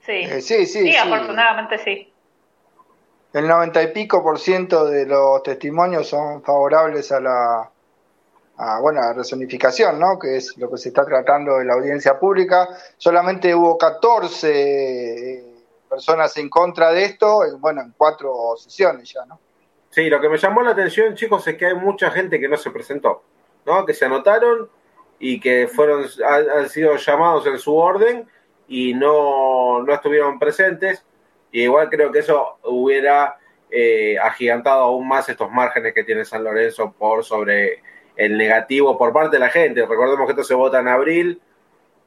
Sí. 0.00 0.26
sí, 0.40 0.66
sí, 0.66 0.66
sí, 0.66 0.96
afortunadamente 0.96 1.78
sí. 1.78 2.13
El 3.34 3.48
noventa 3.48 3.82
y 3.82 3.88
pico 3.88 4.22
por 4.22 4.38
ciento 4.38 4.86
de 4.86 5.06
los 5.06 5.42
testimonios 5.42 6.08
son 6.08 6.42
favorables 6.42 7.10
a 7.12 7.20
la 7.20 7.70
a, 8.56 8.80
bueno, 8.80 9.00
a 9.00 9.12
resonificación, 9.12 9.98
¿no? 9.98 10.18
que 10.20 10.36
es 10.36 10.56
lo 10.56 10.70
que 10.70 10.78
se 10.78 10.90
está 10.90 11.04
tratando 11.04 11.60
en 11.60 11.66
la 11.66 11.74
audiencia 11.74 12.18
pública. 12.18 12.68
Solamente 12.96 13.52
hubo 13.52 13.76
14 13.76 15.44
personas 15.90 16.36
en 16.36 16.48
contra 16.48 16.92
de 16.92 17.04
esto, 17.04 17.40
bueno, 17.58 17.82
en 17.82 17.92
cuatro 17.96 18.54
sesiones 18.56 19.12
ya, 19.12 19.24
¿no? 19.26 19.40
Sí, 19.90 20.08
lo 20.08 20.20
que 20.20 20.28
me 20.28 20.38
llamó 20.38 20.62
la 20.62 20.70
atención, 20.70 21.14
chicos, 21.14 21.46
es 21.46 21.56
que 21.56 21.66
hay 21.66 21.74
mucha 21.74 22.10
gente 22.10 22.40
que 22.40 22.48
no 22.48 22.56
se 22.56 22.70
presentó, 22.70 23.22
¿no? 23.64 23.84
Que 23.84 23.94
se 23.94 24.04
anotaron 24.04 24.68
y 25.18 25.38
que 25.38 25.68
fueron, 25.68 26.04
han, 26.24 26.68
sido 26.68 26.96
llamados 26.96 27.46
en 27.46 27.58
su 27.58 27.76
orden 27.76 28.28
y 28.66 28.94
no, 28.94 29.82
no 29.82 29.92
estuvieron 29.92 30.38
presentes. 30.38 31.04
Y 31.54 31.62
igual 31.62 31.88
creo 31.88 32.10
que 32.10 32.18
eso 32.18 32.58
hubiera 32.64 33.36
eh, 33.70 34.18
agigantado 34.18 34.82
aún 34.82 35.06
más 35.06 35.28
estos 35.28 35.52
márgenes 35.52 35.94
que 35.94 36.02
tiene 36.02 36.24
San 36.24 36.42
Lorenzo 36.42 36.92
por 36.98 37.24
sobre 37.24 37.80
el 38.16 38.36
negativo 38.36 38.98
por 38.98 39.12
parte 39.12 39.36
de 39.36 39.38
la 39.38 39.50
gente. 39.50 39.86
Recordemos 39.86 40.26
que 40.26 40.32
esto 40.32 40.42
se 40.42 40.54
vota 40.54 40.80
en 40.80 40.88
abril, 40.88 41.40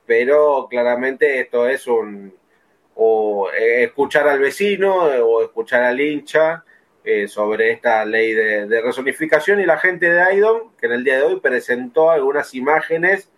pero 0.06 0.68
claramente 0.70 1.40
esto 1.40 1.66
es 1.66 1.88
un 1.88 2.36
o 2.96 3.50
eh, 3.58 3.86
escuchar 3.86 4.28
al 4.28 4.40
vecino 4.40 4.94
o 4.98 5.42
escuchar 5.42 5.82
al 5.84 6.02
hincha 6.02 6.66
eh, 7.06 7.30
sobre 7.30 7.72
esta 7.72 8.04
ley 8.04 8.34
de, 8.34 8.68
de, 8.68 8.82
resonificación 8.82 9.62
y 9.62 9.66
la 9.66 9.78
gente 9.78 10.10
de 10.10 10.20
AIDOM, 10.20 10.76
que 10.76 10.88
en 10.88 10.92
el 10.92 11.06
día 11.06 11.20
de 11.20 11.24
hoy 11.24 11.40
presentó 11.40 12.12
algunas 12.12 12.54
imágenes 12.54 13.32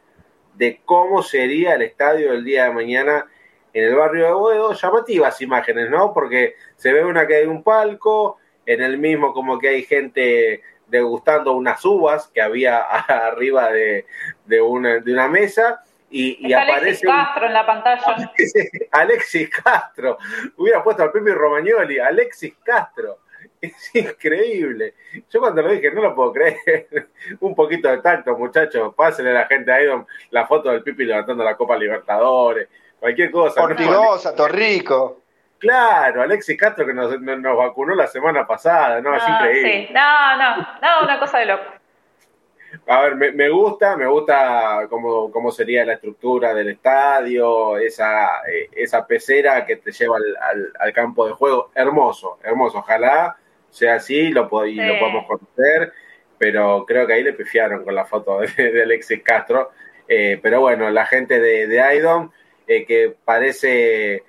de 0.56 0.82
cómo 0.86 1.22
sería 1.22 1.76
el 1.76 1.84
estadio 1.84 2.34
el 2.34 2.44
día 2.44 2.64
de 2.64 2.72
mañana 2.72 3.28
en 3.74 3.84
el 3.86 3.96
barrio 3.96 4.26
de 4.26 4.32
Boedo, 4.34 4.74
llamativas 4.74 5.42
imágenes, 5.42 5.90
¿no? 5.90 6.14
Porque 6.14 6.56
se 6.76 6.94
ve 6.94 7.04
una 7.06 7.28
que 7.28 7.36
hay 7.36 7.46
un 7.46 7.64
palco, 7.64 8.38
en 8.66 8.82
el 8.82 8.98
mismo 8.98 9.34
como 9.34 9.58
que 9.58 9.70
hay 9.70 9.84
gente 9.84 10.62
degustando 10.88 11.54
unas 11.54 11.84
uvas 11.86 12.28
que 12.28 12.42
había 12.42 12.80
arriba 12.82 13.72
de, 13.72 14.06
de, 14.46 14.62
una, 14.62 15.00
de 15.00 15.14
una 15.14 15.28
mesa, 15.28 15.84
y, 16.12 16.48
y 16.48 16.54
aparece 16.54 17.08
Alexis 17.08 17.08
Castro 17.08 17.46
en 17.46 17.54
la 17.54 17.66
pantalla. 17.66 18.32
Alexis 18.92 19.50
Castro. 19.50 20.18
Hubiera 20.58 20.84
puesto 20.84 21.04
al 21.04 21.12
Pepe 21.12 21.34
Romagnoli, 21.34 22.00
Alexis 22.00 22.56
Castro. 22.64 23.20
Es 23.62 23.94
increíble. 23.94 24.94
Yo 25.30 25.40
cuando 25.40 25.62
lo 25.62 25.72
dije, 25.72 25.92
no 25.92 26.02
lo 26.02 26.16
puedo 26.16 26.32
creer. 26.32 27.10
Un 27.42 27.54
poquito 27.54 27.90
de 27.90 27.98
tacto, 27.98 28.38
muchachos. 28.38 28.94
Pásenle 28.96 29.32
a 29.32 29.34
la 29.34 29.46
gente 29.48 29.72
a 29.72 29.82
Idom 29.82 30.06
la 30.32 30.48
foto 30.48 30.70
del 30.70 30.82
Pipi 30.82 31.06
levantando 31.06 31.44
la 31.44 31.58
Copa 31.58 31.78
Libertadores. 31.78 32.70
Cualquier 33.00 33.32
cosa. 33.32 33.62
Ortigosa, 33.62 34.36
Torrico. 34.36 35.22
Claro, 35.60 36.22
Alexis 36.22 36.58
Castro 36.58 36.86
que 36.86 36.94
nos, 36.94 37.20
nos, 37.20 37.58
vacunó 37.58 37.94
la 37.94 38.08
semana 38.08 38.48
pasada, 38.48 39.02
¿no? 39.02 39.16
es 39.16 39.24
increíble. 39.28 39.88
Sí. 39.88 39.94
No, 39.94 40.38
no, 40.38 40.58
no, 40.58 41.04
una 41.04 41.20
cosa 41.20 41.40
de 41.40 41.46
loco. 41.48 41.64
A 42.88 43.02
ver, 43.02 43.16
me, 43.16 43.50
gusta, 43.50 43.98
me 43.98 44.06
gusta 44.06 44.86
cómo, 44.90 45.32
cómo, 45.32 45.52
sería 45.52 45.86
la 45.86 45.94
estructura 45.94 46.54
del 46.54 46.70
estadio, 46.70 47.78
esa, 47.78 48.42
eh, 48.48 48.70
esa 48.72 49.08
pecera 49.08 49.66
que 49.66 49.78
te 49.78 49.92
lleva 49.92 50.18
al, 50.80 50.94
campo 50.94 51.28
de 51.28 51.34
juego. 51.34 51.72
Hermoso, 51.74 52.40
hermoso. 52.44 52.80
Ojalá 52.80 53.38
sea 53.70 53.96
así 53.96 54.30
lo, 54.30 54.44
y 54.66 54.76
lo 54.76 55.00
podemos 55.00 55.26
conocer, 55.26 55.94
pero 56.38 56.86
creo 56.86 57.08
que 57.08 57.14
ahí 57.14 57.24
le 57.24 57.34
pifiaron 57.34 57.84
con 57.84 57.96
la 57.96 58.06
foto 58.06 58.40
de, 58.40 58.82
Alexis 58.84 59.24
Castro. 59.24 59.72
Eh, 60.08 60.40
pero 60.42 60.62
bueno, 60.62 60.90
la 60.90 61.06
gente 61.06 61.40
de, 61.40 61.68
de 61.68 61.82
Aidon, 61.82 62.32
eh, 62.70 62.86
que 62.86 63.16
parece 63.26 64.24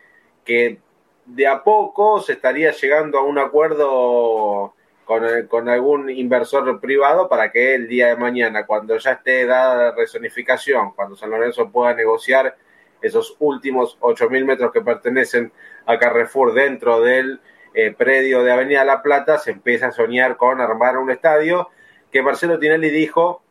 que 0.47 0.79
de 1.27 1.47
a 1.47 1.63
poco 1.63 2.21
se 2.21 2.33
estaría 2.33 2.73
llegando 2.73 3.19
a 3.19 3.23
un 3.23 3.39
acuerdo 3.39 4.75
con, 5.05 5.69
algún 5.69 6.09
inversor 6.09 6.81
privado 6.81 7.29
para 7.29 7.53
que 7.53 7.75
el 7.75 7.87
día 7.87 8.09
de 8.09 8.17
mañana, 8.17 8.65
cuando 8.65 8.97
ya 8.97 9.13
esté 9.13 9.45
dada 9.45 9.91
la 9.91 9.95
resonificación, 9.95 10.93
cuando 10.93 11.17
San 11.17 11.29
Lorenzo 11.29 11.71
pueda 11.71 11.93
negociar 11.93 12.57
esos 13.03 13.37
últimos 13.41 13.99
8.000 14.01 14.45
metros 14.47 14.73
que 14.73 14.81
pertenecen 14.81 15.53
a 15.85 15.99
Carrefour 15.99 16.55
dentro 16.55 17.03
del 17.03 17.41
eh, 17.75 17.93
predio 17.93 18.43
de 18.43 18.53
Avenida 18.53 18.87
La 18.87 19.03
Plata, 19.03 19.37
se 19.37 19.51
empieza 19.51 19.89
a 19.89 19.93
soñar 19.93 20.39
con 20.39 20.63
armar 20.63 20.97
un 20.97 21.11
estadio 21.11 21.69
que 22.11 22.23
Marcelo 22.23 22.59
Tinelli 22.59 22.89
dijo 22.89 23.43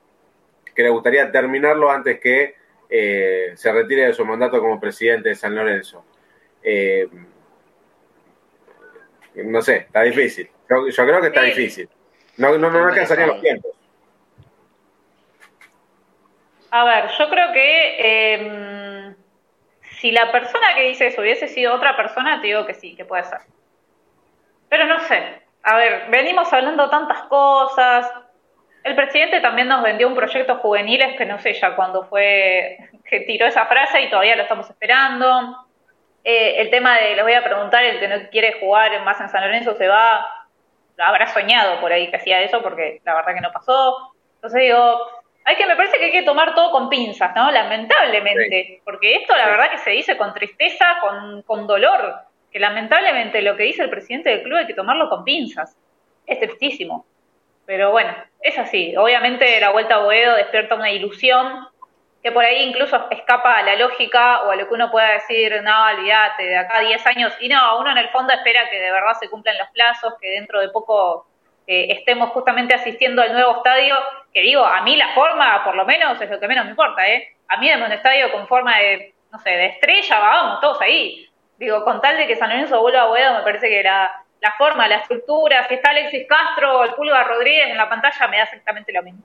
que 0.74 0.82
le 0.82 0.90
gustaría 0.90 1.32
terminarlo 1.32 1.92
antes 1.92 2.20
que 2.20 2.58
eh, 2.90 3.52
se 3.56 3.72
retire 3.72 4.08
de 4.08 4.14
su 4.14 4.26
mandato 4.26 4.60
como 4.60 4.80
presidente 4.80 5.30
de 5.30 5.36
San 5.36 5.54
Lorenzo. 5.56 6.04
Eh, 6.64 7.08
no 9.36 9.62
sé, 9.62 9.78
está 9.78 10.02
difícil. 10.02 10.50
Yo, 10.70 11.06
creo 11.06 11.22
que 11.22 11.28
está 11.28 11.42
difícil. 11.44 11.90
No, 12.38 12.58
no, 12.58 12.70
no 12.70 12.88
alcanzaría 12.88 13.28
los 13.28 13.42
tiempos. 13.42 13.72
A 16.72 16.84
ver, 16.84 17.10
yo 17.18 17.30
creo 17.30 17.52
que 17.52 18.34
em, 18.34 19.16
si 20.00 20.12
la 20.12 20.32
persona 20.32 20.76
que 20.76 20.84
dice 20.84 21.08
eso 21.08 21.22
hubiese 21.22 21.48
sido 21.48 21.74
otra 21.74 21.96
persona, 21.98 22.42
te 22.42 22.48
digo 22.48 22.66
que 22.66 22.74
sí, 22.74 22.96
que 22.96 23.06
puede 23.06 23.24
ser. 23.24 23.40
Pero 24.70 24.86
no 24.86 25.00
sé. 25.02 25.42
A 25.64 25.76
ver, 25.76 26.10
venimos 26.10 26.52
hablando 26.54 26.90
tantas 26.90 27.24
cosas. 27.24 28.12
El 28.84 28.96
presidente 28.96 29.42
también 29.42 29.68
nos 29.68 29.84
vendió 29.84 30.08
un 30.08 30.16
proyecto 30.16 30.58
juveniles 30.58 31.18
que 31.18 31.26
no 31.26 31.38
sé 31.40 31.54
ya 31.54 31.76
cuándo 31.76 32.06
fue 32.06 32.78
que 33.06 33.22
tiró 33.22 33.48
esa 33.48 33.66
frase 33.66 34.02
y 34.02 34.10
todavía 34.10 34.36
lo 34.36 34.44
estamos 34.44 34.70
esperando. 34.70 35.68
Eh, 36.24 36.62
el 36.62 36.70
tema 36.70 36.98
de, 36.98 37.16
les 37.16 37.24
voy 37.24 37.34
a 37.34 37.44
preguntar, 37.44 37.84
el 37.84 38.00
que 38.00 38.08
no 38.08 38.30
quiere 38.30 38.60
jugar 38.60 39.04
más 39.04 39.20
en 39.20 39.30
San 39.30 39.42
Lorenzo 39.42 39.74
se 39.76 39.88
va, 39.88 40.26
habrá 40.98 41.28
soñado 41.28 41.80
por 41.80 41.92
ahí 41.92 42.10
que 42.10 42.18
hacía 42.18 42.42
eso, 42.42 42.62
porque 42.62 43.02
la 43.04 43.16
verdad 43.16 43.34
que 43.34 43.42
no 43.42 43.52
pasó. 43.52 44.14
Entonces 44.36 44.62
digo, 44.62 45.00
hay 45.46 45.56
que, 45.56 45.66
me 45.66 45.76
parece 45.76 45.98
que 45.98 46.06
hay 46.06 46.12
que 46.12 46.24
tomar 46.24 46.54
todo 46.54 46.72
con 46.72 46.90
pinzas, 46.90 47.36
¿no? 47.36 47.52
Lamentablemente, 47.52 48.82
porque 48.86 49.16
esto 49.16 49.36
la 49.36 49.48
verdad 49.48 49.72
que 49.72 49.80
se 49.80 49.92
dice 49.92 50.18
con 50.18 50.34
tristeza, 50.34 50.86
con, 51.02 51.42
con 51.44 51.68
dolor, 51.68 52.16
que 52.52 52.60
lamentablemente 52.60 53.42
lo 53.42 53.56
que 53.56 53.64
dice 53.64 53.84
el 53.84 53.90
presidente 53.90 54.30
del 54.30 54.44
club 54.44 54.58
hay 54.58 54.68
que 54.68 54.74
tomarlo 54.74 55.10
con 55.10 55.24
pinzas. 55.24 55.76
Es 56.26 56.40
tristísimo. 56.40 57.06
Pero 57.66 57.92
bueno, 57.92 58.14
es 58.42 58.58
así. 58.58 58.96
Obviamente 58.98 59.60
la 59.60 59.72
vuelta 59.72 59.96
a 59.96 60.04
Boedo 60.04 60.36
despierta 60.36 60.76
una 60.76 60.92
ilusión 60.92 61.68
que 62.22 62.32
por 62.32 62.44
ahí 62.44 62.64
incluso 62.64 63.08
escapa 63.12 63.56
a 63.56 63.64
la 63.64 63.76
lógica 63.76 64.44
o 64.44 64.52
a 64.52 64.56
lo 64.56 64.68
que 64.68 64.74
uno 64.74 64.92
pueda 64.92 65.14
decir, 65.14 65.62
no, 65.64 65.86
olvídate, 65.86 66.44
de 66.44 66.58
acá 66.58 66.80
a 66.80 66.82
10 66.82 67.06
años, 67.08 67.34
y 67.40 67.48
no, 67.48 67.80
uno 67.80 67.92
en 67.92 67.98
el 67.98 68.10
fondo 68.10 68.34
espera 68.34 68.70
que 68.70 68.78
de 68.78 68.92
verdad 68.92 69.14
se 69.20 69.30
cumplan 69.30 69.58
los 69.58 69.70
plazos, 69.70 70.16
que 70.20 70.32
dentro 70.32 70.60
de 70.60 70.68
poco 70.68 71.28
eh, 71.66 71.88
estemos 71.92 72.32
justamente 72.32 72.74
asistiendo 72.74 73.22
al 73.22 73.32
nuevo 73.32 73.58
estadio, 73.58 73.96
que 74.34 74.42
digo, 74.42 74.66
a 74.66 74.82
mí 74.82 74.98
la 74.98 75.14
forma, 75.14 75.64
por 75.64 75.76
lo 75.76 75.86
menos, 75.86 76.20
es 76.20 76.30
lo 76.30 76.40
que 76.40 76.48
menos 76.48 76.66
me 76.66 76.72
importa, 76.72 77.08
¿eh? 77.08 77.30
A 77.48 77.58
mí 77.58 77.70
en 77.70 77.82
un 77.82 77.92
estadio 77.92 78.32
con 78.32 78.48
forma 78.48 78.78
de, 78.80 79.14
no 79.32 79.40
sé, 79.40 79.52
de 79.52 79.68
estrella, 79.68 80.20
vamos, 80.20 80.60
todos 80.60 80.82
ahí. 80.82 81.26
Digo, 81.58 81.84
con 81.84 82.02
tal 82.02 82.18
de 82.18 82.28
que 82.28 82.36
San 82.36 82.50
Lorenzo 82.50 82.82
vuelva 82.82 83.04
a 83.04 83.08
Boedo, 83.08 83.34
me 83.34 83.44
parece 83.44 83.70
que 83.70 83.82
la, 83.82 84.12
la 84.42 84.54
forma, 84.58 84.88
la 84.88 84.98
estructura, 84.98 85.68
si 85.68 85.76
está 85.76 85.90
Alexis 85.90 86.26
Castro 86.28 86.80
o 86.80 86.84
el 86.84 86.94
Pulga 86.94 87.24
Rodríguez 87.24 87.70
en 87.70 87.78
la 87.78 87.90
pantalla, 87.90 88.28
me 88.28 88.38
da 88.38 88.44
exactamente 88.44 88.94
lo 88.94 89.04
mismo. 89.04 89.24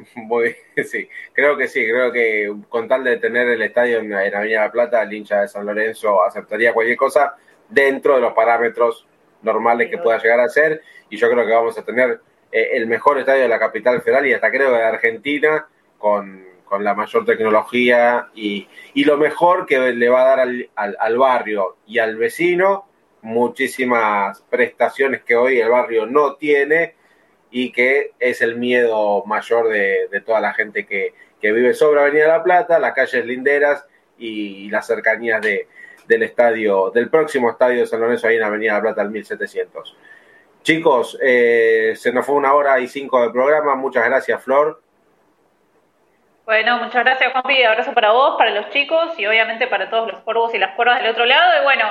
Muy, 0.14 0.56
sí, 0.84 1.08
creo 1.32 1.56
que 1.56 1.68
sí, 1.68 1.84
creo 1.84 2.12
que 2.12 2.54
con 2.68 2.88
tal 2.88 3.04
de 3.04 3.18
tener 3.18 3.48
el 3.48 3.62
estadio 3.62 3.98
en, 3.98 4.10
la 4.10 4.20
Avenida 4.20 4.62
La 4.62 4.72
Plata, 4.72 5.02
el 5.02 5.12
hincha 5.12 5.42
de 5.42 5.48
San 5.48 5.66
Lorenzo 5.66 6.22
aceptaría 6.22 6.72
cualquier 6.72 6.96
cosa 6.96 7.34
dentro 7.68 8.14
de 8.14 8.22
los 8.22 8.32
parámetros 8.32 9.06
normales 9.42 9.90
que 9.90 9.98
pueda 9.98 10.18
llegar 10.18 10.40
a 10.40 10.48
ser 10.48 10.82
y 11.08 11.16
yo 11.16 11.30
creo 11.30 11.46
que 11.46 11.52
vamos 11.52 11.76
a 11.78 11.84
tener 11.84 12.20
eh, 12.52 12.70
el 12.72 12.86
mejor 12.86 13.18
estadio 13.18 13.42
de 13.42 13.48
la 13.48 13.58
capital 13.58 14.02
federal 14.02 14.26
y 14.26 14.34
hasta 14.34 14.50
creo 14.50 14.72
de 14.72 14.82
Argentina 14.82 15.66
con, 15.98 16.48
la 16.78 16.94
mayor 16.94 17.24
tecnología 17.24 18.28
y, 18.32 18.68
y, 18.94 19.04
lo 19.04 19.16
mejor 19.16 19.66
que 19.66 19.76
le 19.92 20.08
va 20.08 20.22
a 20.22 20.36
dar 20.36 20.40
al, 20.40 20.70
al 20.76 21.18
barrio 21.18 21.78
y 21.84 21.98
al 21.98 22.14
vecino 22.14 22.89
muchísimas 23.22 24.40
prestaciones 24.50 25.22
que 25.22 25.36
hoy 25.36 25.60
el 25.60 25.68
barrio 25.68 26.06
no 26.06 26.36
tiene 26.36 26.94
y 27.50 27.72
que 27.72 28.12
es 28.18 28.40
el 28.42 28.56
miedo 28.56 29.24
mayor 29.26 29.68
de, 29.68 30.22
toda 30.24 30.40
la 30.40 30.54
gente 30.54 30.86
que, 30.86 31.14
vive 31.40 31.74
sobre 31.74 32.00
Avenida 32.00 32.28
La 32.28 32.42
Plata, 32.42 32.78
las 32.78 32.92
calles 32.92 33.24
linderas 33.24 33.84
y 34.18 34.70
las 34.70 34.86
cercanías 34.86 35.40
de, 35.40 35.66
del 36.06 36.22
estadio, 36.24 36.90
del 36.90 37.08
próximo 37.08 37.50
estadio 37.50 37.80
de 37.80 37.86
San 37.86 38.00
Lorenzo 38.00 38.26
ahí 38.26 38.36
en 38.36 38.42
Avenida 38.42 38.74
La 38.74 38.82
Plata 38.82 39.00
al 39.00 39.10
1700. 39.10 39.96
Chicos, 40.62 41.18
eh, 41.22 41.94
se 41.96 42.12
nos 42.12 42.26
fue 42.26 42.34
una 42.34 42.52
hora 42.52 42.78
y 42.80 42.88
cinco 42.88 43.22
de 43.22 43.30
programa. 43.30 43.74
Muchas 43.76 44.04
gracias, 44.04 44.42
Flor. 44.42 44.82
Bueno, 46.44 46.78
muchas 46.78 47.04
gracias, 47.04 47.32
Juanpi. 47.32 47.62
Abrazo 47.62 47.94
para 47.94 48.10
vos, 48.10 48.34
para 48.36 48.50
los 48.50 48.68
chicos 48.70 49.16
y 49.18 49.26
obviamente 49.26 49.68
para 49.68 49.88
todos 49.88 50.10
los 50.10 50.20
cuervos 50.22 50.52
y 50.52 50.58
las 50.58 50.74
cuervas 50.74 51.00
del 51.00 51.12
otro 51.12 51.24
lado. 51.24 51.60
Y 51.60 51.64
bueno, 51.64 51.84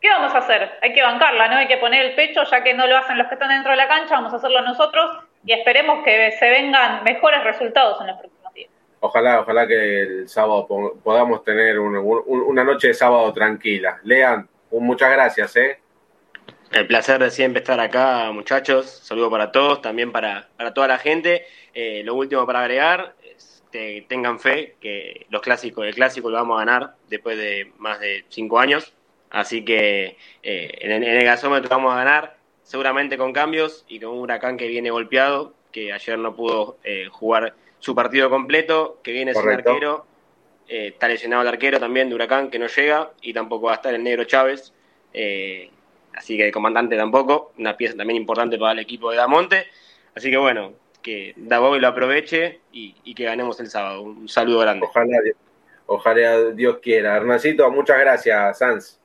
¿qué 0.00 0.08
vamos 0.08 0.34
a 0.34 0.38
hacer? 0.38 0.78
Hay 0.82 0.92
que 0.92 1.02
bancarla, 1.02 1.48
¿no? 1.48 1.56
Hay 1.56 1.68
que 1.68 1.78
poner 1.78 2.06
el 2.06 2.14
pecho, 2.14 2.42
ya 2.44 2.62
que 2.62 2.74
no 2.74 2.86
lo 2.86 2.96
hacen 2.96 3.18
los 3.18 3.28
que 3.28 3.34
están 3.34 3.50
dentro 3.50 3.70
de 3.70 3.76
la 3.76 3.88
cancha, 3.88 4.14
vamos 4.14 4.32
a 4.32 4.36
hacerlo 4.36 4.62
nosotros 4.62 5.24
y 5.44 5.52
esperemos 5.52 6.04
que 6.04 6.32
se 6.32 6.50
vengan 6.50 7.04
mejores 7.04 7.42
resultados 7.44 8.00
en 8.00 8.08
los 8.08 8.18
próximos 8.18 8.54
días. 8.54 8.70
Ojalá, 9.00 9.40
ojalá 9.40 9.66
que 9.66 10.02
el 10.02 10.28
sábado 10.28 10.66
podamos 11.02 11.44
tener 11.44 11.78
una 11.78 12.64
noche 12.64 12.88
de 12.88 12.94
sábado 12.94 13.32
tranquila. 13.32 14.00
Lean, 14.02 14.48
muchas 14.72 15.10
gracias, 15.10 15.56
¿eh? 15.56 15.80
El 16.72 16.86
placer 16.86 17.18
de 17.18 17.30
siempre 17.30 17.60
estar 17.60 17.80
acá, 17.80 18.30
muchachos. 18.32 18.90
Saludo 18.90 19.30
para 19.30 19.52
todos, 19.52 19.80
también 19.80 20.12
para, 20.12 20.48
para 20.56 20.74
toda 20.74 20.88
la 20.88 20.98
gente. 20.98 21.46
Eh, 21.72 22.02
lo 22.04 22.14
último 22.14 22.44
para 22.44 22.60
agregar, 22.60 23.14
tengan 24.08 24.38
fe 24.38 24.76
que 24.80 25.26
los 25.30 25.40
clásicos, 25.40 25.86
el 25.86 25.94
clásico 25.94 26.30
lo 26.30 26.36
vamos 26.36 26.56
a 26.56 26.64
ganar 26.64 26.94
después 27.08 27.38
de 27.38 27.72
más 27.78 28.00
de 28.00 28.24
cinco 28.28 28.58
años. 28.58 28.94
Así 29.30 29.64
que 29.64 30.16
eh, 30.42 30.78
en, 30.80 31.02
el 31.02 31.24
gasómetro 31.24 31.68
vamos 31.68 31.92
a 31.92 31.96
ganar, 31.96 32.36
seguramente 32.62 33.18
con 33.18 33.32
cambios 33.32 33.84
y 33.88 34.00
con 34.00 34.10
un 34.10 34.20
huracán 34.20 34.56
que 34.56 34.68
viene 34.68 34.90
golpeado, 34.90 35.54
que 35.72 35.92
ayer 35.92 36.18
no 36.18 36.34
pudo 36.34 36.78
eh, 36.84 37.08
jugar 37.10 37.54
su 37.78 37.94
partido 37.94 38.30
completo, 38.30 39.00
que 39.02 39.12
viene 39.12 39.34
sin 39.34 39.48
arquero. 39.48 40.06
Eh, 40.66 40.88
está 40.88 41.08
lesionado 41.08 41.42
el 41.42 41.48
arquero 41.48 41.80
también 41.80 42.08
de 42.08 42.14
Huracán, 42.14 42.50
que 42.50 42.58
no 42.58 42.66
llega, 42.66 43.10
y 43.22 43.32
tampoco 43.32 43.66
va 43.66 43.72
a 43.72 43.76
estar 43.76 43.94
el 43.94 44.02
negro 44.02 44.24
Chávez. 44.24 44.74
así 46.14 46.36
que 46.36 46.46
el 46.46 46.52
comandante 46.52 46.96
tampoco, 46.96 47.52
una 47.58 47.76
pieza 47.76 47.96
también 47.96 48.20
importante 48.20 48.58
para 48.58 48.72
el 48.72 48.78
equipo 48.80 49.10
de 49.10 49.16
Damonte. 49.16 49.66
Así 50.14 50.30
que 50.30 50.36
bueno, 50.36 50.74
que 51.02 51.32
Davoy 51.36 51.80
lo 51.80 51.88
aproveche 51.88 52.60
y, 52.72 53.14
que 53.14 53.24
ganemos 53.24 53.60
el 53.60 53.68
sábado. 53.68 54.02
Un 54.02 54.28
saludo 54.28 54.60
grande. 54.60 54.86
Ojalá, 54.86 55.18
ojalá 55.86 56.50
Dios 56.50 56.78
quiera. 56.82 57.16
Hernacito, 57.16 57.70
muchas 57.70 57.98
gracias, 57.98 58.58
Sanz. 58.58 58.98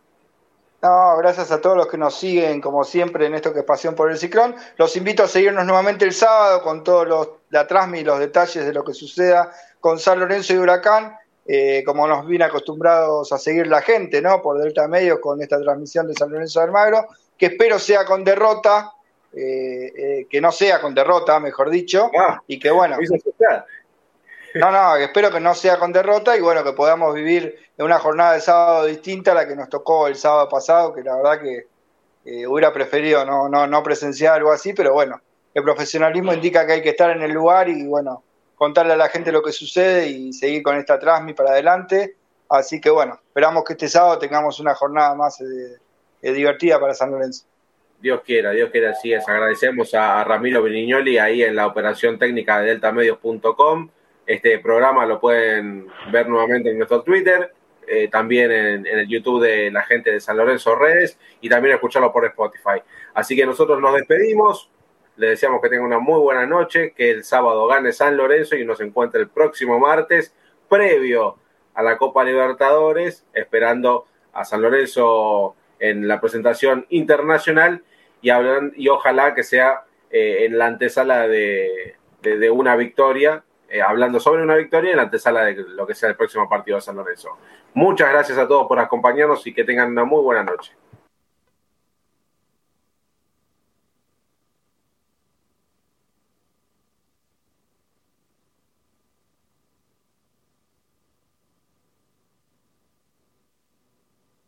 No, 0.84 1.16
gracias 1.16 1.50
a 1.50 1.62
todos 1.62 1.78
los 1.78 1.88
que 1.88 1.98
nos 1.98 2.20
siguen, 2.20 2.60
como 2.60 2.84
siempre, 2.84 3.26
en 3.26 3.36
esto 3.36 3.54
que 3.54 3.60
es 3.60 3.66
Pasión 3.66 3.96
por 3.96 4.12
el 4.12 4.18
Ciclón. 4.18 4.54
Los 4.76 4.98
invito 4.98 5.24
a 5.24 5.30
seguirnos 5.30 5.66
nuevamente 5.66 6.04
el 6.04 6.12
sábado 6.12 6.62
con 6.62 6.84
todos 6.84 7.08
los, 7.08 7.30
la 7.52 7.66
trasmi 7.66 8.00
y 8.00 8.04
los 8.04 8.20
detalles 8.20 8.66
de 8.66 8.74
lo 8.74 8.84
que 8.84 8.94
suceda 8.94 9.50
con 9.80 9.98
San 9.98 10.20
Lorenzo 10.20 10.54
y 10.54 10.58
Huracán, 10.58 11.16
eh, 11.46 11.86
como 11.86 12.06
nos 12.06 12.28
viene 12.28 12.44
acostumbrados 12.44 13.32
a 13.32 13.38
seguir 13.38 13.68
la 13.68 13.82
gente, 13.82 14.22
¿no? 14.22 14.42
Por 14.42 14.62
Delta 14.62 14.90
Medios 14.90 15.20
con 15.20 15.42
esta 15.42 15.58
transmisión 15.62 16.06
de 16.06 16.16
San 16.16 16.30
Lorenzo 16.30 16.60
de 16.60 16.66
Almagro, 16.66 17.08
que 17.38 17.46
espero 17.46 17.80
sea 17.80 18.04
con 18.04 18.26
derrota, 18.26 18.92
eh, 19.32 19.94
eh, 19.98 20.28
que 20.30 20.42
no 20.42 20.52
sea 20.52 20.82
con 20.82 20.94
derrota, 20.94 21.40
mejor 21.40 21.70
dicho, 21.70 22.12
ah, 22.20 22.42
y 22.46 22.60
que 22.60 22.70
bueno. 22.70 22.98
No, 24.56 24.72
no, 24.72 24.96
espero 24.98 25.32
que 25.32 25.40
no 25.40 25.56
sea 25.56 25.78
con 25.78 25.92
derrota 25.92 26.38
y 26.38 26.42
bueno, 26.42 26.64
que 26.64 26.74
podamos 26.74 27.14
vivir 27.14 27.58
una 27.78 28.00
jornada 28.00 28.34
de 28.34 28.42
sábado 28.42 28.86
distinta 28.86 29.32
a 29.32 29.36
la 29.36 29.48
que 29.48 29.56
nos 29.56 29.70
tocó 29.70 30.08
el 30.08 30.16
sábado 30.16 30.48
pasado, 30.50 30.94
que 30.94 31.02
la 31.02 31.16
verdad 31.16 31.42
que 31.42 31.68
eh, 32.26 32.48
hubiera 32.48 32.72
preferido 32.72 33.26
no, 33.26 33.50
no, 33.50 33.68
no 33.68 33.84
presenciar 33.84 34.36
algo 34.36 34.52
así, 34.52 34.74
pero 34.74 34.94
bueno, 34.94 35.20
el 35.54 35.64
profesionalismo 35.64 36.34
indica 36.34 36.66
que 36.66 36.74
hay 36.74 36.82
que 36.82 36.90
estar 36.90 37.12
en 37.12 37.22
el 37.22 37.32
lugar 37.32 37.70
y 37.70 37.86
bueno, 37.86 38.24
contarle 38.56 38.94
a 38.94 38.98
la 38.98 39.10
gente 39.10 39.32
lo 39.32 39.42
que 39.42 39.52
sucede 39.52 40.08
y 40.08 40.34
seguir 40.34 40.64
con 40.64 40.78
esta 40.78 41.00
transmi 41.00 41.34
para 41.34 41.52
adelante. 41.52 42.16
Así 42.50 42.80
que 42.80 42.90
bueno, 42.90 43.20
esperamos 43.28 43.64
que 43.64 43.74
este 43.74 43.90
sábado 43.90 44.20
tengamos 44.20 44.60
una 44.60 44.74
jornada 44.76 45.16
más 45.16 45.42
eh, 45.42 45.78
eh, 46.22 46.32
divertida 46.32 46.80
para 46.80 46.94
San 46.94 47.12
Lorenzo. 47.12 47.46
Dios 48.00 48.22
quiera, 48.26 48.52
Dios 48.52 48.70
quiera, 48.70 48.92
así 48.92 49.14
es. 49.14 49.28
Agradecemos 49.28 49.94
a, 49.94 50.24
Ramiro 50.24 50.62
Benignoli 50.62 51.18
ahí 51.18 51.42
en 51.42 51.56
la 51.56 51.68
operación 51.68 52.20
técnica 52.20 52.60
de 52.60 52.68
deltamedios.com. 52.68 53.90
Este 54.26 54.60
programa 54.60 55.06
lo 55.06 55.20
pueden 55.20 55.88
ver 56.12 56.28
nuevamente 56.30 56.70
en 56.70 56.78
nuestro 56.78 57.02
Twitter, 57.02 57.54
eh, 57.86 58.08
también 58.08 58.52
en, 58.52 58.88
el 58.88 59.08
YouTube 59.08 59.44
de 59.44 59.70
la 59.70 59.84
gente 59.84 60.12
de 60.12 60.20
San 60.20 60.38
Lorenzo 60.38 60.76
Redes 60.76 61.18
y 61.42 61.50
también 61.50 61.76
escucharlo 61.76 62.12
por 62.14 62.26
Spotify. 62.26 62.82
Así 63.14 63.36
que 63.36 63.46
nosotros 63.46 63.82
nos 63.82 63.94
despedimos, 63.96 64.72
le 65.18 65.28
deseamos 65.28 65.62
que 65.62 65.70
tenga 65.70 65.84
una 65.84 66.00
muy 66.00 66.20
buena 66.20 66.46
noche, 66.46 66.94
que 66.96 67.12
el 67.12 67.24
sábado 67.24 67.68
gane 67.68 67.92
San 67.92 68.16
Lorenzo 68.16 68.56
y 68.56 68.66
nos 68.66 68.80
encuentre 68.82 69.22
el 69.22 69.30
próximo 69.30 69.80
martes, 69.80 70.34
previo 70.70 71.38
a 71.74 71.84
la 71.84 71.98
Copa 71.98 72.24
Libertadores, 72.24 73.26
esperando 73.34 74.06
a 74.32 74.46
San 74.46 74.62
Lorenzo 74.62 75.56
en 75.80 76.08
la 76.08 76.22
presentación 76.22 76.86
internacional 76.90 77.84
y, 78.22 78.30
hablan, 78.30 78.72
y 78.76 78.88
ojalá 78.88 79.36
que 79.36 79.44
sea 79.44 79.84
eh, 80.10 80.46
en 80.46 80.58
la 80.58 80.68
antesala 80.68 81.28
de, 81.28 81.96
una 82.52 82.76
victoria, 82.76 83.44
eh, 83.74 83.82
hablando 83.82 84.20
sobre 84.20 84.44
una 84.44 84.54
victoria 84.54 84.92
en 84.92 84.98
la 84.98 85.04
antesala 85.04 85.46
de 85.46 85.56
lo 85.56 85.88
que 85.88 85.96
sea 85.96 86.08
el 86.08 86.16
próximo 86.16 86.48
partido 86.48 86.78
de 86.78 86.82
San 86.82 86.96
Lorenzo. 86.96 87.30
Muchas 87.74 88.08
gracias 88.12 88.38
a 88.38 88.48
todos 88.48 88.68
por 88.68 88.78
acompañarnos 88.78 89.48
y 89.48 89.54
que 89.54 89.64
tengan 89.64 89.90
una 89.90 90.04
muy 90.04 90.22
buena 90.22 90.44
noche. 90.44 90.74